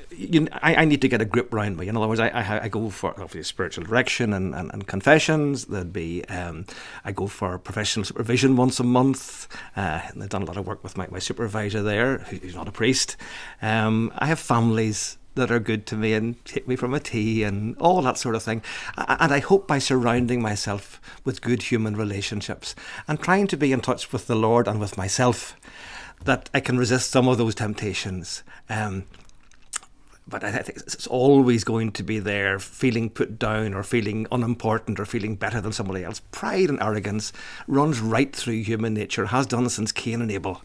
you, 0.09 0.47
I, 0.51 0.75
I 0.75 0.85
need 0.85 1.01
to 1.01 1.07
get 1.07 1.21
a 1.21 1.25
grip 1.25 1.53
around 1.53 1.77
me. 1.77 1.87
In 1.87 1.97
other 1.97 2.07
words, 2.07 2.19
I, 2.19 2.29
I, 2.29 2.63
I 2.63 2.67
go 2.67 2.89
for 2.89 3.11
obviously 3.11 3.43
spiritual 3.43 3.83
direction 3.83 4.33
and, 4.33 4.55
and, 4.55 4.71
and 4.73 4.87
confessions. 4.87 5.65
There'd 5.65 5.93
be 5.93 6.25
um, 6.25 6.65
I 7.05 7.11
go 7.11 7.27
for 7.27 7.57
professional 7.57 8.05
supervision 8.05 8.55
once 8.55 8.79
a 8.79 8.83
month. 8.83 9.47
Uh, 9.75 10.01
and 10.07 10.23
I've 10.23 10.29
done 10.29 10.43
a 10.43 10.45
lot 10.45 10.57
of 10.57 10.65
work 10.65 10.83
with 10.83 10.97
my, 10.97 11.07
my 11.11 11.19
supervisor 11.19 11.81
there, 11.81 12.19
who's 12.19 12.55
not 12.55 12.67
a 12.67 12.71
priest. 12.71 13.17
Um, 13.61 14.11
I 14.17 14.27
have 14.27 14.39
families 14.39 15.17
that 15.35 15.51
are 15.51 15.59
good 15.59 15.85
to 15.85 15.95
me 15.95 16.13
and 16.13 16.43
take 16.45 16.67
me 16.67 16.75
from 16.75 16.93
a 16.93 16.99
tea 16.99 17.43
and 17.43 17.77
all 17.77 18.01
that 18.01 18.17
sort 18.17 18.35
of 18.35 18.43
thing. 18.43 18.61
And 18.97 19.33
I 19.33 19.39
hope 19.39 19.67
by 19.67 19.79
surrounding 19.79 20.41
myself 20.41 20.99
with 21.23 21.41
good 21.41 21.63
human 21.63 21.95
relationships 21.95 22.75
and 23.07 23.19
trying 23.19 23.47
to 23.47 23.57
be 23.57 23.71
in 23.71 23.81
touch 23.81 24.11
with 24.11 24.27
the 24.27 24.35
Lord 24.35 24.67
and 24.67 24.79
with 24.79 24.97
myself, 24.97 25.55
that 26.25 26.49
I 26.53 26.59
can 26.59 26.77
resist 26.77 27.09
some 27.09 27.27
of 27.27 27.37
those 27.37 27.55
temptations. 27.55 28.43
Um, 28.69 29.05
but 30.27 30.43
I 30.43 30.51
think 30.51 30.77
it's 30.77 31.07
always 31.07 31.63
going 31.63 31.91
to 31.93 32.03
be 32.03 32.19
there, 32.19 32.59
feeling 32.59 33.09
put 33.09 33.37
down 33.37 33.73
or 33.73 33.83
feeling 33.83 34.27
unimportant 34.31 34.99
or 34.99 35.05
feeling 35.05 35.35
better 35.35 35.59
than 35.59 35.71
somebody 35.71 36.03
else. 36.03 36.21
Pride 36.31 36.69
and 36.69 36.81
arrogance 36.81 37.33
runs 37.67 37.99
right 37.99 38.33
through 38.33 38.61
human 38.61 38.93
nature, 38.93 39.27
has 39.27 39.45
done 39.45 39.69
since 39.69 39.91
Cain 39.91 40.21
and 40.21 40.31
Abel. 40.31 40.61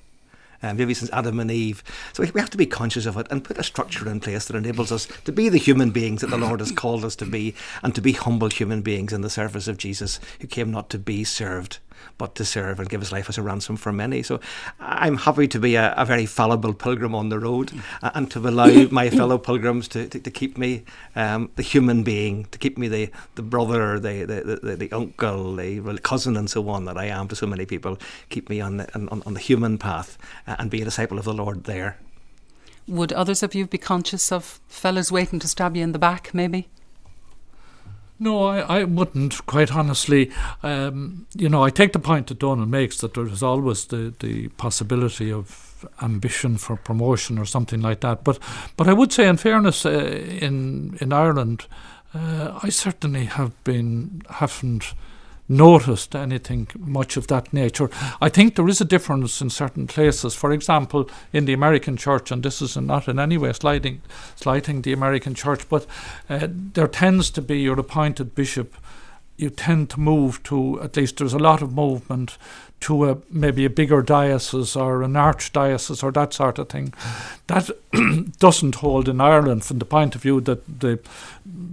Uh, 0.63 0.73
maybe 0.73 0.95
since 0.95 1.11
Adam 1.13 1.39
and 1.39 1.51
Eve. 1.51 1.85
So 2.15 2.25
we 2.33 2.41
have 2.41 2.49
to 2.49 2.57
be 2.57 2.65
conscious 2.65 3.05
of 3.05 3.19
it 3.19 3.27
and 3.31 3.45
put 3.45 3.59
a 3.59 3.63
structure 3.63 4.09
in 4.09 4.21
place 4.21 4.47
that 4.47 4.57
enables 4.57 4.91
us 4.91 5.07
to 5.25 5.31
be 5.31 5.51
the 5.51 5.59
human 5.59 5.91
beings 5.91 6.23
that 6.23 6.31
the 6.31 6.39
Lord 6.39 6.61
has 6.61 6.73
called 6.73 7.05
us 7.05 7.15
to 7.17 7.27
be 7.27 7.55
and 7.83 7.95
to 7.95 8.01
be 8.01 8.13
humble 8.13 8.49
human 8.49 8.81
beings 8.81 9.13
in 9.13 9.21
the 9.21 9.29
service 9.29 9.69
of 9.69 9.77
Jesus, 9.77 10.19
who 10.41 10.47
came 10.47 10.71
not 10.71 10.89
to 10.91 10.99
be 10.99 11.25
served, 11.25 11.79
but 12.19 12.35
to 12.37 12.45
serve 12.45 12.81
and 12.81 12.89
give 12.89 13.01
his 13.01 13.13
life 13.13 13.29
as 13.29 13.39
a 13.39 13.43
ransom 13.43 13.77
for 13.77 13.93
many. 13.93 14.23
So 14.23 14.41
I'm 14.81 15.17
happy 15.17 15.49
to 15.49 15.59
be 15.59 15.75
a, 15.75 15.95
a 15.97 16.05
very 16.05 16.27
fallible 16.27 16.75
pilgrim 16.75 17.15
on 17.15 17.29
the 17.29 17.39
road 17.39 17.73
and 18.03 18.31
to 18.31 18.39
allow 18.39 18.67
my 18.91 19.11
fellow 19.11 19.39
pilgrims 19.39 19.89
to, 19.89 20.09
to, 20.09 20.19
to 20.21 20.31
keep 20.31 20.59
me 20.59 20.85
um, 21.15 21.51
the 21.57 21.63
human 21.63 22.03
being, 22.03 22.47
to 22.47 22.59
keep 22.59 22.79
me 22.79 22.89
the, 22.89 23.11
the 23.35 23.43
brother, 23.43 23.99
the, 23.99 24.25
the, 24.25 24.61
the, 24.63 24.77
the 24.77 24.93
uncle, 24.93 25.57
the 25.57 26.01
cousin, 26.03 26.37
and 26.37 26.51
so 26.51 26.69
on 26.69 26.85
that 26.85 26.97
I 26.97 27.07
am 27.07 27.29
to 27.29 27.37
so 27.37 27.47
many 27.47 27.67
people. 27.67 27.99
Keep 28.29 28.49
me 28.49 28.61
on 28.61 28.79
the, 28.79 28.95
on, 28.95 29.23
on 29.25 29.35
the 29.35 29.41
human 29.41 29.79
path 29.79 30.19
uh, 30.47 30.57
and 30.59 30.71
be 30.71 30.83
a 30.83 30.85
disciple 30.85 31.19
of 31.19 31.25
the 31.25 31.35
Lord 31.35 31.65
there. 31.65 31.99
Would 32.89 33.13
others 33.13 33.43
of 33.43 33.55
you 33.55 33.67
be 33.67 33.79
conscious 33.79 34.31
of 34.31 34.61
fellas 34.69 35.11
waiting 35.11 35.41
to 35.41 35.49
stab 35.49 35.77
you 35.77 35.83
in 35.83 35.93
the 35.93 35.99
back, 35.99 36.33
maybe? 36.33 36.69
No, 38.19 38.45
I, 38.45 38.81
I 38.81 38.85
wouldn't, 38.85 39.45
quite 39.47 39.73
honestly. 39.73 40.31
Um, 40.63 41.27
you 41.35 41.49
know, 41.49 41.63
I 41.63 41.71
take 41.71 41.93
the 41.93 41.99
point 41.99 42.29
that 42.29 42.39
Donal 42.39 42.67
makes 42.67 42.99
that 42.99 43.15
there 43.15 43.27
is 43.27 43.43
always 43.43 43.87
the, 43.87 44.15
the 44.21 44.49
possibility 44.57 45.31
of 45.31 45.87
ambition 46.01 46.57
for 46.57 46.77
promotion 46.77 47.39
or 47.39 47.45
something 47.45 47.81
like 47.81 48.01
that. 48.01 48.25
But 48.25 48.39
but 48.77 48.89
I 48.89 48.93
would 48.93 49.13
say, 49.13 49.29
in 49.29 49.37
fairness, 49.37 49.85
uh, 49.85 49.91
in 49.91 50.97
in 51.01 51.13
Ireland, 51.13 51.67
uh, 52.15 52.59
I 52.63 52.71
certainly 52.71 53.27
have 53.27 53.53
been 53.65 54.23
haven't 54.31 54.95
noticed 55.49 56.15
anything 56.15 56.69
much 56.79 57.17
of 57.17 57.27
that 57.29 57.53
nature. 57.53 57.89
I 58.21 58.29
think 58.29 58.55
there 58.55 58.69
is 58.69 58.81
a 58.81 58.85
difference 58.85 59.41
in 59.41 59.51
certain 59.51 59.87
places. 59.87 60.35
For 60.35 60.53
example, 60.53 61.09
in 61.33 61.45
the 61.45 61.53
American 61.53 61.97
church, 61.97 62.31
and 62.31 62.43
this 62.43 62.61
is 62.61 62.77
not 62.77 63.09
in 63.09 63.19
any 63.19 63.39
way 63.39 63.53
slighting, 63.53 64.03
slighting 64.35 64.83
the 64.83 64.93
American 64.93 65.35
church, 65.35 65.69
but 65.69 65.87
uh, 66.29 66.49
there 66.51 66.89
tends 66.89 67.31
to 67.31 67.43
be 67.43 67.61
your 67.61 67.79
appointed 67.79 68.35
bishop. 68.35 68.75
You 69.37 69.51
tend 69.51 69.91
to 69.91 70.01
move 70.01 70.43
to 70.45 70.81
at 70.83 70.97
least 70.97 71.19
there's 71.19 71.35
a 71.35 71.39
lot 71.39 71.63
of 71.63 71.73
movement 71.73 72.39
to 72.81 73.09
a 73.09 73.19
maybe 73.31 73.65
a 73.65 73.71
bigger 73.71 74.03
diocese 74.03 74.77
or 74.77 75.03
an 75.03 75.15
archdiocese 75.15 76.03
or 76.03 76.13
that 76.13 76.33
sort 76.33 76.59
of 76.59 76.69
thing. 76.69 76.93
That 77.47 77.71
doesn't 78.39 78.77
hold 78.77 79.09
in 79.09 79.21
Ireland 79.21 79.65
from 79.65 79.79
the 79.79 79.85
point 79.85 80.15
of 80.15 80.23
view 80.23 80.41
that 80.43 80.81
the 80.81 81.01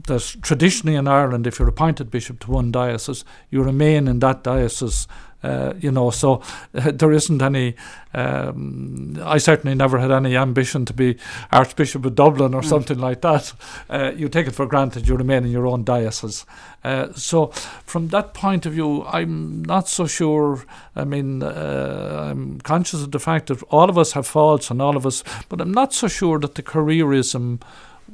that 0.08 0.36
traditionally 0.42 0.96
in 0.96 1.08
Ireland, 1.08 1.48
if 1.48 1.60
you're 1.60 1.68
appointed 1.68 2.12
bishop 2.12 2.40
to 2.42 2.52
one 2.52 2.72
diocese, 2.72 3.26
you 3.50 3.64
remain 3.64 4.08
in 4.08 4.20
that 4.20 4.44
diocese 4.44 5.08
uh, 5.44 5.74
you 5.80 5.92
know, 5.92 6.10
so 6.10 6.42
uh, 6.74 6.92
there 6.92 7.12
isn't 7.12 7.42
any. 7.42 7.76
Um, 8.14 9.20
I 9.24 9.40
certainly 9.40 9.76
never 9.76 10.00
had 10.00 10.12
any 10.12 10.38
ambition 10.38 10.86
to 10.86 10.94
be 10.94 11.18
Archbishop 11.52 12.06
of 12.06 12.16
Dublin 12.16 12.54
or 12.54 12.62
mm. 12.62 12.66
something 12.66 13.00
like 13.00 13.22
that. 13.22 13.54
Uh, 13.90 14.12
you 14.16 14.30
take 14.30 14.48
it 14.48 14.52
for 14.52 14.66
granted 14.66 15.08
you 15.08 15.16
remain 15.16 15.44
in 15.44 15.52
your 15.52 15.68
own 15.68 15.84
diocese. 15.84 16.46
Uh, 16.84 17.12
so, 17.14 17.48
from 17.86 18.10
that 18.10 18.34
point 18.34 18.66
of 18.66 18.74
view, 18.74 19.04
I'm 19.06 19.64
not 19.64 19.90
so 19.90 20.06
sure. 20.06 20.64
I 20.96 21.04
mean, 21.04 21.44
uh, 21.44 22.30
I'm 22.30 22.62
conscious 22.62 23.02
of 23.02 23.12
the 23.12 23.20
fact 23.20 23.48
that 23.48 23.62
all 23.64 23.90
of 23.90 23.98
us 23.98 24.14
have 24.14 24.28
faults 24.28 24.70
and 24.70 24.82
all 24.82 24.96
of 24.96 25.06
us, 25.06 25.24
but 25.50 25.60
I'm 25.60 25.74
not 25.74 25.94
so 25.94 26.08
sure 26.08 26.40
that 26.40 26.56
the 26.56 26.64
careerism 26.64 27.62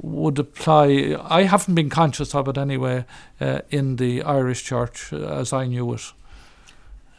would 0.02 0.39
apply. 0.39 1.18
I 1.22 1.44
haven't 1.44 1.76
been 1.76 1.89
conscious 1.89 2.34
of 2.34 2.48
it 2.48 2.58
anyway 2.58 3.06
uh, 3.42 3.62
in 3.70 3.98
the 3.98 4.24
Irish 4.24 4.63
Church 4.63 5.12
as 5.12 5.52
I 5.52 5.65
knew 5.65 5.94
it. 5.94 6.13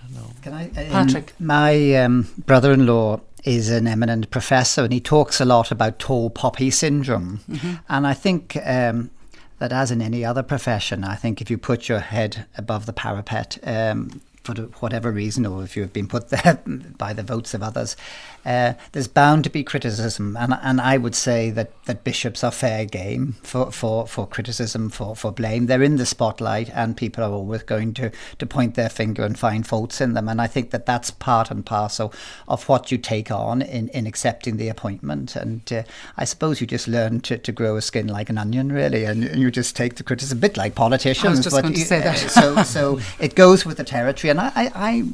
No. 0.08 0.22
Can 0.42 0.52
I, 0.52 0.68
uh, 0.68 0.90
Patrick? 0.90 1.34
My 1.38 1.94
um, 1.96 2.28
brother-in-law 2.46 3.20
is 3.44 3.70
an 3.70 3.86
eminent 3.86 4.30
professor, 4.30 4.84
and 4.84 4.92
he 4.92 5.00
talks 5.00 5.40
a 5.40 5.44
lot 5.44 5.70
about 5.70 5.98
tall 5.98 6.30
poppy 6.30 6.70
syndrome. 6.70 7.40
Mm-hmm. 7.48 7.74
And 7.88 8.06
I 8.06 8.14
think 8.14 8.56
um, 8.64 9.10
that, 9.58 9.72
as 9.72 9.90
in 9.90 10.02
any 10.02 10.24
other 10.24 10.42
profession, 10.42 11.04
I 11.04 11.14
think 11.14 11.40
if 11.40 11.50
you 11.50 11.58
put 11.58 11.88
your 11.88 12.00
head 12.00 12.46
above 12.56 12.86
the 12.86 12.92
parapet, 12.92 13.58
um, 13.64 14.20
for 14.42 14.54
whatever 14.80 15.12
reason, 15.12 15.44
or 15.46 15.62
if 15.62 15.76
you've 15.76 15.92
been 15.92 16.08
put 16.08 16.28
there 16.30 16.60
by 16.96 17.12
the 17.12 17.22
votes 17.22 17.54
of 17.54 17.62
others, 17.62 17.96
uh, 18.44 18.74
there's 18.92 19.08
bound 19.08 19.44
to 19.44 19.50
be 19.50 19.62
criticism, 19.62 20.36
and 20.36 20.54
and 20.62 20.80
I 20.80 20.96
would 20.96 21.14
say 21.14 21.50
that, 21.50 21.70
that 21.84 22.04
bishops 22.04 22.42
are 22.42 22.50
fair 22.50 22.84
game 22.84 23.36
for, 23.42 23.70
for, 23.70 24.06
for 24.06 24.26
criticism, 24.26 24.90
for, 24.90 25.14
for 25.14 25.32
blame. 25.32 25.66
They're 25.66 25.82
in 25.82 25.96
the 25.96 26.06
spotlight, 26.06 26.70
and 26.70 26.96
people 26.96 27.24
are 27.24 27.32
always 27.32 27.62
going 27.62 27.94
to, 27.94 28.10
to 28.38 28.46
point 28.46 28.74
their 28.74 28.88
finger 28.88 29.24
and 29.24 29.38
find 29.38 29.66
faults 29.66 30.00
in 30.00 30.14
them. 30.14 30.28
And 30.28 30.40
I 30.40 30.46
think 30.46 30.70
that 30.70 30.86
that's 30.86 31.10
part 31.10 31.50
and 31.50 31.64
parcel 31.64 32.12
of 32.48 32.68
what 32.68 32.90
you 32.90 32.98
take 32.98 33.30
on 33.30 33.62
in, 33.62 33.88
in 33.88 34.06
accepting 34.06 34.56
the 34.56 34.68
appointment. 34.68 35.36
And 35.36 35.70
uh, 35.72 35.82
I 36.16 36.24
suppose 36.24 36.60
you 36.60 36.66
just 36.66 36.88
learn 36.88 37.20
to, 37.22 37.38
to 37.38 37.52
grow 37.52 37.76
a 37.76 37.82
skin 37.82 38.06
like 38.06 38.30
an 38.30 38.38
onion, 38.38 38.72
really, 38.72 39.04
and, 39.04 39.24
and 39.24 39.40
you 39.40 39.50
just 39.50 39.76
take 39.76 39.96
the 39.96 40.02
criticism 40.02 40.38
a 40.38 40.40
bit 40.40 40.56
like 40.56 40.74
politicians. 40.74 41.26
I 41.26 41.30
was 41.30 41.40
just 41.40 41.62
going 41.62 41.74
you, 41.74 41.82
to 41.82 41.86
say 41.86 42.00
that. 42.00 42.18
so 42.18 42.62
so 42.62 43.00
it 43.18 43.34
goes 43.34 43.66
with 43.66 43.76
the 43.76 43.84
territory, 43.84 44.30
and 44.30 44.40
I, 44.40 44.52
I, 44.54 44.70
I 44.74 45.04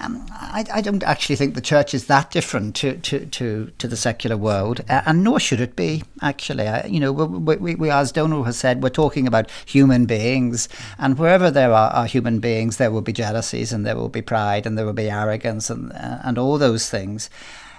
um, 0.00 0.26
I, 0.30 0.64
I, 0.72 0.80
don't 0.80 1.02
actually 1.04 1.36
think 1.36 1.54
the 1.54 1.60
church 1.60 1.94
is 1.94 2.06
that 2.06 2.30
different 2.30 2.74
to, 2.76 2.96
to, 2.98 3.26
to, 3.26 3.72
to 3.78 3.88
the 3.88 3.96
secular 3.96 4.36
world, 4.36 4.80
uh, 4.88 5.02
and 5.06 5.22
nor 5.22 5.38
should 5.38 5.60
it 5.60 5.76
be, 5.76 6.02
actually. 6.20 6.66
I, 6.66 6.86
you 6.86 6.98
know, 6.98 7.12
we, 7.12 7.56
we, 7.56 7.74
we, 7.76 7.90
as 7.90 8.10
Donal 8.10 8.42
has 8.44 8.56
said, 8.56 8.82
we're 8.82 8.88
talking 8.90 9.26
about 9.26 9.48
human 9.64 10.04
beings, 10.04 10.68
and 10.98 11.16
wherever 11.16 11.50
there 11.50 11.72
are, 11.72 11.90
are, 11.90 12.06
human 12.06 12.40
beings, 12.40 12.76
there 12.76 12.90
will 12.90 13.02
be 13.02 13.12
jealousies, 13.12 13.72
and 13.72 13.86
there 13.86 13.96
will 13.96 14.08
be 14.08 14.22
pride, 14.22 14.66
and 14.66 14.76
there 14.76 14.84
will 14.84 14.92
be 14.92 15.10
arrogance, 15.10 15.70
and, 15.70 15.92
uh, 15.92 16.18
and 16.24 16.38
all 16.38 16.58
those 16.58 16.90
things. 16.90 17.30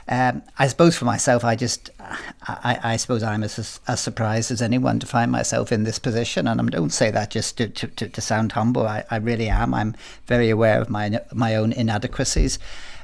Um, 0.08 0.44
I 0.60 0.68
suppose 0.68 0.96
for 0.96 1.06
myself, 1.06 1.44
I 1.44 1.56
just, 1.56 1.90
I, 2.00 2.80
I 2.84 2.98
suppose 2.98 3.24
I'm 3.24 3.44
as, 3.44 3.80
as 3.88 4.00
surprised 4.00 4.52
as 4.52 4.62
anyone 4.62 5.00
to 5.00 5.08
find 5.08 5.32
myself 5.32 5.72
in 5.72 5.84
this 5.84 5.98
position, 5.98 6.48
and 6.48 6.62
I 6.62 6.64
don't 6.66 6.92
say 6.94 7.10
that 7.10 7.32
just 7.32 7.58
to, 7.58 7.68
to, 7.70 7.88
to 7.88 8.22
sound 8.22 8.52
humble. 8.52 8.88
I, 8.88 9.04
I 9.10 9.18
really 9.18 9.50
am. 9.50 9.74
I'm 9.74 9.96
very 10.28 10.52
aware 10.52 10.80
of 10.80 10.90
my 10.92 11.20
my 11.34 11.56
own 11.56 11.74
inadequacies. 11.74 12.60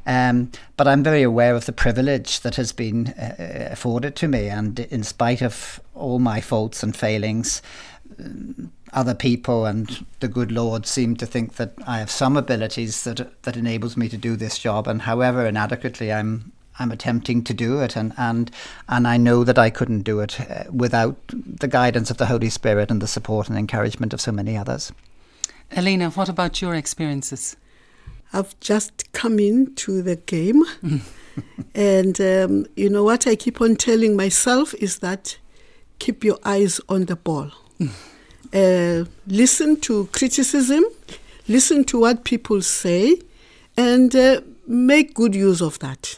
Um, 0.05 0.51
but 0.77 0.87
I'm 0.87 1.03
very 1.03 1.23
aware 1.23 1.55
of 1.55 1.65
the 1.65 1.73
privilege 1.73 2.41
that 2.41 2.55
has 2.55 2.71
been 2.71 3.07
uh, 3.09 3.69
afforded 3.71 4.15
to 4.17 4.27
me, 4.27 4.47
and 4.47 4.79
in 4.79 5.03
spite 5.03 5.41
of 5.41 5.79
all 5.95 6.19
my 6.19 6.39
faults 6.39 6.83
and 6.83 6.95
failings, 6.95 7.63
um, 8.19 8.71
other 8.93 9.15
people 9.15 9.65
and 9.65 10.05
the 10.19 10.27
good 10.27 10.51
Lord 10.51 10.85
seem 10.85 11.15
to 11.15 11.25
think 11.25 11.55
that 11.55 11.73
I 11.87 11.97
have 11.99 12.11
some 12.11 12.37
abilities 12.37 13.03
that 13.05 13.41
that 13.41 13.57
enables 13.57 13.97
me 13.97 14.07
to 14.09 14.17
do 14.17 14.35
this 14.35 14.59
job, 14.59 14.87
and 14.87 15.01
however 15.01 15.47
inadequately 15.47 16.13
I'm 16.13 16.51
I'm 16.82 16.91
attempting 16.91 17.44
to 17.44 17.54
do 17.54 17.80
it, 17.82 17.96
and 17.96 18.13
and 18.17 18.50
and 18.89 19.08
I 19.08 19.17
know 19.17 19.44
that 19.44 19.60
I 19.60 19.70
couldn't 19.70 20.02
do 20.02 20.20
it 20.20 20.41
uh, 20.41 20.63
without 20.72 21.15
the 21.30 21.67
guidance 21.67 22.10
of 22.10 22.17
the 22.17 22.26
Holy 22.26 22.50
Spirit 22.50 22.89
and 22.89 23.02
the 23.02 23.08
support 23.08 23.50
and 23.50 23.58
encouragement 23.58 24.13
of 24.13 24.22
so 24.22 24.32
many 24.32 24.58
others. 24.58 24.91
Ellinah, 25.72 26.15
what 26.17 26.30
about 26.30 26.62
your 26.62 26.76
experiences? 26.76 27.56
I've 28.34 28.60
just 28.60 29.12
come 29.13 29.39
into 29.39 30.02
the 30.02 30.15
game, 30.15 30.63
and 31.76 32.20
um, 32.20 32.65
you 32.76 32.89
know 32.89 33.04
what 33.04 33.28
I 33.28 33.36
keep 33.36 33.62
on 33.62 33.76
telling 33.76 34.15
myself 34.15 34.74
is 34.76 35.00
that 35.00 35.38
keep 36.00 36.24
your 36.24 36.39
eyes 36.44 36.82
on 36.89 37.06
the 37.06 37.15
ball. 37.15 37.52
uh, 38.54 39.06
listen 39.28 39.80
to 39.82 40.08
criticism, 40.08 40.84
listen 41.48 41.84
to 41.86 42.00
what 42.00 42.24
people 42.24 42.62
say, 42.63 43.22
and 43.78 44.15
uh, 44.15 44.41
make 44.65 45.13
good 45.13 45.36
use 45.36 45.62
of 45.62 45.78
that 45.80 46.17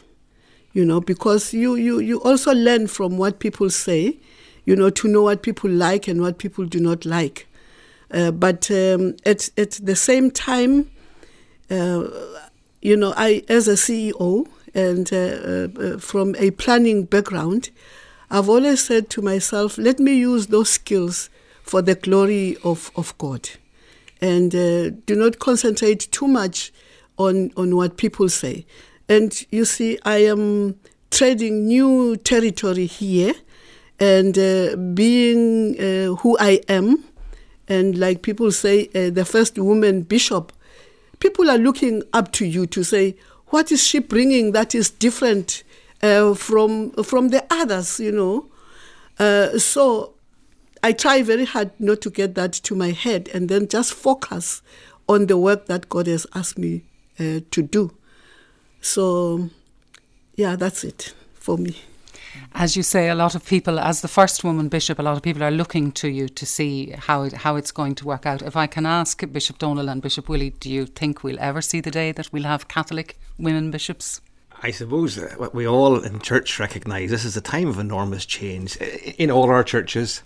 you 0.74 0.84
know, 0.84 1.00
because 1.00 1.54
you, 1.54 1.76
you, 1.76 2.00
you 2.00 2.20
also 2.22 2.52
learn 2.52 2.88
from 2.88 3.16
what 3.16 3.38
people 3.38 3.70
say, 3.70 4.18
you 4.66 4.76
know, 4.76 4.90
to 4.90 5.08
know 5.08 5.22
what 5.22 5.42
people 5.42 5.70
like 5.70 6.08
and 6.08 6.20
what 6.20 6.38
people 6.38 6.66
do 6.66 6.80
not 6.80 7.06
like. 7.06 7.46
Uh, 8.10 8.30
but 8.32 8.70
um, 8.70 9.16
at, 9.24 9.48
at 9.56 9.72
the 9.82 9.96
same 9.96 10.30
time, 10.30 10.90
uh, 11.70 12.06
you 12.82 12.96
know, 12.96 13.14
I, 13.16 13.44
as 13.48 13.68
a 13.68 13.74
CEO 13.74 14.46
and 14.74 15.10
uh, 15.12 15.80
uh, 15.80 15.98
from 15.98 16.34
a 16.36 16.50
planning 16.50 17.04
background, 17.04 17.70
I've 18.30 18.48
always 18.48 18.82
said 18.82 19.10
to 19.10 19.22
myself, 19.22 19.78
let 19.78 20.00
me 20.00 20.16
use 20.16 20.48
those 20.48 20.70
skills 20.70 21.30
for 21.62 21.82
the 21.82 21.94
glory 21.94 22.56
of, 22.64 22.90
of 22.96 23.16
God. 23.18 23.48
And 24.20 24.54
uh, 24.54 24.90
do 25.06 25.14
not 25.14 25.38
concentrate 25.38 26.08
too 26.10 26.26
much 26.26 26.72
on, 27.16 27.52
on 27.56 27.76
what 27.76 27.96
people 27.96 28.28
say. 28.28 28.66
And 29.08 29.46
you 29.50 29.64
see, 29.64 29.98
I 30.04 30.18
am 30.18 30.78
treading 31.10 31.66
new 31.66 32.16
territory 32.16 32.86
here 32.86 33.34
and 34.00 34.36
uh, 34.38 34.76
being 34.76 35.78
uh, 35.78 36.14
who 36.16 36.36
I 36.40 36.60
am. 36.68 37.04
And 37.68 37.96
like 37.98 38.22
people 38.22 38.50
say, 38.52 38.88
uh, 38.94 39.10
the 39.10 39.24
first 39.24 39.58
woman 39.58 40.02
bishop, 40.02 40.52
people 41.20 41.50
are 41.50 41.58
looking 41.58 42.02
up 42.12 42.32
to 42.32 42.46
you 42.46 42.66
to 42.66 42.82
say, 42.82 43.16
what 43.48 43.70
is 43.70 43.82
she 43.82 43.98
bringing 43.98 44.52
that 44.52 44.74
is 44.74 44.90
different 44.90 45.62
uh, 46.02 46.34
from, 46.34 46.90
from 47.04 47.28
the 47.28 47.44
others, 47.50 48.00
you 48.00 48.12
know? 48.12 48.48
Uh, 49.18 49.58
so 49.58 50.14
I 50.82 50.92
try 50.92 51.22
very 51.22 51.44
hard 51.44 51.70
not 51.78 52.00
to 52.02 52.10
get 52.10 52.34
that 52.34 52.52
to 52.54 52.74
my 52.74 52.90
head 52.90 53.30
and 53.32 53.48
then 53.48 53.68
just 53.68 53.94
focus 53.94 54.60
on 55.08 55.26
the 55.26 55.38
work 55.38 55.66
that 55.66 55.88
God 55.88 56.06
has 56.06 56.26
asked 56.34 56.58
me 56.58 56.84
uh, 57.20 57.40
to 57.50 57.62
do. 57.62 57.96
So, 58.84 59.48
yeah, 60.34 60.56
that's 60.56 60.84
it 60.84 61.14
for 61.34 61.56
me. 61.56 61.74
As 62.54 62.76
you 62.76 62.82
say, 62.82 63.08
a 63.08 63.14
lot 63.14 63.34
of 63.34 63.46
people, 63.46 63.78
as 63.80 64.02
the 64.02 64.08
first 64.08 64.44
woman 64.44 64.68
bishop, 64.68 64.98
a 64.98 65.02
lot 65.02 65.16
of 65.16 65.22
people 65.22 65.42
are 65.42 65.50
looking 65.50 65.90
to 65.92 66.08
you 66.08 66.28
to 66.28 66.44
see 66.44 66.90
how 66.90 67.22
it, 67.22 67.32
how 67.32 67.56
it's 67.56 67.72
going 67.72 67.94
to 67.96 68.04
work 68.04 68.26
out. 68.26 68.42
If 68.42 68.56
I 68.56 68.66
can 68.66 68.84
ask 68.84 69.22
Bishop 69.32 69.58
Donal 69.58 69.88
and 69.88 70.02
Bishop 70.02 70.28
Willie, 70.28 70.50
do 70.50 70.70
you 70.70 70.84
think 70.84 71.24
we'll 71.24 71.40
ever 71.40 71.62
see 71.62 71.80
the 71.80 71.90
day 71.90 72.12
that 72.12 72.30
we'll 72.30 72.42
have 72.44 72.68
Catholic 72.68 73.18
women 73.38 73.70
bishops? 73.70 74.20
I 74.62 74.70
suppose 74.70 75.16
uh, 75.16 75.32
what 75.38 75.54
we 75.54 75.66
all 75.66 75.98
in 76.04 76.20
church 76.20 76.60
recognise 76.60 77.08
this 77.10 77.24
is 77.24 77.38
a 77.38 77.40
time 77.40 77.68
of 77.68 77.78
enormous 77.78 78.26
change 78.26 78.76
in 78.76 79.30
all 79.30 79.48
our 79.50 79.64
churches 79.64 80.22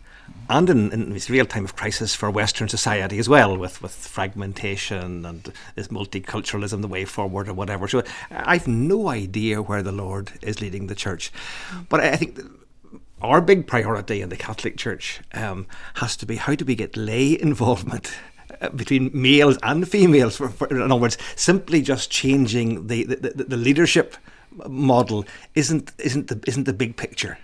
and 0.49 0.71
in, 0.71 0.93
in 0.93 1.11
this 1.11 1.29
real 1.29 1.47
time 1.47 1.65
of 1.65 1.77
crisis 1.77 2.15
for 2.15 2.31
Western 2.31 2.69
society 2.69 3.19
as 3.19 3.29
well, 3.29 3.57
with, 3.57 3.83
with 3.83 3.93
fragmentation 3.93 5.27
and 5.27 5.53
this 5.75 5.89
multiculturalism, 5.89 6.81
the 6.81 6.89
way 6.89 7.05
forward 7.05 7.49
or 7.49 7.55
whatever. 7.55 7.87
So 7.89 8.03
I've 8.31 8.67
no 8.67 9.09
idea 9.09 9.63
where 9.63 9.83
the 9.83 9.93
Lord 9.93 10.33
is 10.43 10.61
leading 10.61 10.87
the 10.87 10.95
church. 10.95 11.31
But 11.89 12.01
I 12.01 12.17
think 12.17 12.41
our 13.21 13.41
big 13.41 13.67
priority 13.67 14.23
in 14.23 14.29
the 14.29 14.37
Catholic 14.37 14.77
Church 14.77 15.21
um, 15.35 15.67
has 15.95 16.17
to 16.17 16.27
be 16.27 16.37
how 16.37 16.55
do 16.55 16.65
we 16.65 16.75
get 16.75 16.97
lay 16.97 17.41
involvement 17.41 18.13
uh, 18.61 18.71
between 18.71 19.11
males 19.13 19.59
and 19.63 19.89
females? 19.89 20.37
For, 20.37 20.49
for, 20.49 20.69
in 20.69 20.81
other 20.81 20.95
words, 20.97 21.19
simply 21.37 21.83
just 21.83 22.11
changing 22.11 22.87
the, 22.87 23.05
the, 23.05 23.17
the, 23.17 23.45
the 23.45 23.57
leadership 23.57 24.17
model 24.67 25.25
isn't 25.55 25.93
isn't 25.99 26.29
the 26.29 26.41
isn't 26.47 26.65
the 26.65 26.73
big 26.73 26.97
picture. 26.97 27.39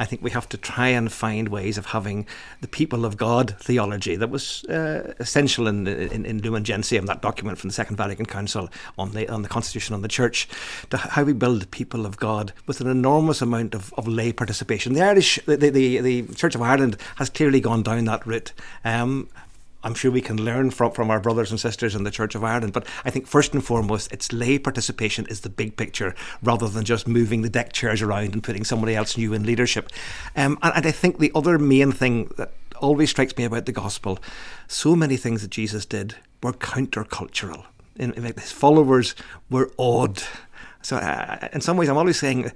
I 0.00 0.06
think 0.06 0.22
we 0.22 0.30
have 0.30 0.48
to 0.48 0.56
try 0.56 0.88
and 0.88 1.12
find 1.12 1.50
ways 1.50 1.76
of 1.76 1.86
having 1.86 2.26
the 2.62 2.68
people 2.68 3.04
of 3.04 3.18
God 3.18 3.54
theology 3.60 4.16
that 4.16 4.30
was 4.30 4.64
uh, 4.64 5.12
essential 5.18 5.66
in, 5.66 5.86
in, 5.86 6.24
in 6.24 6.40
Lumen 6.40 6.64
Gentium, 6.64 7.04
that 7.04 7.20
document 7.20 7.58
from 7.58 7.68
the 7.68 7.74
Second 7.74 7.96
Vatican 7.96 8.24
Council 8.24 8.70
on 8.96 9.12
the 9.12 9.28
on 9.28 9.42
the 9.42 9.48
Constitution 9.48 9.94
on 9.94 10.00
the 10.00 10.08
Church, 10.08 10.48
to 10.88 10.96
how 10.96 11.22
we 11.22 11.34
build 11.34 11.60
the 11.60 11.66
people 11.66 12.06
of 12.06 12.16
God 12.16 12.54
with 12.66 12.80
an 12.80 12.86
enormous 12.86 13.42
amount 13.42 13.74
of, 13.74 13.92
of 13.98 14.08
lay 14.08 14.32
participation. 14.32 14.94
The 14.94 15.02
Irish, 15.02 15.38
the, 15.44 15.56
the, 15.56 16.00
the 16.00 16.22
Church 16.34 16.54
of 16.54 16.62
Ireland 16.62 16.96
has 17.16 17.28
clearly 17.28 17.60
gone 17.60 17.82
down 17.82 18.06
that 18.06 18.26
route. 18.26 18.54
Um, 18.86 19.28
I'm 19.82 19.94
sure 19.94 20.10
we 20.10 20.20
can 20.20 20.42
learn 20.42 20.70
from, 20.70 20.92
from 20.92 21.10
our 21.10 21.20
brothers 21.20 21.50
and 21.50 21.58
sisters 21.58 21.94
in 21.94 22.04
the 22.04 22.10
Church 22.10 22.34
of 22.34 22.44
Ireland. 22.44 22.72
But 22.72 22.86
I 23.04 23.10
think 23.10 23.26
first 23.26 23.54
and 23.54 23.64
foremost, 23.64 24.12
it's 24.12 24.32
lay 24.32 24.58
participation 24.58 25.26
is 25.26 25.40
the 25.40 25.48
big 25.48 25.76
picture 25.76 26.14
rather 26.42 26.68
than 26.68 26.84
just 26.84 27.08
moving 27.08 27.42
the 27.42 27.48
deck 27.48 27.72
chairs 27.72 28.02
around 28.02 28.34
and 28.34 28.42
putting 28.42 28.64
somebody 28.64 28.94
else 28.94 29.16
new 29.16 29.32
in 29.32 29.44
leadership. 29.44 29.90
Um, 30.36 30.58
and, 30.62 30.72
and 30.76 30.86
I 30.86 30.90
think 30.90 31.18
the 31.18 31.32
other 31.34 31.58
main 31.58 31.92
thing 31.92 32.30
that 32.36 32.52
always 32.80 33.10
strikes 33.10 33.36
me 33.36 33.44
about 33.44 33.66
the 33.66 33.72
gospel, 33.72 34.18
so 34.68 34.96
many 34.96 35.16
things 35.16 35.42
that 35.42 35.50
Jesus 35.50 35.86
did 35.86 36.16
were 36.42 36.52
countercultural. 36.52 37.64
In, 37.96 38.12
in 38.12 38.22
fact, 38.22 38.40
his 38.40 38.52
followers 38.52 39.14
were 39.50 39.70
odd. 39.78 40.22
So, 40.82 40.96
uh, 40.96 41.48
in 41.52 41.60
some 41.60 41.76
ways, 41.76 41.88
I'm 41.88 41.98
always 41.98 42.18
saying, 42.18 42.50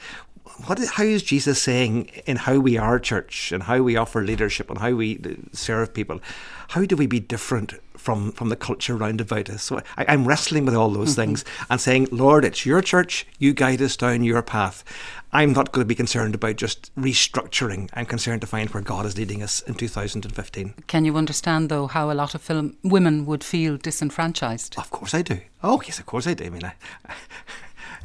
what 0.66 0.78
is, 0.78 0.90
how 0.90 1.04
is 1.04 1.22
Jesus 1.22 1.60
saying 1.60 2.06
in 2.26 2.36
how 2.36 2.58
we 2.58 2.78
are 2.78 2.98
church 2.98 3.52
and 3.52 3.64
how 3.64 3.82
we 3.82 3.96
offer 3.96 4.22
leadership 4.22 4.70
and 4.70 4.78
how 4.78 4.92
we 4.92 5.20
serve 5.52 5.92
people? 5.92 6.20
How 6.68 6.84
do 6.84 6.96
we 6.96 7.06
be 7.06 7.20
different 7.20 7.74
from, 7.96 8.32
from 8.32 8.48
the 8.48 8.56
culture 8.56 8.96
round 8.96 9.20
about 9.20 9.50
us? 9.50 9.62
So 9.62 9.80
I, 9.96 10.04
I'm 10.08 10.26
wrestling 10.26 10.64
with 10.64 10.74
all 10.74 10.90
those 10.90 11.10
mm-hmm. 11.10 11.22
things 11.22 11.44
and 11.70 11.80
saying, 11.80 12.08
Lord, 12.10 12.44
it's 12.44 12.66
your 12.66 12.80
church. 12.80 13.26
You 13.38 13.52
guide 13.52 13.82
us 13.82 13.96
down 13.96 14.24
your 14.24 14.42
path. 14.42 14.84
I'm 15.32 15.52
not 15.52 15.72
going 15.72 15.84
to 15.84 15.88
be 15.88 15.96
concerned 15.96 16.34
about 16.34 16.56
just 16.56 16.94
restructuring. 16.96 17.90
I'm 17.92 18.06
concerned 18.06 18.40
to 18.42 18.46
find 18.46 18.70
where 18.70 18.82
God 18.82 19.04
is 19.04 19.18
leading 19.18 19.42
us 19.42 19.60
in 19.62 19.74
2015. 19.74 20.74
Can 20.86 21.04
you 21.04 21.16
understand, 21.16 21.68
though, 21.68 21.88
how 21.88 22.10
a 22.10 22.14
lot 22.14 22.36
of 22.36 22.42
film 22.42 22.76
women 22.84 23.26
would 23.26 23.42
feel 23.42 23.76
disenfranchised? 23.76 24.76
Of 24.78 24.90
course 24.90 25.12
I 25.12 25.22
do. 25.22 25.40
Oh, 25.62 25.82
yes, 25.84 25.98
of 25.98 26.06
course 26.06 26.26
I 26.26 26.34
do. 26.34 26.44
I 26.44 26.50
mean, 26.50 26.64
I, 26.64 26.74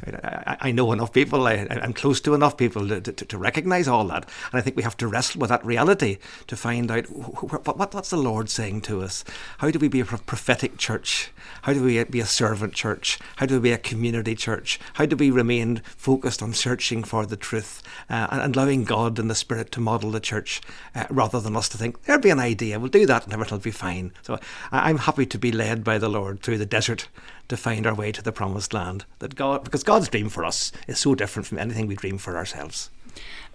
I, 0.06 0.56
I 0.60 0.72
know 0.72 0.92
enough 0.92 1.12
people, 1.12 1.46
I, 1.46 1.66
I'm 1.70 1.92
close 1.92 2.20
to 2.22 2.34
enough 2.34 2.56
people 2.56 2.88
to, 2.88 3.00
to, 3.00 3.12
to 3.12 3.38
recognise 3.38 3.88
all 3.88 4.04
that. 4.08 4.28
And 4.52 4.58
I 4.58 4.60
think 4.60 4.76
we 4.76 4.82
have 4.82 4.96
to 4.98 5.08
wrestle 5.08 5.40
with 5.40 5.50
that 5.50 5.64
reality 5.64 6.18
to 6.46 6.56
find 6.56 6.90
out 6.90 7.06
wh- 7.06 7.40
wh- 7.40 7.66
what, 7.66 7.94
what's 7.94 8.10
the 8.10 8.16
Lord 8.16 8.50
saying 8.50 8.82
to 8.82 9.02
us? 9.02 9.24
How 9.58 9.70
do 9.70 9.78
we 9.78 9.88
be 9.88 10.00
a 10.00 10.04
prophetic 10.04 10.78
church? 10.78 11.30
How 11.62 11.72
do 11.72 11.82
we 11.82 12.02
be 12.04 12.20
a 12.20 12.26
servant 12.26 12.74
church? 12.74 13.18
How 13.36 13.46
do 13.46 13.54
we 13.54 13.60
be 13.60 13.72
a 13.72 13.78
community 13.78 14.34
church? 14.34 14.80
How 14.94 15.06
do 15.06 15.16
we 15.16 15.30
remain 15.30 15.82
focused 15.96 16.42
on 16.42 16.52
searching 16.52 17.04
for 17.04 17.26
the 17.26 17.36
truth 17.36 17.82
uh, 18.08 18.28
and, 18.30 18.54
allowing 18.54 18.84
God 18.84 19.18
and 19.18 19.30
the 19.30 19.34
Spirit 19.34 19.70
to 19.72 19.80
model 19.80 20.10
the 20.10 20.20
church 20.20 20.60
uh, 20.94 21.04
rather 21.10 21.40
than 21.40 21.56
us 21.56 21.68
to 21.70 21.78
think, 21.78 22.02
there'll 22.04 22.22
be 22.22 22.30
an 22.30 22.40
idea, 22.40 22.78
we'll 22.78 22.88
do 22.88 23.06
that 23.06 23.24
and 23.24 23.32
everything 23.32 23.56
will 23.56 23.62
be 23.62 23.70
fine. 23.70 24.12
So 24.22 24.38
I, 24.72 24.90
I'm 24.90 24.98
happy 24.98 25.26
to 25.26 25.38
be 25.38 25.52
led 25.52 25.84
by 25.84 25.98
the 25.98 26.08
Lord 26.08 26.40
through 26.40 26.58
the 26.58 26.66
desert 26.66 27.08
to 27.48 27.56
find 27.56 27.86
our 27.86 27.94
way 27.94 28.12
to 28.12 28.22
the 28.22 28.32
promised 28.32 28.72
land. 28.72 29.04
That 29.18 29.34
God, 29.34 29.64
because 29.64 29.82
God's 29.82 30.08
dream 30.08 30.28
for 30.28 30.44
us 30.44 30.72
is 30.86 30.98
so 30.98 31.14
different 31.14 31.46
from 31.46 31.58
anything 31.58 31.86
we 31.86 31.96
dream 31.96 32.18
for 32.18 32.36
ourselves. 32.36 32.90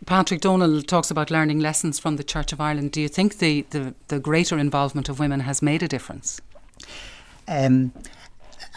Patrick 0.06 0.42
Donal 0.42 0.82
talks 0.82 1.10
about 1.10 1.32
learning 1.32 1.60
lessons 1.60 2.00
from 2.00 2.18
the 2.18 2.24
Church 2.24 2.52
of 2.52 2.60
Ireland. 2.62 2.92
Do 2.92 3.02
you 3.02 3.08
think 3.08 3.38
the, 3.38 3.62
the, 3.70 3.96
the 4.10 4.20
greater 4.20 4.58
involvement 4.58 5.10
of 5.10 5.20
women 5.20 5.40
has 5.42 5.62
made 5.62 5.82
a 5.82 5.88
difference? 5.88 6.42
Um, 7.48 7.94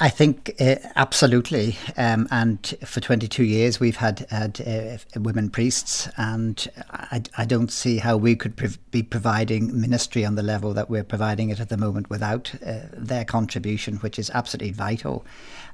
I 0.00 0.08
think 0.08 0.54
uh, 0.60 0.76
absolutely. 0.94 1.76
Um, 1.96 2.28
and 2.30 2.74
for 2.84 3.00
22 3.00 3.42
years, 3.42 3.80
we've 3.80 3.96
had, 3.96 4.26
had 4.30 4.60
uh, 4.60 5.18
women 5.18 5.50
priests, 5.50 6.08
and 6.16 6.68
I, 6.90 7.22
I 7.36 7.44
don't 7.44 7.72
see 7.72 7.98
how 7.98 8.16
we 8.16 8.36
could 8.36 8.56
prov- 8.56 8.78
be 8.92 9.02
providing 9.02 9.80
ministry 9.80 10.24
on 10.24 10.36
the 10.36 10.42
level 10.42 10.72
that 10.74 10.88
we're 10.88 11.04
providing 11.04 11.50
it 11.50 11.58
at 11.58 11.68
the 11.68 11.76
moment 11.76 12.10
without 12.10 12.52
uh, 12.64 12.80
their 12.92 13.24
contribution, 13.24 13.96
which 13.96 14.20
is 14.20 14.30
absolutely 14.30 14.72
vital. 14.72 15.26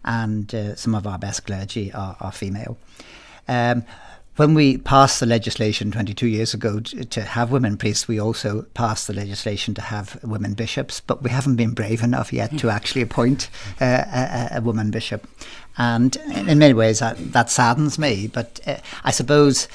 And 0.06 0.54
uh, 0.54 0.74
some 0.74 0.94
of 0.94 1.06
our 1.06 1.18
best 1.18 1.44
clergy 1.44 1.92
are, 1.92 2.16
are 2.20 2.32
female. 2.32 2.78
Um, 3.46 3.84
when 4.36 4.54
we 4.54 4.78
passed 4.78 5.20
the 5.20 5.26
legislation 5.26 5.90
22 5.90 6.26
years 6.26 6.54
ago 6.54 6.80
to, 6.80 7.20
have 7.22 7.52
women 7.52 7.76
priests, 7.76 8.08
we 8.08 8.18
also 8.18 8.62
passed 8.74 9.06
the 9.06 9.12
legislation 9.12 9.74
to 9.74 9.80
have 9.80 10.22
women 10.24 10.54
bishops, 10.54 11.00
but 11.00 11.22
we 11.22 11.30
haven't 11.30 11.56
been 11.56 11.72
brave 11.72 12.02
enough 12.02 12.32
yet 12.32 12.56
to 12.58 12.68
actually 12.68 13.02
appoint 13.02 13.48
uh, 13.80 14.04
a, 14.12 14.48
a 14.56 14.60
woman 14.60 14.90
bishop. 14.90 15.28
And 15.78 16.16
in 16.16 16.58
many 16.58 16.74
ways, 16.74 16.98
that, 16.98 17.16
that 17.32 17.50
saddens 17.50 17.98
me. 17.98 18.26
But 18.26 18.60
uh, 18.66 18.76
I 19.04 19.10
suppose 19.12 19.68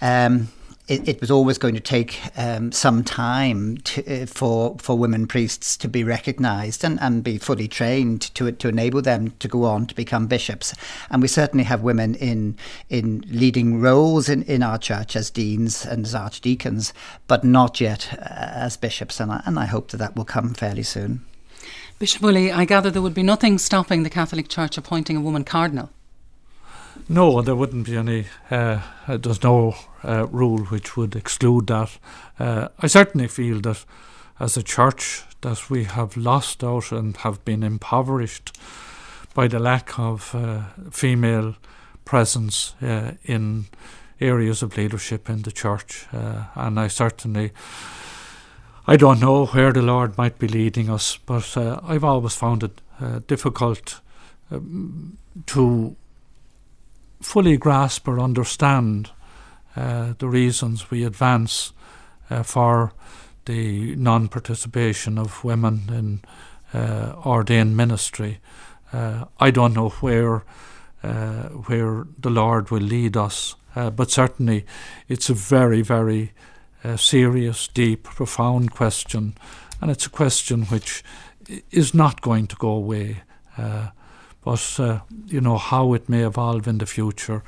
um, 0.00 0.48
it, 0.90 1.08
it, 1.08 1.20
was 1.20 1.30
always 1.30 1.56
going 1.56 1.74
to 1.74 1.80
take 1.80 2.20
um, 2.36 2.72
some 2.72 3.04
time 3.04 3.76
to, 3.78 4.22
uh, 4.22 4.26
for 4.26 4.76
for 4.78 4.98
women 4.98 5.26
priests 5.28 5.76
to 5.76 5.88
be 5.88 6.02
recognised 6.02 6.82
and, 6.82 7.00
and 7.00 7.22
be 7.22 7.38
fully 7.38 7.68
trained 7.68 8.22
to 8.34 8.50
to 8.50 8.68
enable 8.68 9.00
them 9.00 9.30
to 9.38 9.46
go 9.46 9.64
on 9.64 9.86
to 9.86 9.94
become 9.94 10.26
bishops. 10.26 10.74
And 11.08 11.22
we 11.22 11.28
certainly 11.28 11.64
have 11.64 11.82
women 11.82 12.16
in 12.16 12.56
in 12.88 13.24
leading 13.28 13.80
roles 13.80 14.28
in, 14.28 14.42
in 14.42 14.64
our 14.64 14.78
church 14.78 15.14
as 15.14 15.30
deans 15.30 15.86
and 15.86 16.04
as 16.04 16.14
archdeacons, 16.14 16.92
but 17.28 17.44
not 17.44 17.80
yet 17.80 18.12
uh, 18.18 18.24
as 18.28 18.76
bishops. 18.76 19.20
And 19.20 19.30
I, 19.30 19.42
and 19.46 19.58
I 19.58 19.66
hope 19.66 19.92
that 19.92 19.98
that 19.98 20.16
will 20.16 20.24
come 20.24 20.54
fairly 20.54 20.82
soon. 20.82 21.24
Bishop 22.00 22.22
Willie, 22.22 22.50
I 22.50 22.64
gather 22.64 22.90
there 22.90 23.02
would 23.02 23.14
be 23.14 23.22
nothing 23.22 23.58
stopping 23.58 24.02
the 24.02 24.10
Catholic 24.10 24.48
Church 24.48 24.76
appointing 24.76 25.16
a 25.16 25.20
woman 25.20 25.44
cardinal. 25.44 25.90
No, 27.08 27.42
there 27.42 27.54
wouldn't 27.54 27.86
be 27.86 27.96
any. 27.96 28.26
Uh, 28.50 28.80
there's 29.06 29.42
no 29.42 29.76
uh, 30.04 30.26
rule 30.30 30.64
which 30.64 30.96
would 30.96 31.16
exclude 31.16 31.66
that. 31.68 31.98
Uh, 32.38 32.68
I 32.78 32.86
certainly 32.86 33.28
feel 33.28 33.60
that 33.60 33.84
as 34.38 34.56
a 34.56 34.62
church 34.62 35.22
that 35.42 35.70
we 35.70 35.84
have 35.84 36.16
lost 36.16 36.64
out 36.64 36.92
and 36.92 37.16
have 37.18 37.44
been 37.44 37.62
impoverished 37.62 38.58
by 39.34 39.48
the 39.48 39.58
lack 39.58 39.98
of 39.98 40.34
uh, 40.34 40.62
female 40.90 41.56
presence 42.04 42.74
uh, 42.82 43.12
in 43.24 43.66
areas 44.20 44.62
of 44.62 44.76
leadership 44.76 45.30
in 45.30 45.42
the 45.42 45.52
church, 45.52 46.06
uh, 46.12 46.44
and 46.54 46.78
I 46.78 46.88
certainly. 46.88 47.52
I 48.86 48.96
don't 48.96 49.20
know 49.20 49.46
where 49.46 49.72
the 49.72 49.82
Lord 49.82 50.18
might 50.18 50.38
be 50.38 50.48
leading 50.48 50.90
us, 50.90 51.16
but 51.24 51.56
I've 51.56 52.02
always 52.02 52.34
found 52.34 52.64
it 52.64 52.80
difficult 53.28 54.00
um, 54.50 55.16
to 55.46 55.96
fully 57.20 57.56
grasp 57.56 58.08
or 58.08 58.18
understand 58.18 59.10
uh, 59.76 60.14
the 60.18 60.28
reasons 60.28 60.90
we 60.90 61.04
advance 61.04 61.72
uh, 62.28 62.42
for 62.42 62.92
the 63.44 63.94
non 63.96 64.28
participation 64.28 65.18
of 65.18 65.44
women 65.44 65.82
in 65.88 66.20
uh, 66.72 67.14
ordained 67.24 67.76
ministry. 67.76 68.38
Uh, 68.92 69.24
I 69.38 69.50
don't 69.50 69.74
know 69.74 69.90
where 70.00 70.44
uh, 71.02 71.48
where 71.66 72.06
the 72.18 72.30
Lord 72.30 72.70
will 72.70 72.82
lead 72.82 73.16
us, 73.16 73.56
uh, 73.74 73.90
but 73.90 74.10
certainly 74.10 74.66
it's 75.08 75.30
a 75.30 75.34
very, 75.34 75.82
very 75.82 76.32
serious, 76.96 77.68
deep, 77.68 78.04
profound 78.04 78.70
question, 78.70 79.34
and 79.80 79.90
it's 79.90 80.06
a 80.06 80.10
question 80.10 80.64
which 80.64 81.02
is 81.70 81.92
not 81.92 82.22
going 82.22 82.46
to 82.46 82.56
go 82.56 82.70
away. 82.70 83.22
But 84.42 84.76
uh, 84.78 85.00
you 85.26 85.40
know 85.40 85.58
how 85.58 85.92
it 85.94 86.08
may 86.08 86.24
evolve 86.24 86.66
in 86.66 86.78
the 86.78 86.86
future, 86.86 87.42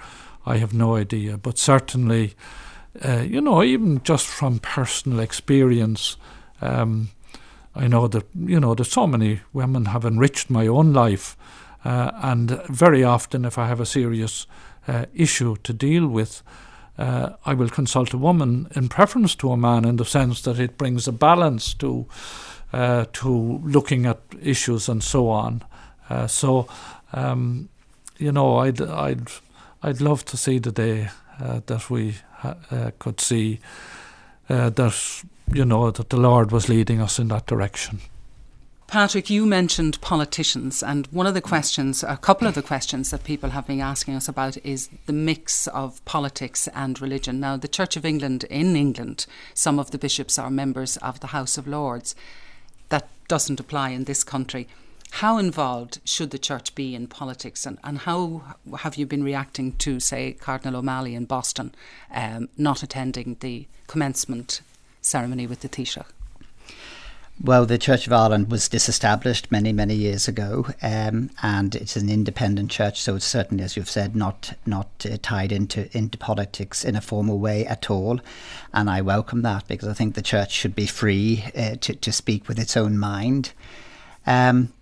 I 0.46 0.59
have 0.59 0.74
no 0.74 0.96
idea. 0.96 1.37
But 1.37 1.59
certainly, 1.59 2.35
uh, 3.05 3.20
you 3.20 3.40
know, 3.40 3.62
even 3.62 4.02
just 4.02 4.26
from 4.26 4.59
personal 4.59 5.20
experience, 5.20 6.16
um, 6.61 7.11
I 7.74 7.88
know 7.88 8.09
that 8.09 8.26
you 8.35 8.61
know 8.61 8.74
that 8.74 8.85
so 8.85 9.07
many 9.07 9.40
women 9.52 9.87
have 9.87 10.05
enriched 10.05 10.50
my 10.50 10.66
own 10.66 10.92
life, 10.92 11.37
uh, 11.85 12.11
and 12.22 12.50
very 12.68 13.02
often, 13.02 13.44
if 13.44 13.57
I 13.59 13.66
have 13.66 13.81
a 13.81 13.87
serious 13.87 14.46
uh, 14.87 15.07
issue 15.14 15.57
to 15.62 15.72
deal 15.72 16.07
with, 16.07 16.42
uh, 16.98 17.31
I 17.46 17.55
will 17.55 17.70
consult 17.70 18.12
a 18.12 18.18
woman 18.18 18.68
in 18.76 18.88
preference 18.88 19.35
to 19.37 19.52
a 19.52 19.57
man 19.57 19.85
in 19.85 19.96
the 19.96 20.05
sense 20.05 20.42
that 20.42 20.59
it 20.59 20.76
brings 20.76 21.09
a 21.09 21.12
balance 21.12 21.74
to 21.74 22.07
uh, 22.72 23.07
to 23.12 23.61
looking 23.64 24.07
at 24.07 24.18
issues 24.40 24.88
and 24.88 25.02
so 25.02 25.28
on. 25.28 25.62
Uh, 26.11 26.26
so, 26.26 26.66
um, 27.12 27.68
you 28.18 28.33
know, 28.33 28.59
I'd 28.59 28.81
I'd 28.81 29.28
I'd 29.82 30.00
love 30.00 30.24
to 30.26 30.36
see 30.36 30.58
the 30.58 30.72
day 30.72 31.10
uh, 31.40 31.60
that 31.66 31.90
we 31.90 32.16
uh, 32.42 32.90
could 32.98 33.20
see 33.20 33.58
uh, 34.48 34.70
that 34.70 35.22
you 35.52 35.64
know 35.64 35.90
that 35.90 36.10
the 36.10 36.16
Lord 36.16 36.52
was 36.52 36.68
leading 36.68 37.00
us 37.00 37.18
in 37.18 37.28
that 37.28 37.46
direction. 37.46 38.00
Patrick, 38.86 39.30
you 39.30 39.46
mentioned 39.46 39.98
politicians, 40.02 40.82
and 40.82 41.06
one 41.06 41.26
of 41.26 41.32
the 41.32 41.40
questions, 41.40 42.04
a 42.04 42.18
couple 42.18 42.46
of 42.46 42.54
the 42.54 42.62
questions 42.62 43.10
that 43.10 43.24
people 43.24 43.50
have 43.50 43.66
been 43.66 43.80
asking 43.80 44.14
us 44.14 44.28
about 44.28 44.58
is 44.66 44.90
the 45.06 45.14
mix 45.14 45.66
of 45.68 46.04
politics 46.04 46.68
and 46.74 47.00
religion. 47.00 47.40
Now, 47.40 47.56
the 47.56 47.68
Church 47.68 47.96
of 47.96 48.04
England, 48.04 48.44
in 48.44 48.76
England, 48.76 49.24
some 49.54 49.78
of 49.78 49.92
the 49.92 49.98
bishops 49.98 50.38
are 50.38 50.50
members 50.50 50.98
of 50.98 51.20
the 51.20 51.28
House 51.28 51.56
of 51.56 51.66
Lords. 51.66 52.14
That 52.90 53.08
doesn't 53.28 53.60
apply 53.60 53.90
in 53.90 54.04
this 54.04 54.22
country. 54.24 54.68
How 55.16 55.37
involved 55.37 56.01
should 56.05 56.31
the 56.31 56.38
church 56.38 56.75
be 56.75 56.94
in 56.94 57.07
politics, 57.07 57.66
and, 57.66 57.79
and 57.85 57.98
how 57.98 58.57
have 58.79 58.96
you 58.96 59.05
been 59.05 59.22
reacting 59.22 59.72
to, 59.72 60.01
say, 60.01 60.33
Cardinal 60.33 60.77
O'Malley 60.77 61.14
in 61.14 61.27
Boston 61.27 61.75
um, 62.12 62.48
not 62.57 62.83
attending 62.83 63.37
the 63.40 63.66
commencement 63.87 64.62
ceremony 65.03 65.46
with 65.46 65.61
the 65.61 65.68
Taoiseach? 65.68 66.07
Well, 67.44 67.66
the 67.66 67.79
Church 67.79 68.07
of 68.07 68.12
Ireland 68.12 68.51
was 68.51 68.68
disestablished 68.70 69.53
many, 69.53 69.70
many 69.72 69.94
years 69.94 70.29
ago, 70.29 70.66
um, 70.81 71.31
and 71.42 71.75
it's 71.75 71.94
an 71.94 72.09
independent 72.09 72.70
church, 72.70 73.01
so 73.01 73.16
it's 73.16 73.27
certainly, 73.27 73.62
as 73.64 73.77
you've 73.77 73.90
said, 73.90 74.16
not 74.16 74.55
not 74.64 74.88
uh, 75.05 75.18
tied 75.22 75.53
into 75.53 75.94
into 75.96 76.16
politics 76.16 76.85
in 76.85 76.96
a 76.96 77.01
formal 77.01 77.38
way 77.38 77.66
at 77.66 77.90
all. 77.90 78.18
And 78.72 78.88
I 78.88 79.03
welcome 79.03 79.42
that 79.42 79.68
because 79.68 79.88
I 79.88 79.94
think 79.94 80.14
the 80.14 80.22
church 80.22 80.53
should 80.53 80.75
be 80.75 80.87
free 80.87 81.44
uh, 81.55 81.77
to 81.83 81.94
to 81.94 82.12
speak 82.12 82.48
with 82.48 82.59
its 82.59 82.77
own 82.77 82.98
mind. 82.98 83.53
Um, 84.27 84.72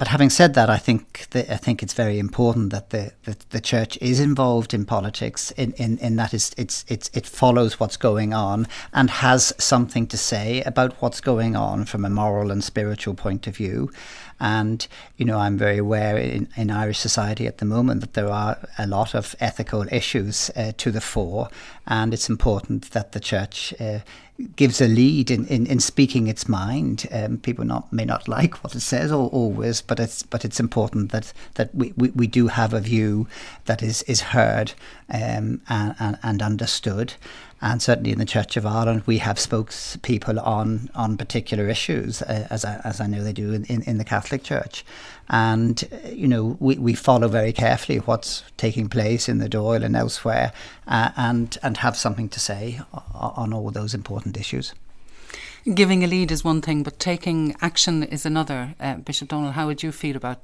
but 0.00 0.08
having 0.08 0.30
said 0.30 0.54
that, 0.54 0.70
I 0.70 0.78
think 0.78 1.26
that, 1.32 1.50
I 1.50 1.58
think 1.58 1.82
it's 1.82 1.92
very 1.92 2.18
important 2.18 2.70
that 2.70 2.88
the, 2.88 3.12
the, 3.50 3.60
church 3.60 3.98
is 4.00 4.18
involved 4.18 4.72
in 4.72 4.86
politics. 4.86 5.50
In, 5.58 5.72
in, 5.72 5.98
in 5.98 6.18
it's 6.18 6.54
it's 6.88 7.10
it 7.12 7.26
follows 7.26 7.78
what's 7.78 7.98
going 7.98 8.32
on 8.32 8.66
and 8.94 9.10
has 9.10 9.52
something 9.58 10.06
to 10.06 10.16
say 10.16 10.62
about 10.62 10.94
what's 11.02 11.20
going 11.20 11.54
on 11.54 11.84
from 11.84 12.06
a 12.06 12.08
moral 12.08 12.50
and 12.50 12.64
spiritual 12.64 13.12
point 13.12 13.46
of 13.46 13.56
view. 13.56 13.92
And 14.40 14.86
you 15.16 15.24
know, 15.24 15.38
I'm 15.38 15.58
very 15.58 15.78
aware 15.78 16.16
in, 16.16 16.48
in 16.56 16.70
Irish 16.70 16.98
society 16.98 17.46
at 17.46 17.58
the 17.58 17.64
moment 17.64 18.00
that 18.00 18.14
there 18.14 18.30
are 18.30 18.58
a 18.78 18.86
lot 18.86 19.14
of 19.14 19.36
ethical 19.40 19.86
issues 19.92 20.50
uh, 20.56 20.72
to 20.78 20.90
the 20.90 21.00
fore, 21.00 21.48
and 21.86 22.14
it's 22.14 22.28
important 22.28 22.90
that 22.92 23.12
the 23.12 23.20
church. 23.20 23.74
Uh, 23.80 24.00
gives 24.56 24.80
a 24.80 24.88
lead 24.88 25.30
in, 25.30 25.46
in, 25.48 25.66
in 25.66 25.80
speaking 25.80 26.26
its 26.26 26.48
mind. 26.48 27.06
Um, 27.12 27.38
people 27.38 27.64
not 27.64 27.92
may 27.92 28.04
not 28.04 28.28
like 28.36 28.62
what 28.64 28.74
it 28.74 28.80
says 28.80 29.12
all, 29.12 29.26
always, 29.28 29.82
but 29.82 30.00
it's 30.00 30.22
but 30.22 30.44
it's 30.44 30.60
important 30.60 31.12
that 31.12 31.32
that 31.54 31.74
we, 31.74 31.92
we, 31.96 32.10
we 32.10 32.26
do 32.26 32.48
have 32.48 32.72
a 32.72 32.80
view 32.80 33.26
that 33.66 33.82
is 33.82 34.02
is 34.04 34.20
heard 34.20 34.72
um, 35.12 35.60
and, 35.68 35.94
and, 35.98 36.18
and 36.22 36.42
understood. 36.42 37.14
And 37.62 37.82
certainly 37.82 38.10
in 38.10 38.18
the 38.18 38.24
Church 38.24 38.56
of 38.56 38.64
Ireland, 38.64 39.02
we 39.04 39.18
have 39.18 39.36
spokespeople 39.36 40.44
on 40.44 40.88
on 40.94 41.16
particular 41.16 41.68
issues, 41.68 42.22
uh, 42.22 42.46
as 42.50 42.64
I, 42.64 42.80
as 42.84 43.00
I 43.00 43.06
know 43.06 43.22
they 43.22 43.34
do 43.34 43.52
in, 43.52 43.64
in, 43.66 43.82
in 43.82 43.98
the 43.98 44.04
Catholic 44.04 44.42
Church. 44.42 44.84
And 45.28 45.84
uh, 45.92 46.08
you 46.08 46.26
know, 46.26 46.56
we, 46.58 46.76
we 46.76 46.94
follow 46.94 47.28
very 47.28 47.52
carefully 47.52 47.98
what's 47.98 48.42
taking 48.56 48.88
place 48.88 49.28
in 49.28 49.38
the 49.38 49.48
Dáil 49.48 49.84
and 49.84 49.94
elsewhere, 49.94 50.52
uh, 50.88 51.10
and 51.16 51.58
and 51.62 51.76
have 51.78 51.96
something 51.96 52.28
to 52.30 52.40
say 52.40 52.80
on, 52.92 53.32
on 53.36 53.52
all 53.52 53.70
those 53.70 53.94
important 53.94 54.36
issues. 54.36 54.74
Giving 55.74 56.02
a 56.02 56.06
lead 56.06 56.32
is 56.32 56.42
one 56.42 56.62
thing, 56.62 56.82
but 56.82 56.98
taking 56.98 57.54
action 57.60 58.02
is 58.02 58.24
another. 58.24 58.74
Uh, 58.80 58.94
Bishop 58.94 59.28
Donal, 59.28 59.52
how 59.52 59.66
would 59.66 59.82
you 59.82 59.92
feel 59.92 60.16
about 60.16 60.38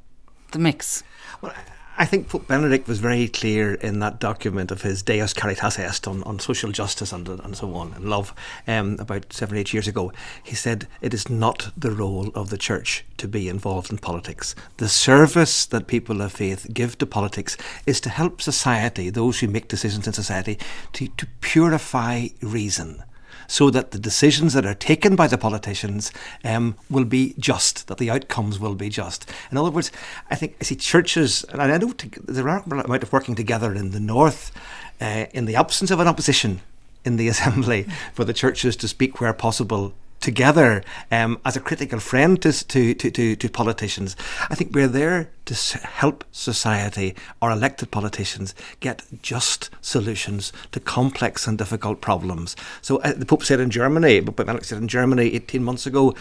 the 0.53 0.59
mix? 0.59 1.03
Well, 1.41 1.55
I 1.99 2.05
think 2.05 2.29
Pope 2.29 2.47
Benedict 2.47 2.87
was 2.89 2.99
very 2.99 3.27
clear 3.27 3.73
in 3.73 4.01
that 4.01 4.21
document 4.21 4.71
of 4.71 4.83
his 4.83 5.03
Deus 5.03 5.33
Caritas 5.33 5.79
Est 5.79 6.07
on, 6.07 6.23
on 6.25 6.39
social 6.39 6.71
justice 6.71 7.11
and, 7.11 7.27
and 7.27 7.57
so 7.57 7.75
on 7.75 7.95
and 7.95 8.05
love 8.05 8.35
um, 8.67 8.97
about 8.99 9.33
seven, 9.33 9.57
eight 9.57 9.73
years 9.73 9.89
ago. 9.89 10.13
He 10.43 10.55
said 10.55 10.87
it 11.01 11.15
is 11.15 11.31
not 11.31 11.73
the 11.75 11.91
role 11.91 12.29
of 12.35 12.51
the 12.51 12.59
church 12.59 13.07
to 13.17 13.27
be 13.27 13.49
involved 13.49 13.91
in 13.91 13.97
politics. 13.97 14.55
The 14.77 14.91
service 14.91 15.65
that 15.65 15.87
people 15.87 16.21
of 16.21 16.33
faith 16.33 16.67
give 16.75 16.99
to 16.99 17.07
politics 17.07 17.57
is 17.87 17.99
to 18.03 18.11
help 18.11 18.43
society, 18.43 19.09
those 19.09 19.41
who 19.41 19.49
make 19.49 19.69
decisions 19.69 20.07
in 20.07 20.13
society, 20.13 20.59
to, 20.93 21.09
to 21.09 21.27
purify 21.41 22.27
reason 22.43 23.03
so 23.47 23.71
that 23.71 23.91
the 23.91 23.99
decisions 23.99 24.53
that 24.53 24.67
are 24.67 24.75
taken 24.75 25.17
by 25.17 25.27
the 25.27 25.39
politicians 25.39 26.13
um, 26.45 26.77
will 26.91 27.05
be 27.05 27.35
just, 27.39 27.89
that 27.89 27.99
the 27.99 28.11
outcomes 28.11 28.59
will 28.59 28.75
be 28.75 28.89
just. 28.89 29.31
In 29.51 29.59
other 29.59 29.71
words, 29.71 29.91
I 30.31 30.35
think 30.35 30.57
I 30.61 30.65
see 30.65 30.77
churches, 30.77 31.45
and 31.51 31.61
I 31.63 31.77
know 31.79 31.93
there 32.25 32.49
are 32.49 32.59
a 32.59 32.85
amount 32.85 33.03
of 33.03 33.13
working 33.13 33.35
together 33.35 33.75
in 33.75 33.91
the 33.91 34.01
north, 34.01 34.53
uh, 35.01 35.27
in 35.33 35.45
the 35.45 35.57
absence 35.57 35.91
of 35.91 36.01
an 36.01 36.09
opposition 36.09 36.61
in 37.05 37.17
the 37.17 37.29
assembly, 37.35 37.87
for 38.13 38.25
the 38.25 38.35
churches 38.35 38.77
to 38.77 38.89
speak 38.89 39.21
where 39.21 39.33
possible 39.33 39.95
together 40.27 40.83
um, 41.13 41.39
as 41.45 41.57
a 41.57 41.61
critical 41.61 42.01
friend 42.01 42.43
to, 42.43 42.53
to, 42.53 42.95
to, 42.95 43.37
to, 43.37 43.49
politicians. 43.49 44.17
I 44.51 44.57
think 44.57 44.75
we're 44.75 44.89
there 44.89 45.31
to 45.45 45.55
help 45.79 46.25
society, 46.33 47.15
our 47.41 47.53
elected 47.53 47.93
politicians, 47.93 48.53
get 48.81 49.03
just 49.23 49.71
solutions 49.81 50.53
to 50.73 50.81
complex 50.81 51.47
and 51.47 51.57
difficult 51.57 52.01
problems. 52.01 52.57
So 52.83 52.97
uh, 52.97 53.13
the 53.13 53.25
Pope 53.25 53.45
said 53.45 53.61
in 53.61 53.71
Germany, 53.71 54.21
Pope 54.21 54.35
Benedict 54.35 54.67
said 54.67 54.79
in 54.79 54.89
Germany 54.89 55.33
18 55.33 55.63
months 55.63 55.87
ago, 55.87 56.13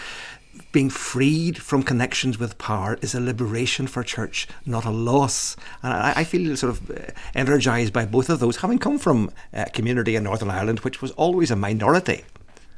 being 0.72 0.91
freed 0.91 1.58
from 1.58 1.82
connections 1.82 2.38
with 2.38 2.60
power 2.60 3.00
is 3.02 3.15
a 3.15 3.20
liberation 3.20 3.88
for 3.88 4.04
church, 4.04 4.48
not 4.68 4.86
a 4.86 4.91
loss. 4.91 5.56
And 5.82 5.91
I, 5.94 6.13
I 6.18 6.24
feel 6.24 6.56
sort 6.56 6.74
of 6.74 6.91
uh, 6.91 7.12
energized 7.34 7.91
by 7.91 8.06
both 8.06 8.30
of 8.30 8.39
those, 8.39 8.58
having 8.58 8.78
come 8.78 9.00
from 9.00 9.32
a 9.52 9.68
community 9.72 10.15
in 10.15 10.26
Northern 10.26 10.52
Ireland, 10.52 10.82
which 10.82 11.02
was 11.02 11.10
always 11.12 11.50
a 11.50 11.56
minority 11.56 12.24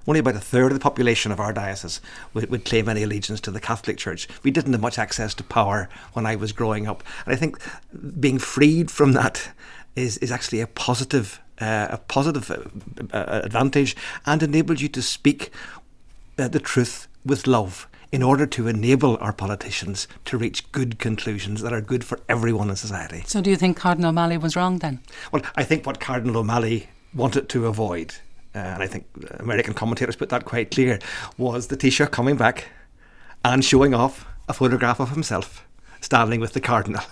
only 0.08 0.20
about 0.20 0.36
a 0.36 0.40
third 0.40 0.72
of 0.72 0.80
the 0.80 0.84
population 0.84 1.32
of 1.32 1.40
our 1.40 1.52
diocese 1.52 2.02
would, 2.34 2.50
would, 2.50 2.66
claim 2.66 2.88
any 2.88 3.04
allegiance 3.04 3.42
to 3.42 3.52
the 3.52 3.60
Catholic 3.60 3.98
Church. 3.98 4.28
We 4.44 4.52
didn't 4.52 4.72
have 4.72 4.82
much 4.82 4.98
access 4.98 5.34
to 5.36 5.44
power 5.44 5.90
when 6.14 6.26
I 6.26 6.36
was 6.36 6.52
growing 6.52 6.88
up. 6.88 7.04
And 7.26 7.34
I 7.34 7.38
think 7.38 7.60
being 8.20 8.40
freed 8.40 8.90
from 8.90 9.12
that 9.14 9.52
is, 9.96 10.18
is 10.20 10.32
actually 10.32 10.62
a 10.62 10.68
positive, 10.68 11.42
uh, 11.60 11.88
a 11.92 11.98
positive 11.98 12.50
uh, 12.50 13.16
uh, 13.16 13.42
advantage 13.44 13.96
and 14.26 14.42
enables 14.42 14.82
you 14.82 14.90
to 14.90 15.02
speak 15.02 15.52
uh, 16.38 16.48
the 16.48 16.60
truth 16.60 17.08
with 17.26 17.48
love 17.48 17.88
in 18.12 18.24
order 18.24 18.46
to 18.46 18.68
enable 18.68 19.18
our 19.18 19.34
politicians 19.34 20.08
to 20.24 20.38
reach 20.38 20.72
good 20.72 20.98
conclusions 20.98 21.62
that 21.62 21.74
are 21.74 21.82
good 21.82 22.06
for 22.06 22.22
everyone 22.30 22.70
in 22.70 22.76
society. 22.78 23.24
So, 23.28 23.42
do 23.42 23.50
you 23.50 23.58
think 23.58 23.76
Cardinal 23.76 24.10
O'Malley 24.10 24.38
was 24.38 24.56
wrong 24.56 24.80
then? 24.80 25.02
Well, 25.32 25.42
I 25.56 25.64
think 25.64 25.86
what 25.86 26.00
Cardinal 26.00 26.38
O'Malley 26.38 26.88
wanted 27.14 27.50
to 27.50 27.68
avoid 27.68 28.16
uh, 28.58 28.74
and 28.74 28.84
I 28.84 28.88
think 28.88 29.06
American 29.40 29.74
commentators 29.74 30.16
put 30.16 30.30
that 30.30 30.46
quite 30.46 30.72
clear, 30.72 31.00
was 31.38 31.68
the 31.68 31.78
Taoiseach 31.78 32.12
coming 32.12 32.38
back 32.38 32.70
and 33.46 33.64
showing 33.64 33.94
off 33.94 34.26
a 34.50 34.54
photograph 34.54 35.00
of 35.00 35.12
himself 35.12 35.67
standing 36.02 36.40
with 36.40 36.54
the 36.54 36.62
cardinal 36.62 37.04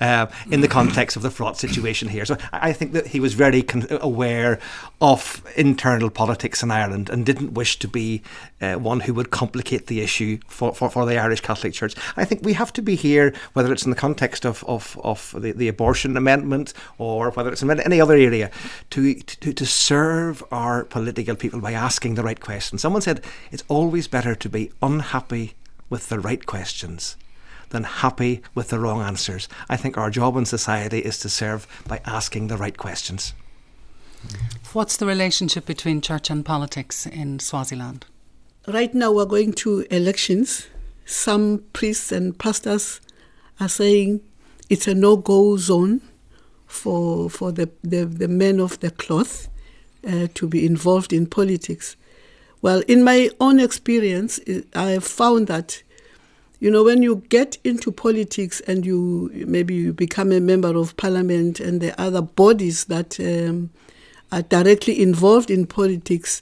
uh, 0.00 0.26
in 0.50 0.60
the 0.60 0.68
context 0.68 1.16
of 1.16 1.22
the 1.22 1.30
fraught 1.30 1.56
situation 1.56 2.08
here. 2.08 2.24
So 2.24 2.36
I 2.52 2.72
think 2.72 2.92
that 2.92 3.08
he 3.08 3.20
was 3.20 3.34
very 3.34 3.62
con- 3.62 3.86
aware 3.90 4.58
of 5.00 5.42
internal 5.56 6.10
politics 6.10 6.62
in 6.62 6.70
Ireland 6.70 7.10
and 7.10 7.26
didn't 7.26 7.54
wish 7.54 7.78
to 7.80 7.88
be 7.88 8.22
uh, 8.60 8.74
one 8.74 9.00
who 9.00 9.14
would 9.14 9.30
complicate 9.30 9.86
the 9.86 10.00
issue 10.00 10.38
for, 10.46 10.74
for, 10.74 10.90
for 10.90 11.06
the 11.06 11.18
Irish 11.18 11.40
Catholic 11.40 11.72
Church. 11.72 11.94
I 12.16 12.24
think 12.24 12.42
we 12.42 12.54
have 12.54 12.72
to 12.74 12.82
be 12.82 12.94
here, 12.94 13.32
whether 13.52 13.72
it's 13.72 13.84
in 13.84 13.90
the 13.90 13.96
context 13.96 14.44
of, 14.44 14.64
of, 14.64 14.98
of 15.02 15.34
the, 15.38 15.52
the 15.52 15.68
abortion 15.68 16.16
amendment 16.16 16.72
or 16.98 17.30
whether 17.30 17.50
it's 17.50 17.62
in 17.62 17.70
any 17.80 18.00
other 18.00 18.14
area, 18.14 18.50
to, 18.90 19.14
to, 19.14 19.52
to 19.52 19.66
serve 19.66 20.42
our 20.50 20.84
political 20.84 21.36
people 21.36 21.60
by 21.60 21.72
asking 21.72 22.14
the 22.14 22.22
right 22.22 22.40
questions. 22.40 22.82
Someone 22.82 23.02
said 23.02 23.22
it's 23.50 23.64
always 23.68 24.08
better 24.08 24.34
to 24.34 24.48
be 24.48 24.72
unhappy 24.82 25.54
with 25.88 26.08
the 26.08 26.18
right 26.18 26.44
questions 26.46 27.16
than 27.70 27.84
happy 27.84 28.42
with 28.54 28.68
the 28.68 28.78
wrong 28.78 29.02
answers. 29.02 29.48
I 29.68 29.76
think 29.76 29.96
our 29.96 30.10
job 30.10 30.36
in 30.36 30.44
society 30.46 30.98
is 30.98 31.18
to 31.20 31.28
serve 31.28 31.66
by 31.86 32.00
asking 32.04 32.48
the 32.48 32.56
right 32.56 32.76
questions. 32.76 33.34
What's 34.72 34.96
the 34.96 35.06
relationship 35.06 35.66
between 35.66 36.00
church 36.00 36.30
and 36.30 36.44
politics 36.44 37.06
in 37.06 37.38
Swaziland? 37.38 38.06
Right 38.66 38.92
now, 38.94 39.12
we're 39.12 39.26
going 39.26 39.52
to 39.54 39.86
elections. 39.90 40.66
Some 41.04 41.64
priests 41.72 42.10
and 42.10 42.36
pastors 42.36 43.00
are 43.60 43.68
saying 43.68 44.20
it's 44.68 44.88
a 44.88 44.94
no 44.94 45.16
go 45.16 45.56
zone 45.56 46.00
for, 46.66 47.30
for 47.30 47.52
the, 47.52 47.70
the, 47.82 48.04
the 48.04 48.28
men 48.28 48.60
of 48.60 48.80
the 48.80 48.90
cloth 48.90 49.48
uh, 50.06 50.26
to 50.34 50.48
be 50.48 50.66
involved 50.66 51.12
in 51.12 51.26
politics. 51.26 51.96
Well, 52.62 52.82
in 52.88 53.04
my 53.04 53.30
own 53.40 53.60
experience, 53.60 54.40
I 54.74 54.90
have 54.90 55.04
found 55.04 55.46
that 55.46 55.82
you 56.58 56.70
know, 56.70 56.82
when 56.82 57.02
you 57.02 57.16
get 57.28 57.58
into 57.64 57.92
politics 57.92 58.60
and 58.60 58.86
you 58.86 59.30
maybe 59.46 59.74
you 59.74 59.92
become 59.92 60.32
a 60.32 60.40
member 60.40 60.74
of 60.76 60.96
parliament 60.96 61.60
and 61.60 61.80
the 61.80 61.98
other 62.00 62.22
bodies 62.22 62.86
that 62.86 63.20
um, 63.20 63.70
are 64.32 64.42
directly 64.42 65.00
involved 65.02 65.50
in 65.50 65.66
politics, 65.66 66.40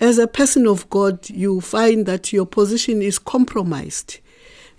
as 0.00 0.18
a 0.18 0.28
person 0.28 0.66
of 0.66 0.88
God, 0.90 1.28
you 1.28 1.60
find 1.60 2.06
that 2.06 2.32
your 2.32 2.46
position 2.46 3.02
is 3.02 3.18
compromised. 3.18 4.18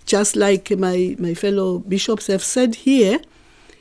Just 0.06 0.34
like 0.34 0.70
my, 0.70 1.14
my 1.18 1.34
fellow 1.34 1.80
bishops 1.80 2.26
have 2.28 2.42
said 2.42 2.74
here, 2.74 3.20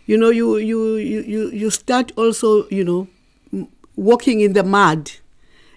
you 0.05 0.17
know, 0.17 0.29
you, 0.29 0.57
you, 0.57 0.95
you, 0.95 1.49
you, 1.51 1.69
start 1.69 2.11
also, 2.17 2.67
you 2.69 2.83
know, 2.83 3.67
walking 3.95 4.41
in 4.41 4.53
the 4.53 4.63
mud. 4.63 5.11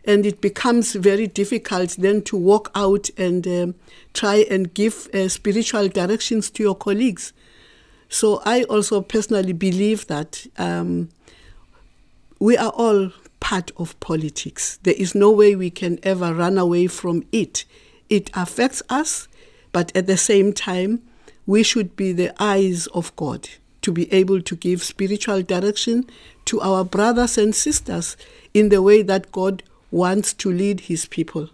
And 0.05 0.27
it 0.27 0.41
becomes 0.41 0.95
very 0.95 1.27
difficult 1.27 1.91
then 1.99 2.23
to 2.23 2.37
walk 2.37 2.71
out 2.75 3.09
and 3.17 3.47
um, 3.47 3.75
try 4.15 4.45
and 4.51 4.73
give 4.75 5.09
uh, 5.15 5.29
spiritual 5.29 5.89
directions 5.89 6.51
to 6.51 6.63
your 6.63 6.75
colleagues. 6.75 7.33
So 8.09 8.43
I 8.45 8.65
also 8.65 9.01
personally 9.01 9.53
believe 9.53 10.07
that 10.09 10.47
um, 10.59 11.09
we 12.39 12.57
are 12.57 12.71
all 12.71 13.13
part 13.41 13.71
of 13.77 13.99
politics. 14.01 14.79
There 14.83 14.95
is 14.95 15.15
no 15.15 15.31
way 15.31 15.57
we 15.57 15.71
can 15.71 15.99
ever 16.03 16.35
run 16.35 16.59
away 16.59 16.89
from 16.89 17.25
it. 17.33 17.65
It 18.11 18.31
affects 18.35 18.83
us, 18.89 19.29
but 19.73 19.95
at 19.97 20.07
the 20.07 20.17
same 20.17 20.53
time, 20.53 21.03
we 21.47 21.63
should 21.63 21.97
be 21.97 22.13
the 22.13 22.33
eyes 22.43 22.87
of 22.89 23.15
God 23.17 23.49
to 23.83 23.93
be 23.93 24.13
able 24.13 24.41
to 24.43 24.57
give 24.57 24.83
spiritual 24.83 25.43
direction 25.43 26.05
to 26.45 26.61
our 26.61 26.85
brothers 26.85 27.37
and 27.37 27.55
sisters 27.55 28.17
in 28.55 28.69
the 28.69 28.81
way 28.83 29.03
that 29.03 29.33
God 29.33 29.63
wants 29.93 30.33
to 30.33 30.51
lead 30.51 30.81
his 30.81 31.07
people. 31.07 31.51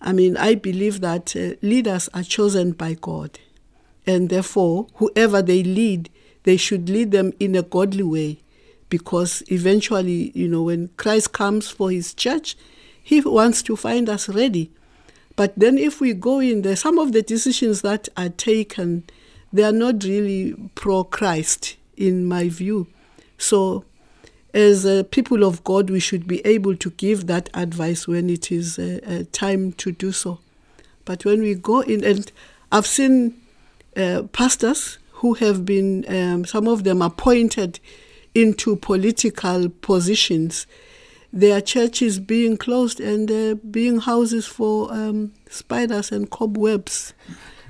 I 0.00 0.12
mean, 0.12 0.36
I 0.36 0.56
believe 0.56 1.00
that 1.02 1.36
uh, 1.36 1.54
leaders 1.62 2.08
are 2.12 2.24
chosen 2.24 2.72
by 2.72 2.94
God, 2.94 3.38
and 4.06 4.28
therefore, 4.30 4.88
whoever 4.94 5.42
they 5.42 5.62
lead, 5.62 6.10
they 6.42 6.56
should 6.56 6.88
lead 6.88 7.12
them 7.12 7.32
in 7.38 7.54
a 7.54 7.62
godly 7.62 8.02
way 8.02 8.38
because 8.88 9.42
eventually, 9.48 10.32
you 10.34 10.48
know, 10.48 10.62
when 10.64 10.88
Christ 10.96 11.32
comes 11.32 11.70
for 11.70 11.90
his 11.90 12.12
church, 12.12 12.56
he 13.02 13.20
wants 13.20 13.62
to 13.62 13.76
find 13.76 14.08
us 14.08 14.28
ready. 14.28 14.70
But 15.36 15.54
then 15.56 15.78
if 15.78 16.00
we 16.00 16.12
go 16.12 16.40
in 16.40 16.62
there, 16.62 16.76
some 16.76 16.98
of 16.98 17.12
the 17.12 17.22
decisions 17.22 17.82
that 17.82 18.08
are 18.16 18.28
taken, 18.28 19.04
they 19.52 19.62
are 19.62 19.72
not 19.72 20.04
really 20.04 20.54
pro 20.74 21.04
Christ, 21.04 21.76
in 21.96 22.24
my 22.24 22.48
view. 22.48 22.88
So, 23.38 23.84
as 24.52 24.84
uh, 24.84 25.04
people 25.10 25.44
of 25.44 25.62
God, 25.64 25.90
we 25.90 26.00
should 26.00 26.26
be 26.26 26.44
able 26.46 26.76
to 26.76 26.90
give 26.90 27.26
that 27.26 27.48
advice 27.54 28.08
when 28.08 28.28
it 28.28 28.50
is 28.50 28.78
uh, 28.78 29.00
uh, 29.06 29.24
time 29.32 29.72
to 29.74 29.92
do 29.92 30.12
so. 30.12 30.38
But 31.04 31.24
when 31.24 31.40
we 31.40 31.54
go 31.54 31.80
in, 31.80 32.04
and 32.04 32.30
I've 32.72 32.86
seen 32.86 33.40
uh, 33.96 34.22
pastors 34.32 34.98
who 35.12 35.34
have 35.34 35.64
been, 35.64 36.04
um, 36.08 36.44
some 36.44 36.68
of 36.68 36.84
them 36.84 37.02
appointed 37.02 37.80
into 38.34 38.76
political 38.76 39.68
positions, 39.68 40.66
their 41.32 41.60
churches 41.60 42.18
being 42.18 42.56
closed 42.56 43.00
and 43.00 43.30
uh, 43.30 43.54
being 43.70 44.00
houses 44.00 44.46
for 44.46 44.92
um, 44.92 45.32
spiders 45.48 46.10
and 46.10 46.30
cobwebs. 46.30 47.14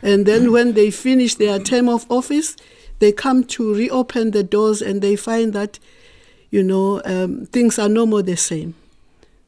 And 0.02 0.24
then 0.24 0.50
when 0.50 0.72
they 0.72 0.90
finish 0.90 1.34
their 1.34 1.58
term 1.58 1.88
of 1.88 2.10
office, 2.10 2.56
they 3.00 3.12
come 3.12 3.44
to 3.44 3.74
reopen 3.74 4.30
the 4.30 4.42
doors 4.42 4.80
and 4.80 5.02
they 5.02 5.16
find 5.16 5.52
that, 5.52 5.78
you 6.50 6.62
know, 6.62 7.00
um, 7.04 7.46
things 7.46 7.78
are 7.78 7.88
no 7.88 8.06
more 8.06 8.22
the 8.22 8.36
same. 8.36 8.74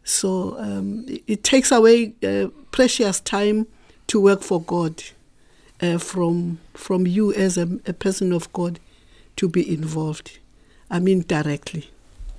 So 0.05 0.59
um, 0.59 1.05
it, 1.09 1.23
it 1.27 1.45
takes 1.45 1.71
away 1.71 2.15
uh, 2.23 2.49
precious 2.71 3.21
time 3.21 3.67
to 4.09 4.21
work 4.21 4.43
for 4.43 4.61
God 4.63 5.03
uh, 5.81 5.99
from 5.99 6.59
from 6.75 7.07
you 7.07 7.33
as 7.33 7.59
a, 7.59 7.69
a 7.87 7.93
person 7.93 8.33
of 8.33 8.53
God 8.53 8.79
to 9.37 9.49
be 9.49 9.73
involved. 9.73 10.39
I 10.91 10.99
mean 10.99 11.23
directly. 11.23 11.91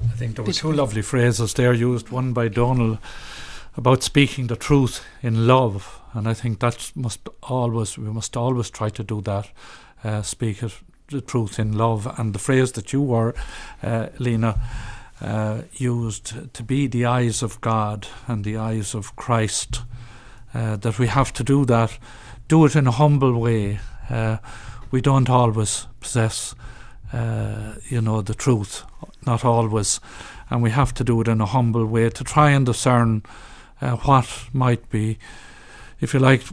I 0.03 0.15
think 0.15 0.35
there 0.35 0.45
were 0.45 0.53
two 0.53 0.71
lovely 0.71 1.01
phrases 1.01 1.53
there 1.53 1.73
used, 1.73 2.09
one 2.09 2.33
by 2.33 2.49
Donal 2.49 2.99
about 3.75 4.03
speaking 4.03 4.47
the 4.47 4.55
truth 4.55 5.03
in 5.21 5.47
love, 5.47 5.99
and 6.13 6.27
I 6.27 6.33
think 6.33 6.59
that 6.59 6.91
must 6.95 7.27
always 7.41 7.97
we 7.97 8.11
must 8.11 8.37
always 8.37 8.69
try 8.69 8.89
to 8.89 9.03
do 9.03 9.21
that, 9.21 9.49
uh, 10.03 10.21
speak 10.21 10.61
it, 10.63 10.73
the 11.13 11.21
truth 11.21 11.59
in 11.59 11.77
love, 11.77 12.07
and 12.19 12.33
the 12.33 12.39
phrase 12.39 12.73
that 12.73 12.91
you 12.91 13.01
were, 13.01 13.33
uh, 13.81 14.07
Lena, 14.19 14.59
uh, 15.21 15.61
used 15.73 16.53
to 16.53 16.63
be 16.63 16.87
the 16.87 17.05
eyes 17.05 17.41
of 17.41 17.61
God 17.61 18.07
and 18.27 18.43
the 18.43 18.57
eyes 18.57 18.93
of 18.93 19.15
Christ, 19.15 19.81
uh, 20.53 20.75
that 20.77 20.99
we 20.99 21.07
have 21.07 21.31
to 21.33 21.43
do 21.43 21.65
that, 21.65 21.97
do 22.47 22.65
it 22.65 22.75
in 22.75 22.87
a 22.87 22.91
humble 22.91 23.39
way. 23.39 23.79
Uh, 24.09 24.37
we 24.91 25.01
don't 25.01 25.29
always 25.29 25.87
possess 25.99 26.55
uh, 27.13 27.75
you 27.89 28.01
know, 28.01 28.21
the 28.21 28.33
truth, 28.33 28.83
not 29.25 29.45
always. 29.45 29.99
And 30.49 30.61
we 30.61 30.71
have 30.71 30.93
to 30.95 31.03
do 31.03 31.21
it 31.21 31.27
in 31.27 31.41
a 31.41 31.45
humble 31.45 31.85
way 31.85 32.09
to 32.09 32.23
try 32.23 32.49
and 32.51 32.65
discern 32.65 33.23
uh, 33.81 33.95
what 33.97 34.49
might 34.51 34.89
be, 34.89 35.19
if 36.01 36.13
you 36.13 36.19
like, 36.19 36.43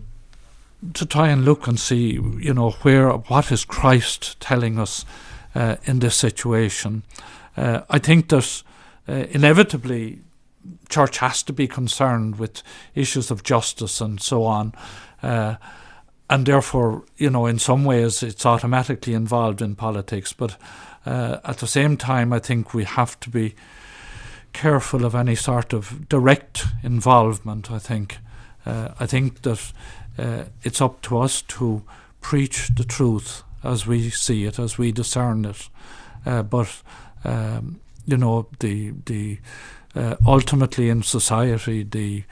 to 0.94 1.06
try 1.06 1.28
and 1.28 1.44
look 1.44 1.66
and 1.66 1.78
see, 1.78 2.12
you 2.12 2.54
know, 2.54 2.70
where, 2.82 3.10
what 3.10 3.52
is 3.52 3.64
Christ 3.64 4.40
telling 4.40 4.78
us 4.78 5.04
uh, 5.54 5.76
in 5.84 5.98
this 5.98 6.16
situation. 6.16 7.02
Uh, 7.56 7.82
I 7.90 7.98
think 7.98 8.28
that 8.28 8.62
uh, 9.08 9.26
inevitably 9.30 10.20
church 10.88 11.18
has 11.18 11.42
to 11.44 11.52
be 11.52 11.66
concerned 11.66 12.38
with 12.38 12.62
issues 12.94 13.30
of 13.30 13.42
justice 13.42 14.00
and 14.00 14.20
so 14.20 14.44
on. 14.44 14.72
Uh, 15.22 15.56
and 16.28 16.46
therefore, 16.46 17.04
you 17.16 17.28
know, 17.28 17.46
in 17.46 17.58
some 17.58 17.84
ways 17.84 18.22
it's 18.22 18.46
automatically 18.46 19.14
involved 19.14 19.60
in 19.60 19.74
politics. 19.74 20.32
But 20.32 20.56
uh, 21.04 21.38
at 21.44 21.58
the 21.58 21.66
same 21.66 21.96
time, 21.96 22.32
I 22.32 22.38
think 22.38 22.72
we 22.72 22.84
have 22.84 23.18
to 23.20 23.30
be 23.30 23.54
careful 24.52 25.04
of 25.04 25.14
any 25.14 25.34
sort 25.34 25.72
of 25.72 26.08
direct 26.08 26.64
involvement. 26.82 27.70
I 27.70 27.78
think, 27.78 28.18
uh, 28.64 28.90
I 29.00 29.06
think 29.06 29.42
that 29.42 29.72
uh, 30.18 30.44
it's 30.62 30.80
up 30.80 31.02
to 31.02 31.18
us 31.18 31.42
to 31.42 31.82
preach 32.20 32.70
the 32.74 32.84
truth 32.84 33.42
as 33.62 33.86
we 33.86 34.10
see 34.10 34.44
it, 34.44 34.58
as 34.58 34.78
we 34.78 34.92
discern 34.92 35.44
it. 35.44 35.68
Uh, 36.26 36.42
but 36.42 36.82
um, 37.24 37.80
you 38.06 38.16
know, 38.16 38.46
the 38.58 38.92
the 39.06 39.38
uh, 39.94 40.16
ultimately 40.26 40.88
in 40.88 41.02
society, 41.02 41.82
the 41.82 42.24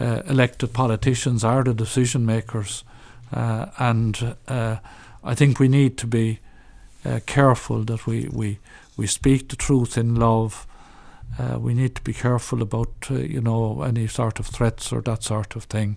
uh, 0.00 0.22
elected 0.26 0.72
politicians 0.72 1.44
are 1.44 1.62
the 1.62 1.74
decision 1.74 2.24
makers. 2.24 2.84
Uh, 3.32 3.66
and 3.78 4.36
uh, 4.48 4.76
I 5.22 5.34
think 5.34 5.58
we 5.58 5.68
need 5.68 5.96
to 5.98 6.06
be 6.06 6.40
careful 7.26 7.82
that 7.82 8.06
we, 8.06 8.28
we, 8.30 8.58
we 8.96 9.08
speak 9.08 9.48
the 9.48 9.56
truth 9.56 9.98
in 9.98 10.14
love. 10.14 10.66
We 11.58 11.74
need 11.74 11.96
to 11.96 12.02
be 12.02 12.12
careful 12.12 12.62
about 12.62 13.10
you 13.10 13.40
know 13.40 13.82
any 13.82 14.06
sort 14.06 14.38
of 14.38 14.46
threats 14.46 14.92
or 14.92 15.00
that 15.02 15.24
sort 15.24 15.56
of 15.56 15.64
thing, 15.64 15.96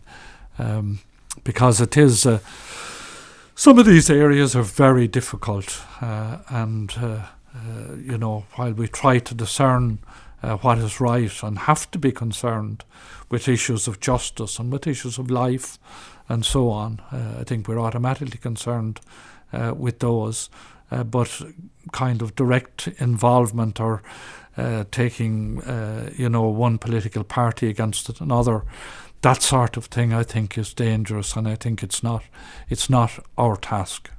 um, 0.58 1.00
because 1.44 1.82
it 1.82 1.98
is 1.98 2.26
uh, 2.26 2.40
some 3.56 3.80
of 3.80 3.86
these 3.86 4.10
areas 4.10 4.56
are 4.56 4.64
very 4.64 5.08
difficult, 5.08 5.82
uh, 6.02 6.40
and 6.50 6.94
uh, 6.98 7.06
uh, 7.06 7.96
you 7.98 8.18
know 8.18 8.46
while 8.56 8.74
we 8.74 8.88
try 8.88 9.20
to 9.20 9.34
discern 9.34 10.00
uh, 10.44 10.58
what 10.58 10.78
is 10.78 11.00
right 11.00 11.44
and 11.44 11.60
have 11.60 11.90
to 11.92 12.00
be 12.00 12.12
concerned 12.12 12.84
with 13.30 13.48
issues 13.48 13.88
of 13.88 14.00
justice 14.00 14.60
and 14.60 14.72
with 14.72 14.88
issues 14.88 15.18
of 15.18 15.32
life 15.32 15.80
and 16.28 16.46
so 16.46 16.70
on. 16.70 17.02
I 17.12 17.44
think 17.44 17.68
we're 17.68 17.80
automatically 17.80 18.38
concerned 18.38 19.00
with 19.52 20.00
those, 20.00 20.50
but 20.90 21.42
kind 21.92 22.22
of 22.22 22.36
direct 22.36 22.88
involvement 22.98 23.80
or 23.80 24.02
uh, 24.58 24.86
taking, 24.90 25.62
uh, 25.64 26.10
you 26.16 26.30
know, 26.30 26.44
one 26.44 26.78
political 26.78 27.26
party 27.26 27.68
against 27.68 28.22
another, 28.22 28.64
that 29.26 29.42
sort 29.42 29.76
of 29.76 29.86
thing, 29.86 30.14
I 30.14 30.22
think, 30.22 30.56
is 30.56 30.72
dangerous, 30.72 31.36
and 31.36 31.48
I 31.48 31.56
think 31.56 31.82
it's 31.82 32.04
not, 32.04 32.22
it's 32.70 32.92
not 32.92 33.26
our 33.40 33.58
task. 33.58 34.12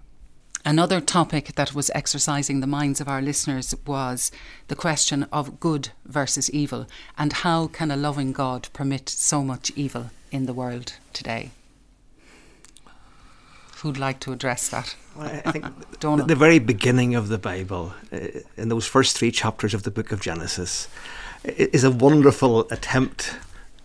Another 0.65 1.01
topic 1.01 1.55
that 1.55 1.73
was 1.73 1.93
exercising 1.95 2.59
the 2.59 2.67
minds 2.67 3.01
of 3.01 3.07
our 3.07 3.23
listeners 3.23 3.73
was 3.87 4.33
the 4.67 4.75
question 4.75 5.29
of 5.31 5.61
good 5.61 5.91
versus 6.05 6.51
evil 6.51 6.89
and 7.17 7.33
how 7.33 7.69
can 7.69 7.93
a 7.93 7.97
loving 7.97 8.33
God 8.33 8.69
permit 8.73 9.09
so 9.09 9.45
much 9.45 9.71
evil 9.77 10.11
in 10.33 10.47
the 10.47 10.53
world 10.53 10.95
today? 11.13 11.51
Who'd 13.77 13.99
like 13.99 14.19
to 14.21 14.33
address 14.33 14.69
that? 14.71 14.97
Well, 15.15 15.41
I 15.45 15.53
think 15.53 15.67
Donal. 16.01 16.27
the 16.27 16.35
very 16.35 16.59
beginning 16.59 17.15
of 17.15 17.29
the 17.29 17.39
Bible, 17.39 17.95
uh, 18.13 18.41
in 18.57 18.71
those 18.71 18.89
first 18.89 19.17
three 19.17 19.31
chapters 19.31 19.73
of 19.73 19.85
the 19.85 19.93
book 19.93 20.11
of 20.11 20.21
Genesis, 20.21 20.89
is 21.45 21.85
a 21.85 21.93
wonderful 21.93 22.67
attempt 22.73 23.37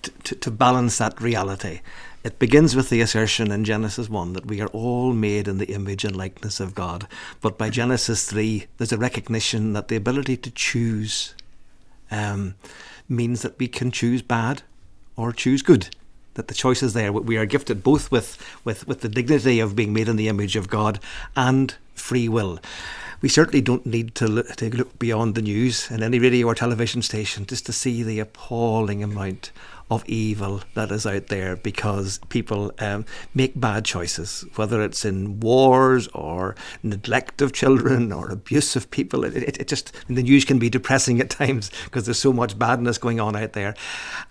to, 0.04 0.36
to, 0.36 0.52
balance 0.52 0.98
that 0.98 1.20
reality. 1.22 1.82
It 2.24 2.40
begins 2.40 2.76
with 2.76 2.90
the 2.90 3.02
assertion 3.02 3.52
in 3.52 3.64
Genesis 3.64 4.10
1 4.10 4.34
that 4.34 4.46
we 4.46 4.62
are 4.62 4.68
all 4.68 5.14
made 5.14 5.48
in 5.48 5.58
the 5.58 5.74
image 5.74 6.06
and 6.06 6.16
likeness 6.16 6.60
of 6.60 6.76
God. 6.76 7.08
But 7.42 7.58
by 7.58 7.70
Genesis 7.70 8.30
3, 8.30 8.68
there's 8.78 8.92
a 8.92 8.98
recognition 8.98 9.74
that 9.74 9.88
the 9.88 9.96
ability 9.96 10.38
to 10.38 10.52
choose 10.52 11.34
um, 12.12 12.56
means 13.10 13.42
that 13.42 13.58
we 13.58 13.68
can 13.68 13.92
choose 13.92 14.22
bad 14.22 14.64
or 15.16 15.32
choose 15.32 15.62
good. 15.62 15.90
That 16.36 16.48
the 16.48 16.54
choice 16.54 16.82
is 16.82 16.94
there. 16.94 17.12
We 17.12 17.38
are 17.38 17.46
gifted 17.46 17.84
both 17.84 18.12
with, 18.12 18.38
with, 18.64 18.88
with 18.88 19.02
the 19.02 19.10
dignity 19.10 19.60
of 19.60 19.76
being 19.76 19.92
made 19.94 20.08
in 20.08 20.16
the 20.16 20.30
image 20.30 20.56
of 20.56 20.70
God 20.70 21.00
and 21.36 21.76
free 21.94 22.30
will. 22.30 22.60
We 23.22 23.30
certainly 23.30 23.62
don't 23.62 23.86
need 23.86 24.16
to 24.16 24.28
look, 24.28 24.48
to 24.56 24.76
look 24.76 24.98
beyond 25.00 25.36
the 25.36 25.42
news 25.42 25.90
and 25.90 26.04
any 26.04 26.20
radio 26.20 26.48
or 26.48 26.56
television 26.56 27.02
station 27.02 27.46
just 27.46 27.66
to 27.68 27.74
see 27.74 28.04
the 28.04 28.20
appalling 28.20 29.04
amount 29.04 29.52
of 29.92 30.06
evil 30.08 30.62
that 30.74 30.90
is 30.90 31.06
out 31.06 31.28
there 31.28 31.58
because 31.58 32.20
people 32.30 32.72
um, 32.80 33.06
make 33.36 33.60
bad 33.60 33.84
choices, 33.84 34.46
whether 34.56 34.82
it's 34.82 35.04
in 35.04 35.40
wars 35.42 36.08
or 36.14 36.56
neglect 36.82 37.42
of 37.42 37.52
children 37.52 38.12
or 38.14 38.30
abuse 38.30 38.76
of 38.78 38.90
people. 38.90 39.26
It, 39.26 39.36
it, 39.36 39.58
it 39.60 39.68
just 39.68 39.92
the 40.08 40.24
news 40.24 40.46
can 40.46 40.60
be 40.60 40.70
depressing 40.70 41.20
at 41.20 41.30
times 41.30 41.70
because 41.84 42.06
there's 42.06 42.20
so 42.20 42.32
much 42.32 42.58
badness 42.58 42.98
going 42.98 43.20
on 43.20 43.36
out 43.36 43.52
there. 43.52 43.76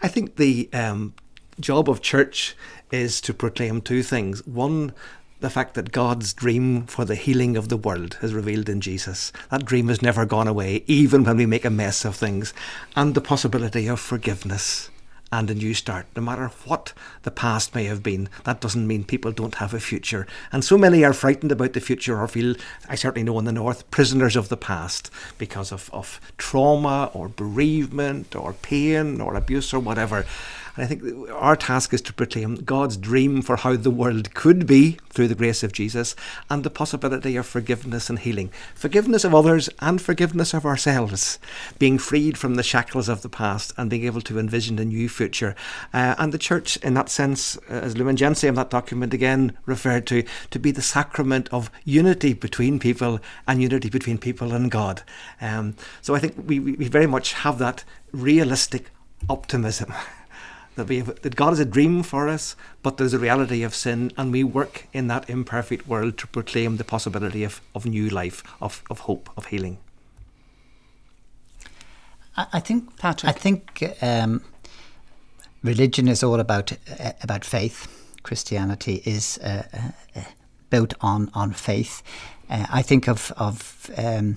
I 0.03 0.09
think 0.09 0.37
the 0.37 0.71
um, 0.73 1.15
job 1.61 1.91
of 1.91 2.01
church 2.01 2.57
is 2.91 3.21
to 3.21 3.35
proclaim 3.35 3.83
two 3.83 4.03
things. 4.03 4.45
One, 4.47 4.95
the 5.41 5.51
fact 5.51 5.75
that 5.75 5.93
God's 5.93 6.33
dream 6.33 6.87
for 6.87 7.05
the 7.05 7.15
healing 7.15 7.57
of 7.57 7.69
the 7.69 7.77
world 7.77 8.19
is 8.23 8.35
revealed 8.35 8.69
in 8.69 8.81
Jesus. 8.81 9.33
That 9.51 9.65
dream 9.65 9.89
has 9.89 10.03
never 10.03 10.27
gone 10.27 10.47
away, 10.47 10.85
even 10.87 11.25
when 11.25 11.39
we 11.39 11.47
make 11.47 11.65
a 11.65 11.71
mess 11.71 12.05
of 12.05 12.15
things. 12.15 12.53
And 12.95 13.15
the 13.15 13.21
possibility 13.21 13.87
of 13.89 14.01
forgiveness 14.01 14.91
and 15.33 15.49
a 15.49 15.55
new 15.55 15.75
start. 15.75 16.07
No 16.17 16.23
matter 16.23 16.49
what 16.67 16.93
the 17.23 17.31
past 17.31 17.75
may 17.75 17.85
have 17.85 18.03
been, 18.03 18.29
that 18.45 18.61
doesn't 18.61 18.87
mean 18.87 19.05
people 19.05 19.33
don't 19.33 19.55
have 19.57 19.73
a 19.73 19.81
future. 19.81 20.27
And 20.53 20.65
so 20.65 20.77
many 20.77 21.05
are 21.05 21.13
frightened 21.13 21.53
about 21.53 21.73
the 21.73 21.81
future 21.81 22.21
or 22.21 22.27
feel, 22.29 22.57
I 22.89 22.97
certainly 22.97 23.25
know 23.25 23.39
in 23.39 23.45
the 23.45 23.53
North, 23.53 23.91
prisoners 23.91 24.37
of 24.37 24.49
the 24.49 24.57
past 24.57 25.11
because 25.39 25.73
of, 25.73 25.89
of 25.93 26.21
trauma 26.37 27.11
or 27.15 27.29
bereavement 27.29 28.35
or 28.35 28.55
pain 28.55 29.21
or 29.21 29.37
abuse 29.37 29.73
or 29.73 29.79
whatever. 29.79 30.27
And 30.77 30.85
I 30.85 30.87
think 30.87 31.31
our 31.31 31.57
task 31.57 31.93
is 31.93 32.01
to 32.03 32.13
proclaim 32.13 32.57
God's 32.57 32.97
dream 32.97 33.43
for 33.43 33.57
how 33.57 33.77
the 33.77 33.91
world 33.91 34.35
could 34.35 34.67
be 34.67 34.99
through 35.11 35.29
the 35.29 35.35
grace 35.35 35.63
of 35.63 35.73
Jesus 35.73 36.15
and 36.49 36.65
the 36.65 36.71
possibility 36.71 37.37
of 37.37 37.47
forgiveness 37.47 38.09
and 38.09 38.19
healing. 38.19 38.51
Forgiveness 38.75 39.25
of 39.25 39.35
others 39.35 39.69
and 39.81 40.01
forgiveness 40.01 40.55
of 40.55 40.65
ourselves. 40.65 41.39
Being 41.79 41.99
freed 41.99 42.39
from 42.39 42.55
the 42.55 42.63
shackles 42.63 43.09
of 43.09 43.23
the 43.23 43.29
past 43.29 43.73
and 43.77 43.91
being 43.91 44.05
able 44.05 44.21
to 44.23 44.39
envision 44.39 44.79
a 44.79 44.85
new 44.85 45.09
future. 45.09 45.55
Uh, 45.93 46.15
and 46.19 46.33
the 46.33 46.39
church, 46.39 46.77
in 46.79 46.95
that 46.95 47.09
sense, 47.09 47.57
uh, 47.69 47.75
as 47.75 47.97
Lumen 47.97 48.17
Gentium, 48.17 48.55
that 48.55 48.71
document 48.71 49.13
again 49.13 49.57
referred 49.67 50.07
to, 50.09 50.25
to 50.51 50.59
be 50.59 50.71
the 50.71 50.83
sacrament 50.83 51.49
of 51.53 51.71
unity 51.85 52.33
between 52.33 52.79
people 52.79 53.21
and 53.47 53.63
unity 53.63 53.89
between 53.89 54.19
people 54.19 54.53
and 54.53 54.71
God. 54.71 55.03
Um, 55.41 55.75
so 56.01 56.15
I 56.15 56.19
think 56.19 56.35
we, 56.47 56.61
we 56.61 56.89
very 56.89 57.07
much 57.07 57.33
have 57.33 57.59
that 57.59 57.85
realistic 58.13 58.91
optimism. 59.29 59.93
that, 60.81 60.89
we 60.89 60.99
have, 60.99 61.21
that 61.21 61.37
God 61.37 61.53
is 61.53 61.61
a 61.61 61.65
dream 61.65 62.03
for 62.03 62.29
us, 62.29 62.57
but 62.83 62.97
there's 62.97 63.15
a 63.15 63.19
reality 63.19 63.63
of 63.63 63.75
sin, 63.75 64.11
and 64.17 64.33
we 64.33 64.43
work 64.45 64.87
in 64.93 65.09
that 65.09 65.29
imperfect 65.29 65.87
world 65.87 66.17
to 66.19 66.27
proclaim 66.27 66.77
the 66.77 66.85
possibility 66.85 67.45
of, 67.45 67.61
of 67.75 67.85
new 67.85 68.09
life, 68.09 68.43
of, 68.61 68.83
of 68.91 69.01
hope, 69.01 69.29
of 69.37 69.47
healing. 69.47 69.77
I, 72.37 72.47
I 72.55 72.61
think 72.61 72.97
Patrick. 72.99 73.29
I 73.29 73.39
think 73.39 73.83
um, 74.03 74.43
religion 75.63 76.09
is 76.09 76.23
all 76.23 76.41
about 76.41 76.73
uh, 76.73 77.13
about 77.23 77.45
faith. 77.45 77.87
Christianity 78.23 79.03
is 79.05 79.39
uh, 79.39 79.63
uh, 80.17 80.23
built 80.71 80.95
on 81.01 81.31
on 81.35 81.53
faith. 81.53 82.03
Uh, 82.49 82.67
I 82.71 82.83
think 82.83 83.09
of 83.09 83.33
of 83.37 83.91
um, 83.97 84.37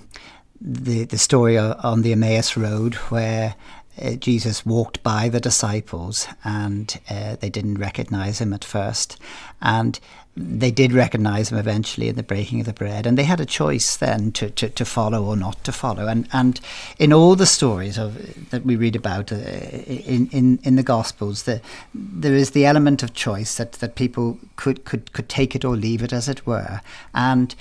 the 0.60 1.04
the 1.04 1.18
story 1.18 1.58
on 1.58 2.02
the 2.02 2.12
Emmaus 2.12 2.56
Road 2.56 2.94
where. 3.10 3.54
Uh, 4.00 4.12
Jesus 4.12 4.66
walked 4.66 5.02
by 5.02 5.28
the 5.28 5.40
disciples 5.40 6.26
and 6.44 6.98
uh, 7.08 7.36
they 7.36 7.50
didn't 7.50 7.78
recognize 7.78 8.40
him 8.40 8.52
at 8.52 8.64
first. 8.64 9.18
And 9.62 9.98
they 10.36 10.72
did 10.72 10.92
recognize 10.92 11.52
him 11.52 11.58
eventually 11.58 12.08
in 12.08 12.16
the 12.16 12.22
breaking 12.22 12.58
of 12.58 12.66
the 12.66 12.72
bread. 12.72 13.06
And 13.06 13.16
they 13.16 13.22
had 13.22 13.40
a 13.40 13.46
choice 13.46 13.96
then 13.96 14.32
to, 14.32 14.50
to, 14.50 14.68
to 14.68 14.84
follow 14.84 15.24
or 15.24 15.36
not 15.36 15.62
to 15.64 15.70
follow. 15.72 16.08
And, 16.08 16.28
and 16.32 16.60
in 16.98 17.12
all 17.12 17.36
the 17.36 17.46
stories 17.46 17.96
of, 17.96 18.50
that 18.50 18.66
we 18.66 18.74
read 18.74 18.96
about 18.96 19.30
uh, 19.30 19.36
in, 19.36 20.28
in, 20.32 20.58
in 20.64 20.74
the 20.74 20.82
Gospels, 20.82 21.44
the, 21.44 21.60
there 21.94 22.34
is 22.34 22.50
the 22.50 22.66
element 22.66 23.04
of 23.04 23.14
choice 23.14 23.56
that, 23.58 23.72
that 23.74 23.94
people 23.94 24.38
could, 24.56 24.84
could, 24.84 25.12
could 25.12 25.28
take 25.28 25.54
it 25.54 25.64
or 25.64 25.76
leave 25.76 26.02
it, 26.02 26.12
as 26.12 26.28
it 26.28 26.44
were. 26.46 26.80
And, 27.14 27.54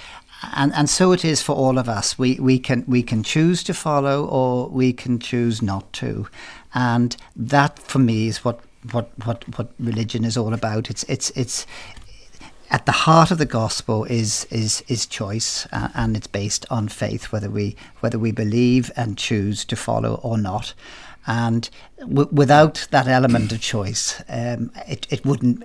and 0.55 0.73
and 0.73 0.89
so 0.89 1.11
it 1.11 1.23
is 1.23 1.41
for 1.41 1.55
all 1.55 1.77
of 1.77 1.87
us. 1.87 2.17
We 2.17 2.35
we 2.39 2.59
can 2.59 2.83
we 2.87 3.03
can 3.03 3.23
choose 3.23 3.63
to 3.63 3.73
follow 3.73 4.25
or 4.25 4.67
we 4.69 4.93
can 4.93 5.19
choose 5.19 5.61
not 5.61 5.91
to, 5.93 6.27
and 6.73 7.15
that 7.35 7.79
for 7.79 7.99
me 7.99 8.27
is 8.27 8.43
what 8.43 8.59
what 8.91 9.09
what 9.25 9.57
what 9.57 9.71
religion 9.79 10.25
is 10.25 10.37
all 10.37 10.53
about. 10.53 10.89
It's 10.89 11.03
it's 11.03 11.29
it's 11.31 11.65
at 12.69 12.85
the 12.85 12.91
heart 12.91 13.31
of 13.31 13.37
the 13.37 13.45
gospel 13.45 14.03
is 14.05 14.45
is 14.45 14.83
is 14.87 15.05
choice, 15.05 15.67
uh, 15.71 15.89
and 15.93 16.17
it's 16.17 16.27
based 16.27 16.65
on 16.69 16.87
faith, 16.87 17.31
whether 17.31 17.49
we 17.49 17.75
whether 18.01 18.19
we 18.19 18.31
believe 18.31 18.91
and 18.95 19.17
choose 19.17 19.63
to 19.65 19.75
follow 19.75 20.15
or 20.23 20.37
not. 20.37 20.73
And 21.25 21.69
w- 21.99 22.27
without 22.31 22.87
that 22.91 23.07
element 23.07 23.51
of 23.53 23.61
choice, 23.61 24.21
um, 24.27 24.71
it, 24.87 25.07
it 25.09 25.25
wouldn't 25.25 25.63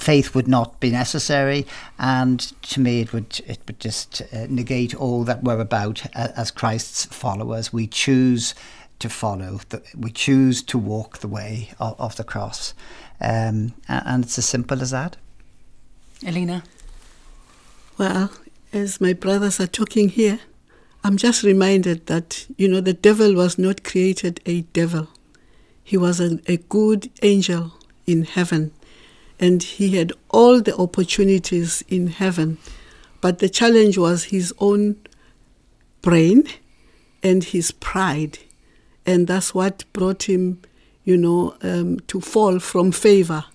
faith 0.00 0.34
would 0.34 0.48
not 0.48 0.80
be 0.80 0.90
necessary. 0.90 1.66
And 1.98 2.40
to 2.62 2.80
me, 2.80 3.00
it 3.00 3.12
would 3.12 3.40
it 3.46 3.60
would 3.66 3.78
just 3.78 4.22
uh, 4.32 4.46
negate 4.48 4.94
all 4.94 5.24
that 5.24 5.44
we're 5.44 5.60
about 5.60 6.04
uh, 6.16 6.28
as 6.36 6.50
Christ's 6.50 7.04
followers. 7.06 7.72
We 7.72 7.86
choose 7.86 8.54
to 8.98 9.08
follow. 9.08 9.60
The, 9.68 9.82
we 9.96 10.10
choose 10.10 10.62
to 10.64 10.78
walk 10.78 11.18
the 11.18 11.28
way 11.28 11.70
of, 11.78 11.94
of 12.00 12.16
the 12.16 12.24
cross, 12.24 12.74
um, 13.20 13.74
a- 13.88 14.02
and 14.04 14.24
it's 14.24 14.38
as 14.38 14.46
simple 14.48 14.82
as 14.82 14.90
that. 14.90 15.16
Ellinah. 16.22 16.64
Well, 17.96 18.32
as 18.72 19.00
my 19.00 19.12
brothers 19.12 19.60
are 19.60 19.66
talking 19.68 20.08
here, 20.08 20.40
I'm 21.08 21.16
just 21.16 21.42
reminded 21.42 22.04
that, 22.08 22.46
you 22.58 22.68
know, 22.68 22.82
the 22.82 22.92
devil 22.92 23.34
was 23.34 23.56
not 23.56 23.82
created 23.82 24.42
a 24.44 24.60
devil. 24.60 25.08
He 25.82 25.96
was 25.96 26.20
a, 26.20 26.58
good 26.68 27.10
angel 27.22 27.72
in 28.06 28.24
heaven, 28.24 28.72
and 29.40 29.62
he 29.62 29.96
had 29.96 30.12
all 30.28 30.60
the 30.60 30.76
opportunities 30.76 31.82
in 31.88 32.08
heaven. 32.08 32.58
But 33.22 33.38
the 33.38 33.48
challenge 33.48 33.96
was 33.96 34.24
his 34.24 34.52
own 34.58 34.96
brain 36.02 36.46
and 37.22 37.42
his 37.42 37.70
pride. 37.70 38.40
And 39.06 39.26
that's 39.26 39.54
what 39.54 39.90
brought 39.94 40.24
him, 40.28 40.60
you 41.04 41.16
know, 41.16 41.56
um, 41.62 42.00
to 42.08 42.20
fall 42.20 42.58
from 42.58 42.92
favor 42.92 43.46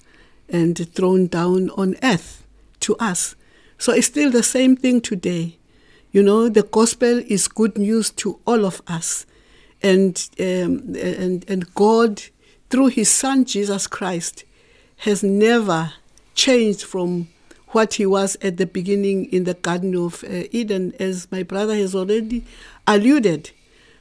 and 0.49 0.75
thrown 0.95 1.27
down 1.27 1.69
on 1.77 1.97
earth 2.01 2.43
to 2.79 2.95
us. 2.95 3.35
So 3.77 3.93
it's 3.93 4.07
still 4.07 4.31
the 4.31 4.41
same 4.41 4.75
thing 4.75 5.01
today. 5.01 5.59
You 6.13 6.21
know, 6.21 6.47
the 6.47 6.61
gospel 6.61 7.23
is 7.27 7.47
good 7.47 7.75
news 7.75 8.11
to 8.11 8.39
all 8.45 8.65
of 8.65 8.83
us. 8.87 9.25
And, 9.81 10.15
um, 10.39 10.95
and, 10.95 11.43
and 11.49 11.73
God, 11.73 12.21
through 12.69 12.89
his 12.89 13.09
son 13.09 13.45
Jesus 13.45 13.87
Christ, 13.87 14.43
has 14.97 15.23
never 15.23 15.93
changed 16.35 16.83
from 16.83 17.29
what 17.69 17.95
he 17.95 18.05
was 18.05 18.37
at 18.43 18.57
the 18.57 18.67
beginning 18.67 19.25
in 19.33 19.45
the 19.45 19.55
Garden 19.55 19.95
of 19.95 20.23
uh, 20.23 20.43
Eden, 20.51 20.93
as 20.99 21.27
my 21.31 21.41
brother 21.41 21.75
has 21.75 21.95
already 21.95 22.45
alluded. 22.85 23.49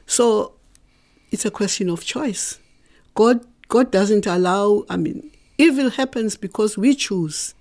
So 0.05 0.53
it's 1.31 1.45
a 1.45 1.51
question 1.51 1.89
of 1.89 2.05
choice. 2.05 2.59
God, 3.15 3.43
God 3.69 3.89
doesn't 3.89 4.27
allow, 4.27 4.85
I 4.87 4.97
mean, 4.97 5.31
evil 5.57 5.89
happens 5.89 6.37
because 6.37 6.77
we 6.77 6.93
choose 6.93 7.55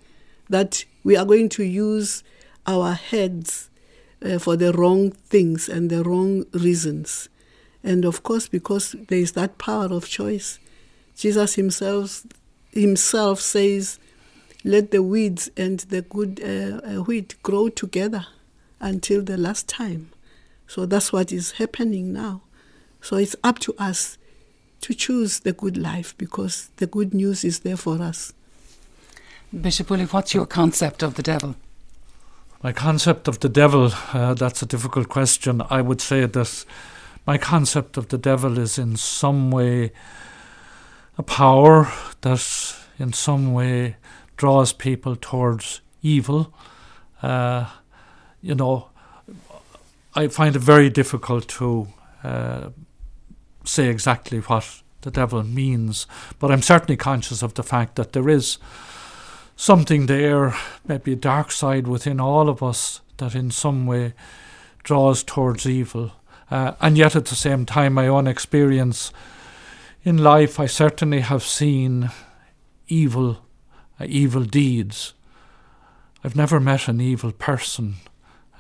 that 0.51 0.85
we 1.05 1.17
are 1.17 1.25
going 1.25 1.49
to 1.49 1.65
use 1.65 2.23
our 2.67 2.93
heads 2.93 3.71
uh, 4.25 4.39
for 4.39 4.57
the 4.57 4.73
wrong 4.73 5.11
things 5.11 5.69
and 5.69 5.91
the 5.91 6.03
wrong 6.03 6.45
reasons. 6.53 7.29
And 7.85 8.05
of 8.05 8.23
course, 8.23 8.49
because 8.49 8.95
there 9.09 9.19
is 9.19 9.33
that 9.33 9.59
power 9.59 9.87
of 9.87 10.09
choice, 10.09 10.59
Jesus 11.17 11.55
himself 11.55 12.25
himself 12.73 13.41
says, 13.41 13.99
"Let 14.65 14.91
the 14.91 15.03
weeds 15.03 15.51
and 15.57 15.81
the 15.81 16.03
good 16.03 16.41
uh, 16.43 16.81
uh, 16.87 17.03
wheat 17.03 17.35
grow 17.43 17.69
together 17.69 18.27
until 18.81 19.23
the 19.23 19.37
last 19.37 19.69
time." 19.69 20.11
So 20.67 20.87
that's 20.87 21.13
what 21.13 21.33
is 21.33 21.53
happening 21.53 22.13
now. 22.13 22.43
So 23.01 23.17
it's 23.17 23.37
up 23.43 23.59
to 23.61 23.75
us 23.79 24.17
to 24.83 24.95
choose 24.95 25.41
the 25.41 25.53
good 25.53 25.77
life 25.77 26.17
because 26.17 26.71
the 26.77 26.87
good 26.87 27.13
news 27.13 27.45
is 27.45 27.61
there 27.61 27.77
for 27.77 28.01
us. 28.01 28.33
Bishop 29.53 29.91
Willie, 29.91 30.05
what's 30.05 30.33
your 30.33 30.47
concept 30.47 31.03
of 31.03 31.15
the 31.15 31.23
devil? 31.23 31.57
My 32.63 32.73
concept 32.73 33.27
of 33.27 33.41
the 33.41 33.49
devil, 33.49 33.91
uh, 34.13 34.35
that's 34.35 34.63
a 34.63 34.67
difficult 34.67 35.09
question. 35.09 35.63
I 35.69 35.81
would 35.81 36.01
say 36.01 36.27
that 36.27 36.65
my 37.27 37.37
concept 37.37 37.97
of 37.97 38.07
the 38.09 38.19
devil 38.19 38.57
is 38.57 38.79
in 38.79 38.95
some 38.97 39.51
way 39.51 39.91
a 41.19 41.25
power 41.25 41.91
that 42.21 42.77
in 43.01 43.13
some 43.15 43.53
way 43.53 43.97
draws 44.37 44.73
people 44.73 45.17
towards 45.17 45.81
evil. 46.03 46.55
Uh, 47.21 47.67
you 48.41 48.55
know, 48.55 48.91
I 50.15 50.29
find 50.29 50.55
it 50.55 50.63
very 50.63 50.89
difficult 50.89 51.49
to 51.59 51.89
uh, 52.23 52.71
say 53.65 53.89
exactly 53.89 54.39
what 54.39 54.83
the 55.01 55.11
devil 55.11 55.43
means, 55.43 56.07
but 56.39 56.53
I'm 56.53 56.63
certainly 56.63 56.97
conscious 56.97 57.43
of 57.43 57.55
the 57.55 57.65
fact 57.65 57.97
that 57.97 58.13
there 58.13 58.29
is 58.29 58.59
something 59.63 60.07
there, 60.07 60.53
maybe 60.89 61.13
a 61.13 61.17
dark 61.17 61.53
side 61.53 61.87
within 61.87 62.19
all 62.19 62.49
of 62.49 62.65
us 62.65 63.01
that 63.19 63.33
in 63.33 63.49
some 63.49 63.87
way 63.87 64.13
draws 64.83 65.23
towards 65.23 65.67
evil. 65.67 66.11
Uh, 66.51 66.73
and 66.81 66.99
yet, 66.99 67.15
at 67.15 67.27
the 67.27 67.37
same 67.37 67.65
time, 67.65 67.95
my 67.95 68.09
own 68.09 68.27
experience 68.27 69.13
in 70.03 70.19
life, 70.19 70.59
I 70.59 70.67
certainly 70.67 71.21
have 71.21 71.45
seen 71.45 72.11
evil, 72.89 73.47
uh, 74.01 74.07
evil 74.09 74.43
deeds. 74.43 75.15
I've 76.25 76.35
never 76.35 76.59
met 76.59 76.89
an 76.89 77.01
evil 77.01 77.31
person 77.31 77.95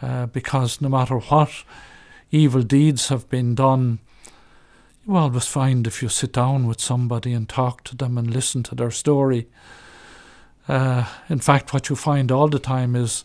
uh, 0.00 0.26
because 0.26 0.80
no 0.80 0.88
matter 0.88 1.18
what 1.18 1.64
evil 2.30 2.62
deeds 2.62 3.08
have 3.08 3.28
been 3.28 3.56
done, 3.56 3.98
you 5.04 5.16
always 5.16 5.48
find 5.48 5.84
if 5.84 6.00
you 6.00 6.08
sit 6.08 6.32
down 6.32 6.68
with 6.68 6.80
somebody 6.80 7.32
and 7.32 7.48
talk 7.48 7.82
to 7.84 7.96
them 7.96 8.16
and 8.16 8.32
listen 8.32 8.62
to 8.62 8.76
their 8.76 8.92
story. 8.92 9.48
Uh, 10.68 11.06
in 11.28 11.38
fact, 11.38 11.72
what 11.72 11.88
you 11.88 11.96
find 11.96 12.30
all 12.30 12.48
the 12.48 12.58
time 12.58 12.94
is 12.96 13.24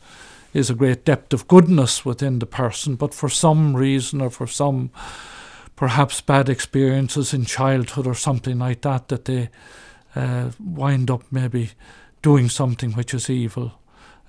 is 0.53 0.69
a 0.69 0.75
great 0.75 1.05
depth 1.05 1.33
of 1.33 1.47
goodness 1.47 2.05
within 2.05 2.39
the 2.39 2.45
person, 2.45 2.95
but 2.95 3.13
for 3.13 3.29
some 3.29 3.75
reason 3.75 4.21
or 4.21 4.29
for 4.29 4.47
some 4.47 4.89
perhaps 5.75 6.21
bad 6.21 6.49
experiences 6.49 7.33
in 7.33 7.45
childhood 7.45 8.07
or 8.07 8.15
something 8.15 8.57
like 8.57 8.81
that, 8.81 9.07
that 9.09 9.25
they 9.25 9.49
uh, 10.15 10.49
wind 10.59 11.11
up 11.11 11.23
maybe 11.29 11.71
doing 12.21 12.49
something 12.49 12.93
which 12.93 13.13
is 13.13 13.29
evil. 13.29 13.73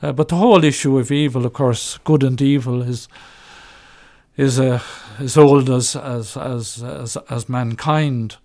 Uh, 0.02 0.12
but 0.12 0.28
the 0.28 0.36
whole 0.36 0.62
issue 0.62 0.98
of 0.98 1.10
evil, 1.10 1.46
of 1.46 1.52
course, 1.52 1.98
good 2.04 2.22
and 2.22 2.40
evil, 2.42 2.82
is 2.82 3.08
is 4.36 4.60
uh, 4.60 4.80
as 5.18 5.36
old 5.36 5.68
as 5.70 5.96
as 5.96 6.36
as 6.36 6.82
as, 6.82 7.16
as 7.30 7.48
mankind. 7.48 8.36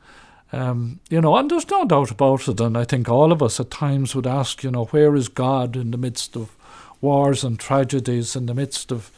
Um, 0.53 0.99
you 1.09 1.19
know, 1.19 1.35
and 1.35 1.49
there's 1.49 1.69
no 1.71 1.83
doubt 1.83 2.11
about 2.11 2.47
it. 2.47 2.59
And 2.59 2.77
I 2.77 2.83
think 2.85 3.09
all 3.09 3.31
of 3.31 3.41
us 3.41 3.59
at 3.59 3.71
times 3.71 4.13
would 4.13 4.27
ask, 4.27 4.63
you 4.63 4.69
know, 4.69 4.85
where 4.85 5.15
is 5.15 5.27
God 5.27 5.75
in 5.75 5.89
the 5.89 5.97
midst 5.97 6.35
of 6.35 6.55
wars 7.01 7.43
and 7.43 7.59
tragedies, 7.59 8.35
in 8.35 8.45
the 8.45 8.53
midst 8.53 8.91
of 8.91 9.11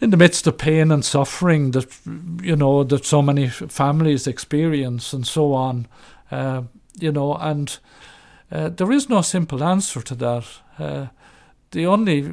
in 0.00 0.10
the 0.10 0.16
midst 0.18 0.46
of 0.46 0.58
pain 0.58 0.90
and 0.90 1.02
suffering 1.02 1.70
that 1.70 1.86
you 2.42 2.54
know 2.54 2.84
that 2.84 3.06
so 3.06 3.22
many 3.22 3.48
families 3.48 4.26
experience 4.26 5.14
and 5.14 5.26
so 5.26 5.54
on. 5.54 5.86
Uh, 6.30 6.62
you 7.00 7.10
know, 7.10 7.34
and 7.36 7.78
uh, 8.52 8.68
there 8.68 8.92
is 8.92 9.08
no 9.08 9.22
simple 9.22 9.64
answer 9.64 10.02
to 10.02 10.14
that. 10.14 10.44
Uh, 10.78 11.06
the 11.70 11.86
only 11.86 12.30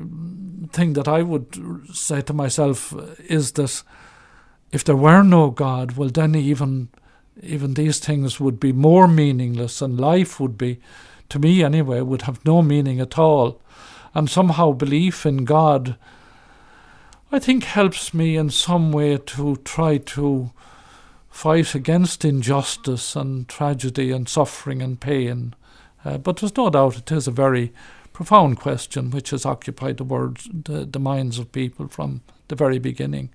thing 0.74 0.94
that 0.94 1.08
I 1.08 1.22
would 1.22 1.58
say 1.96 2.22
to 2.22 2.34
myself 2.34 2.94
is 3.30 3.54
that 3.54 3.82
if 4.74 4.84
there 4.84 4.96
were 4.96 5.24
no 5.24 5.52
God, 5.52 5.94
well, 5.94 6.10
then 6.10 6.36
even 6.36 6.90
even 7.42 7.74
these 7.74 8.00
things 8.00 8.40
would 8.40 8.60
be 8.60 8.72
more 8.72 9.08
meaningless, 9.08 9.82
and 9.82 10.00
life 10.00 10.40
would 10.40 10.58
be, 10.58 10.80
to 11.30 11.40
me 11.40 11.64
anyway, 11.64 12.02
would 12.02 12.24
have 12.24 12.44
no 12.46 12.62
meaning 12.62 13.00
at 13.00 13.18
all. 13.18 13.62
And 14.14 14.30
somehow 14.30 14.74
belief 14.74 15.26
in 15.26 15.46
God, 15.46 15.96
I 17.32 17.40
think, 17.40 17.64
helps 17.64 18.14
me 18.14 18.36
in 18.36 18.50
some 18.50 18.92
way 18.92 19.18
to 19.18 19.56
try 19.58 19.98
to 19.98 20.52
fight 21.30 21.74
against 21.74 22.26
injustice 22.26 23.16
and 23.16 23.48
tragedy 23.48 24.12
and 24.12 24.28
suffering 24.28 24.82
and 24.82 25.00
pain. 25.00 25.56
Uh, 26.04 26.18
but 26.18 26.38
there's 26.38 26.58
no 26.58 26.70
doubt 26.70 26.98
it 26.98 27.12
is 27.12 27.28
a 27.28 27.32
very 27.32 27.72
profound 28.12 28.60
question 28.60 29.10
which 29.12 29.30
has 29.30 29.46
occupied 29.46 29.98
the 29.98 30.04
words, 30.04 30.50
the, 30.52 30.86
the 30.86 31.00
minds 31.00 31.40
of 31.40 31.52
people 31.52 31.88
from 31.88 32.22
the 32.50 32.56
very 32.56 32.80
beginning, 32.80 33.30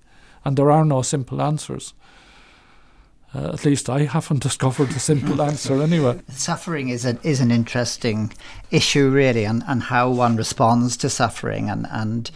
and 0.45 0.55
there 0.55 0.71
are 0.71 0.85
no 0.85 1.01
simple 1.01 1.41
answers. 1.41 1.93
Uh, 3.35 3.51
at 3.53 3.65
least 3.65 3.89
I 3.89 4.03
haven't 4.03 4.41
discovered 4.41 4.89
a 4.89 4.99
simple 4.99 5.41
answer 5.41 5.81
anyway. 5.81 6.21
Suffering 6.29 6.89
is 6.89 7.03
an 7.05 7.19
is 7.23 7.41
an 7.41 7.51
interesting 7.51 8.33
issue, 8.71 9.09
really, 9.09 9.43
and, 9.43 9.63
and 9.67 9.83
how 9.83 10.09
one 10.09 10.37
responds 10.37 10.95
to 10.97 11.09
suffering, 11.09 11.69
and 11.69 11.87
and 11.91 12.31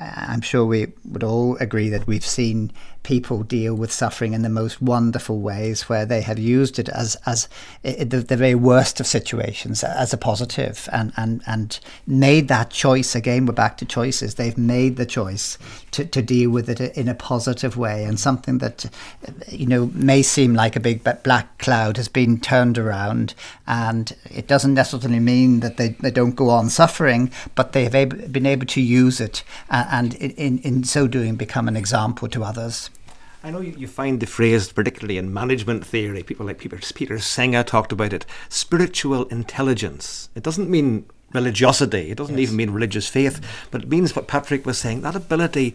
uh, 0.00 0.10
I'm 0.16 0.40
sure 0.40 0.64
we 0.64 0.92
would 1.04 1.22
all 1.22 1.56
agree 1.56 1.90
that 1.90 2.06
we've 2.06 2.24
seen 2.24 2.72
people 3.02 3.42
deal 3.42 3.74
with 3.74 3.90
suffering 3.90 4.34
in 4.34 4.42
the 4.42 4.48
most 4.48 4.82
wonderful 4.82 5.40
ways 5.40 5.88
where 5.88 6.04
they 6.04 6.20
have 6.20 6.38
used 6.38 6.78
it 6.78 6.88
as 6.90 7.16
as 7.26 7.48
eh, 7.82 8.04
the, 8.04 8.18
the 8.18 8.36
very 8.36 8.54
worst 8.54 9.00
of 9.00 9.06
situations 9.06 9.82
as 9.82 10.12
a 10.12 10.18
positive 10.18 10.88
and 10.92 11.12
and 11.16 11.42
and 11.46 11.80
made 12.06 12.48
that 12.48 12.70
choice 12.70 13.14
again 13.14 13.46
we're 13.46 13.52
back 13.54 13.78
to 13.78 13.86
choices 13.86 14.34
they've 14.34 14.58
made 14.58 14.96
the 14.96 15.06
choice 15.06 15.56
to, 15.90 16.04
to 16.04 16.20
deal 16.20 16.50
with 16.50 16.68
it 16.68 16.80
in 16.96 17.08
a 17.08 17.14
positive 17.14 17.76
way 17.76 18.04
and 18.04 18.20
something 18.20 18.58
that 18.58 18.84
eh, 19.26 19.32
you 19.48 19.66
know 19.66 19.86
may 19.94 20.22
seem 20.22 20.54
like 20.54 20.76
a 20.76 20.80
big 20.80 21.02
black 21.22 21.56
cloud 21.58 21.96
has 21.96 22.08
been 22.08 22.38
turned 22.38 22.76
around 22.76 23.34
and 23.66 24.14
it 24.30 24.46
doesn't 24.46 24.74
necessarily 24.74 25.20
mean 25.20 25.60
that 25.60 25.78
they, 25.78 25.88
they 26.00 26.10
don't 26.10 26.36
go 26.36 26.50
on 26.50 26.68
suffering 26.68 27.30
but 27.54 27.72
they 27.72 27.84
have 27.84 28.32
been 28.32 28.46
able 28.46 28.66
to 28.66 28.80
use 28.80 29.20
it 29.20 29.42
and 29.70 30.14
in, 30.16 30.58
in 30.58 30.84
so 30.84 31.06
doing 31.06 31.34
become 31.34 31.66
an 31.66 31.76
example 31.76 32.28
to 32.28 32.44
others 32.44 32.89
I 33.42 33.50
know 33.50 33.60
you, 33.60 33.74
you 33.76 33.86
find 33.86 34.20
the 34.20 34.26
phrase, 34.26 34.70
particularly 34.70 35.16
in 35.16 35.32
management 35.32 35.86
theory, 35.86 36.22
people 36.22 36.46
like 36.46 36.58
Peter, 36.58 36.78
Peter 36.94 37.18
talked 37.62 37.92
about 37.92 38.12
it, 38.12 38.26
spiritual 38.48 39.24
intelligence. 39.26 40.28
It 40.34 40.42
doesn't 40.42 40.68
mean 40.68 41.06
religiosity, 41.32 42.10
it 42.10 42.18
doesn't 42.18 42.36
yes. 42.36 42.48
even 42.48 42.56
mean 42.56 42.70
religious 42.70 43.08
faith, 43.08 43.40
but 43.70 43.82
it 43.82 43.88
means 43.88 44.14
what 44.14 44.28
Patrick 44.28 44.66
was 44.66 44.78
saying 44.78 45.00
that 45.02 45.16
ability 45.16 45.74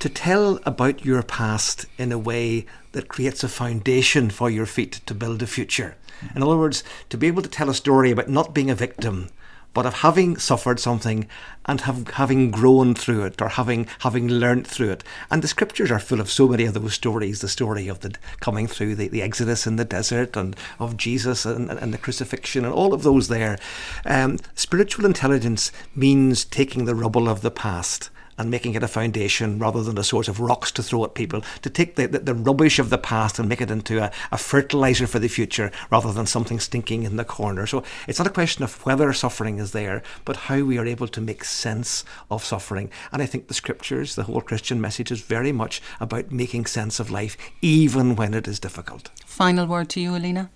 to 0.00 0.08
tell 0.08 0.58
about 0.66 1.04
your 1.04 1.22
past 1.22 1.86
in 1.98 2.10
a 2.10 2.18
way 2.18 2.66
that 2.90 3.06
creates 3.06 3.44
a 3.44 3.48
foundation 3.48 4.30
for 4.30 4.50
your 4.50 4.66
feet 4.66 5.00
to 5.06 5.14
build 5.14 5.40
a 5.42 5.46
future. 5.46 5.94
In 6.34 6.42
other 6.42 6.56
words, 6.56 6.82
to 7.10 7.16
be 7.16 7.28
able 7.28 7.42
to 7.42 7.48
tell 7.48 7.70
a 7.70 7.74
story 7.74 8.10
about 8.10 8.28
not 8.28 8.52
being 8.52 8.70
a 8.70 8.74
victim, 8.74 9.28
but 9.74 9.86
of 9.86 9.94
having 9.94 10.36
suffered 10.36 10.78
something 10.78 11.26
and 11.64 11.82
have, 11.82 12.08
having 12.08 12.50
grown 12.50 12.94
through 12.94 13.24
it 13.24 13.40
or 13.40 13.48
having 13.48 13.86
having 14.00 14.28
learnt 14.28 14.66
through 14.66 14.90
it. 14.90 15.04
And 15.30 15.42
the 15.42 15.48
scriptures 15.48 15.90
are 15.90 15.98
full 15.98 16.20
of 16.20 16.30
so 16.30 16.48
many 16.48 16.64
of 16.64 16.74
those 16.74 16.94
stories, 16.94 17.40
the 17.40 17.48
story 17.48 17.88
of 17.88 18.00
the 18.00 18.14
coming 18.40 18.66
through 18.66 18.96
the, 18.96 19.08
the 19.08 19.22
exodus 19.22 19.66
in 19.66 19.76
the 19.76 19.84
desert 19.84 20.36
and 20.36 20.56
of 20.78 20.96
Jesus 20.96 21.44
and, 21.44 21.70
and 21.70 21.92
the 21.92 21.98
crucifixion 21.98 22.64
and 22.64 22.74
all 22.74 22.92
of 22.92 23.02
those 23.02 23.28
there. 23.28 23.58
Um, 24.04 24.38
spiritual 24.54 25.06
intelligence 25.06 25.72
means 25.94 26.44
taking 26.44 26.84
the 26.84 26.94
rubble 26.94 27.28
of 27.28 27.42
the 27.42 27.50
past 27.50 28.10
and 28.42 28.50
making 28.50 28.74
it 28.74 28.82
a 28.82 28.88
foundation 28.88 29.60
rather 29.60 29.84
than 29.84 29.96
a 29.96 30.02
source 30.02 30.26
of 30.26 30.40
rocks 30.40 30.72
to 30.72 30.82
throw 30.82 31.04
at 31.04 31.14
people, 31.14 31.42
to 31.62 31.70
take 31.70 31.94
the, 31.94 32.08
the, 32.08 32.18
the 32.18 32.34
rubbish 32.34 32.80
of 32.80 32.90
the 32.90 32.98
past 32.98 33.38
and 33.38 33.48
make 33.48 33.60
it 33.60 33.70
into 33.70 34.02
a, 34.02 34.10
a 34.32 34.36
fertilizer 34.36 35.06
for 35.06 35.20
the 35.20 35.28
future 35.28 35.70
rather 35.92 36.12
than 36.12 36.26
something 36.26 36.58
stinking 36.58 37.04
in 37.04 37.16
the 37.16 37.24
corner. 37.24 37.66
So 37.68 37.84
it's 38.08 38.18
not 38.18 38.26
a 38.26 38.30
question 38.30 38.64
of 38.64 38.84
whether 38.84 39.12
suffering 39.12 39.58
is 39.58 39.70
there, 39.70 40.02
but 40.24 40.36
how 40.36 40.62
we 40.64 40.76
are 40.76 40.86
able 40.86 41.06
to 41.06 41.20
make 41.20 41.44
sense 41.44 42.04
of 42.32 42.42
suffering. 42.42 42.90
And 43.12 43.22
I 43.22 43.26
think 43.26 43.46
the 43.46 43.54
scriptures, 43.54 44.16
the 44.16 44.24
whole 44.24 44.40
Christian 44.40 44.80
message 44.80 45.12
is 45.12 45.22
very 45.22 45.52
much 45.52 45.80
about 46.00 46.32
making 46.32 46.66
sense 46.66 46.98
of 46.98 47.12
life, 47.12 47.36
even 47.62 48.16
when 48.16 48.34
it 48.34 48.48
is 48.48 48.58
difficult. 48.58 49.10
Final 49.24 49.66
word 49.68 49.88
to 49.90 50.00
you, 50.00 50.10
Ellinah. 50.10 50.48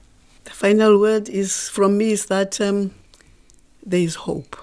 The 0.44 0.50
final 0.50 0.98
word 0.98 1.28
is 1.28 1.68
from 1.68 1.96
me 1.98 2.10
is 2.10 2.26
that 2.26 2.60
um, 2.60 2.94
there 3.84 4.00
is 4.00 4.16
hope 4.16 4.56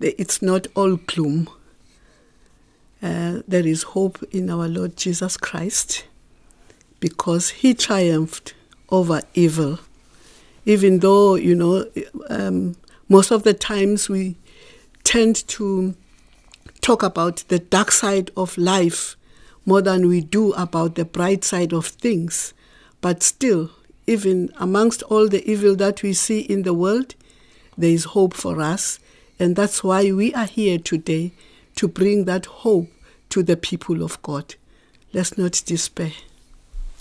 it's 0.00 0.40
not 0.40 0.66
all 0.74 0.96
gloom. 0.96 1.48
Uh, 3.02 3.40
there 3.46 3.66
is 3.66 3.82
hope 3.82 4.22
in 4.30 4.50
our 4.50 4.68
Lord 4.68 4.96
Jesus 4.96 5.36
Christ 5.36 6.04
because 7.00 7.50
he 7.50 7.74
triumphed 7.74 8.54
over 8.90 9.22
evil. 9.34 9.78
Even 10.66 10.98
though, 10.98 11.34
you 11.34 11.54
know, 11.54 11.86
um, 12.28 12.76
most 13.08 13.30
of 13.30 13.42
the 13.42 13.54
times 13.54 14.08
we 14.08 14.36
tend 15.04 15.46
to 15.48 15.94
talk 16.80 17.02
about 17.02 17.44
the 17.48 17.58
dark 17.58 17.90
side 17.90 18.30
of 18.36 18.56
life 18.58 19.16
more 19.66 19.82
than 19.82 20.08
we 20.08 20.20
do 20.20 20.52
about 20.52 20.94
the 20.94 21.04
bright 21.04 21.44
side 21.44 21.72
of 21.72 21.86
things. 21.86 22.52
But 23.00 23.22
still, 23.22 23.70
even 24.06 24.52
amongst 24.58 25.02
all 25.04 25.28
the 25.28 25.48
evil 25.50 25.74
that 25.76 26.02
we 26.02 26.12
see 26.12 26.40
in 26.40 26.62
the 26.62 26.74
world, 26.74 27.14
there 27.76 27.90
is 27.90 28.04
hope 28.04 28.34
for 28.34 28.60
us 28.60 28.98
and 29.40 29.56
that's 29.56 29.82
why 29.82 30.12
we 30.12 30.34
are 30.34 30.44
here 30.44 30.78
today 30.78 31.32
to 31.76 31.88
bring 31.88 32.26
that 32.26 32.44
hope 32.44 32.88
to 33.30 33.42
the 33.42 33.56
people 33.56 34.02
of 34.02 34.20
God. 34.22 34.54
Let's 35.14 35.38
not 35.38 35.62
despair. 35.64 36.12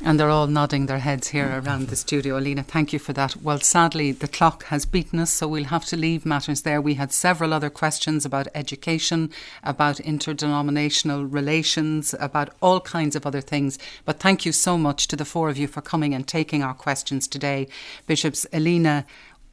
And 0.01 0.17
they're 0.17 0.29
all 0.29 0.47
nodding 0.47 0.85
their 0.85 0.99
heads 0.99 1.27
here 1.27 1.61
around 1.61 1.89
the 1.89 1.97
studio. 1.97 2.39
Ellinah, 2.39 2.65
thank 2.65 2.93
you 2.93 2.99
for 2.99 3.11
that. 3.11 3.35
Well, 3.35 3.59
sadly, 3.59 4.13
the 4.13 4.29
clock 4.29 4.63
has 4.65 4.85
beaten 4.85 5.19
us, 5.19 5.29
so 5.29 5.49
we'll 5.49 5.65
have 5.65 5.83
to 5.87 5.97
leave 5.97 6.25
matters 6.25 6.61
there. 6.61 6.81
We 6.81 6.93
had 6.93 7.11
several 7.11 7.53
other 7.53 7.69
questions 7.69 8.25
about 8.25 8.47
education, 8.55 9.31
about 9.61 9.99
interdenominational 9.99 11.25
relations, 11.25 12.15
about 12.17 12.51
all 12.61 12.79
kinds 12.79 13.17
of 13.17 13.25
other 13.25 13.41
things. 13.41 13.77
But 14.05 14.21
thank 14.21 14.45
you 14.45 14.53
so 14.53 14.77
much 14.77 15.09
to 15.09 15.17
the 15.17 15.25
four 15.25 15.49
of 15.49 15.57
you 15.57 15.67
for 15.67 15.81
coming 15.81 16.13
and 16.13 16.25
taking 16.25 16.63
our 16.63 16.73
questions 16.73 17.27
today. 17.27 17.67
Bishops 18.07 18.47
Ellinah 18.53 19.03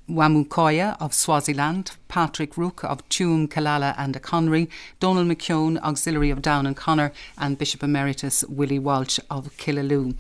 Wamukoya 0.09 0.97
of 1.01 1.13
Swaziland, 1.13 1.97
Patrick 2.07 2.57
Rooke 2.57 2.85
of 2.85 3.07
Tuam, 3.09 3.49
Killala 3.49 3.93
and 3.99 4.15
Achonry, 4.15 4.69
Donal 5.01 5.25
McKeown, 5.25 5.83
Auxiliary 5.83 6.31
of 6.31 6.41
Down 6.41 6.65
and 6.65 6.77
Connor, 6.77 7.13
and 7.37 7.59
Bishop 7.59 7.83
Emeritus 7.83 8.45
Willie 8.45 8.79
Walsh 8.79 9.19
of 9.29 9.55
Killaloe. 9.57 10.15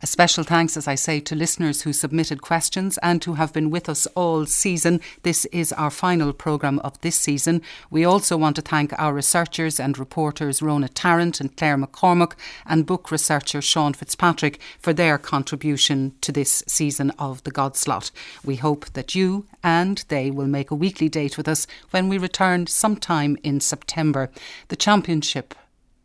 A 0.00 0.06
special 0.06 0.44
thanks, 0.44 0.76
as 0.76 0.86
I 0.86 0.94
say, 0.94 1.18
to 1.20 1.34
listeners 1.34 1.82
who 1.82 1.92
submitted 1.92 2.40
questions 2.40 2.98
and 3.02 3.22
who 3.24 3.34
have 3.34 3.52
been 3.52 3.70
with 3.70 3.88
us 3.88 4.06
all 4.14 4.46
season. 4.46 5.00
This 5.24 5.44
is 5.46 5.72
our 5.72 5.90
final 5.90 6.32
programme 6.32 6.78
of 6.80 7.00
this 7.00 7.16
season. 7.16 7.62
We 7.90 8.04
also 8.04 8.36
want 8.36 8.56
to 8.56 8.62
thank 8.62 8.92
our 8.98 9.12
researchers 9.12 9.80
and 9.80 9.98
reporters 9.98 10.62
Rona 10.62 10.88
Tarrant 10.88 11.40
and 11.40 11.56
Claire 11.56 11.78
McCormack 11.78 12.34
and 12.64 12.86
book 12.86 13.10
researcher 13.10 13.60
Sean 13.60 13.92
Fitzpatrick 13.92 14.60
for 14.78 14.92
their 14.92 15.18
contribution 15.18 16.14
to 16.20 16.30
this 16.30 16.62
season 16.68 17.10
of 17.18 17.42
The 17.42 17.50
Godslot. 17.50 18.12
We 18.44 18.56
hope 18.56 18.86
that 18.92 19.14
you 19.16 19.31
and 19.62 20.04
they 20.08 20.30
will 20.30 20.46
make 20.46 20.70
a 20.70 20.74
weekly 20.74 21.08
date 21.08 21.36
with 21.36 21.48
us 21.48 21.66
when 21.90 22.08
we 22.08 22.18
return 22.18 22.66
sometime 22.66 23.36
in 23.42 23.60
September. 23.60 24.30
The 24.68 24.76
championship 24.76 25.54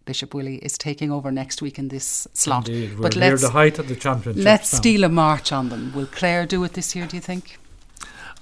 Bishop 0.07 0.33
Willie 0.33 0.55
is 0.57 0.77
taking 0.77 1.11
over 1.11 1.31
next 1.31 1.61
week 1.61 1.77
in 1.77 1.89
this 1.89 2.27
slot. 2.33 2.69
Indeed, 2.69 2.95
we're 2.95 3.03
but 3.03 3.15
near 3.15 3.31
let's 3.31 3.41
the 3.41 3.49
height 3.49 3.77
of 3.77 3.87
the 3.87 3.95
championship. 3.95 4.43
let's 4.43 4.73
now. 4.73 4.79
steal 4.79 5.03
a 5.03 5.09
march 5.09 5.51
on 5.51 5.69
them. 5.69 5.93
Will 5.93 6.07
Clare 6.07 6.45
do 6.45 6.63
it 6.63 6.73
this 6.73 6.95
year? 6.95 7.05
Do 7.05 7.17
you 7.17 7.21
think? 7.21 7.59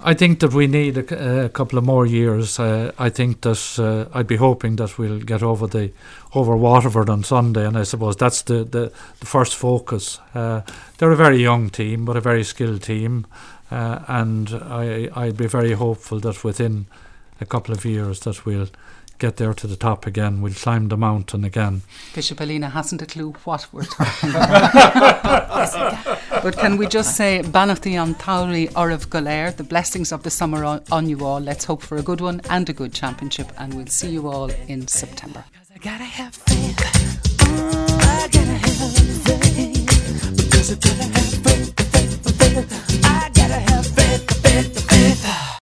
I 0.00 0.14
think 0.14 0.40
that 0.40 0.52
we 0.52 0.66
need 0.66 0.98
a 0.98 1.48
couple 1.48 1.78
of 1.78 1.84
more 1.84 2.04
years. 2.04 2.58
Uh, 2.58 2.92
I 2.98 3.08
think 3.08 3.40
that 3.40 3.78
uh, 3.78 4.16
I'd 4.16 4.26
be 4.26 4.36
hoping 4.36 4.76
that 4.76 4.98
we'll 4.98 5.20
get 5.20 5.42
over 5.42 5.66
the 5.66 5.90
over 6.34 6.54
Waterford 6.54 7.08
on 7.08 7.24
Sunday, 7.24 7.66
and 7.66 7.78
I 7.78 7.84
suppose 7.84 8.16
that's 8.16 8.42
the 8.42 8.64
the, 8.64 8.92
the 9.20 9.26
first 9.26 9.56
focus. 9.56 10.20
Uh, 10.34 10.60
they're 10.98 11.12
a 11.12 11.16
very 11.16 11.38
young 11.38 11.70
team, 11.70 12.04
but 12.04 12.16
a 12.16 12.20
very 12.20 12.44
skilled 12.44 12.82
team, 12.82 13.26
uh, 13.70 14.00
and 14.08 14.50
I, 14.50 15.08
I'd 15.14 15.36
be 15.36 15.46
very 15.46 15.72
hopeful 15.72 16.20
that 16.20 16.44
within 16.44 16.86
a 17.40 17.46
couple 17.46 17.74
of 17.74 17.84
years 17.84 18.20
that 18.20 18.46
we'll 18.46 18.68
get 19.18 19.36
there 19.36 19.54
to 19.54 19.66
the 19.66 19.76
top 19.76 20.06
again. 20.06 20.42
We'll 20.42 20.52
climb 20.52 20.88
the 20.88 20.96
mountain 20.96 21.44
again. 21.44 21.82
Bishop 22.14 22.38
Ellinah 22.38 22.72
hasn't 22.72 23.02
a 23.02 23.06
clue 23.06 23.32
what 23.44 23.66
we're 23.72 23.84
talking 23.84 24.30
about. 24.30 25.62
but 26.42 26.56
can 26.58 26.76
we 26.76 26.86
just 26.86 27.16
say, 27.16 27.42
Banachti 27.42 28.00
on 28.00 28.14
Tauri 28.14 28.68
of 28.74 29.10
Golair, 29.10 29.56
the 29.56 29.64
blessings 29.64 30.12
of 30.12 30.22
the 30.22 30.30
summer 30.30 30.64
on, 30.64 30.82
on 30.92 31.08
you 31.08 31.24
all. 31.24 31.40
Let's 31.40 31.64
hope 31.64 31.82
for 31.82 31.96
a 31.96 32.02
good 32.02 32.20
one 32.20 32.40
and 32.50 32.68
a 32.68 32.72
good 32.72 32.92
championship, 32.92 33.50
and 33.58 33.74
we'll 33.74 33.86
see 33.86 34.10
you 34.10 34.28
all 34.28 34.50
in 34.68 34.86
September. 34.86 35.44
I 35.74 35.78
gotta 35.78 36.04
have 36.04 36.34
faith. 36.34 36.76
Oh, 37.42 37.98
I 38.00 38.28
gotta 38.30 38.46
have 38.46 38.76
faith. 38.76 39.24
Gotta 40.80 41.02
have 41.04 41.26
faith, 41.44 41.74
faith, 41.92 42.70
faith? 42.70 42.85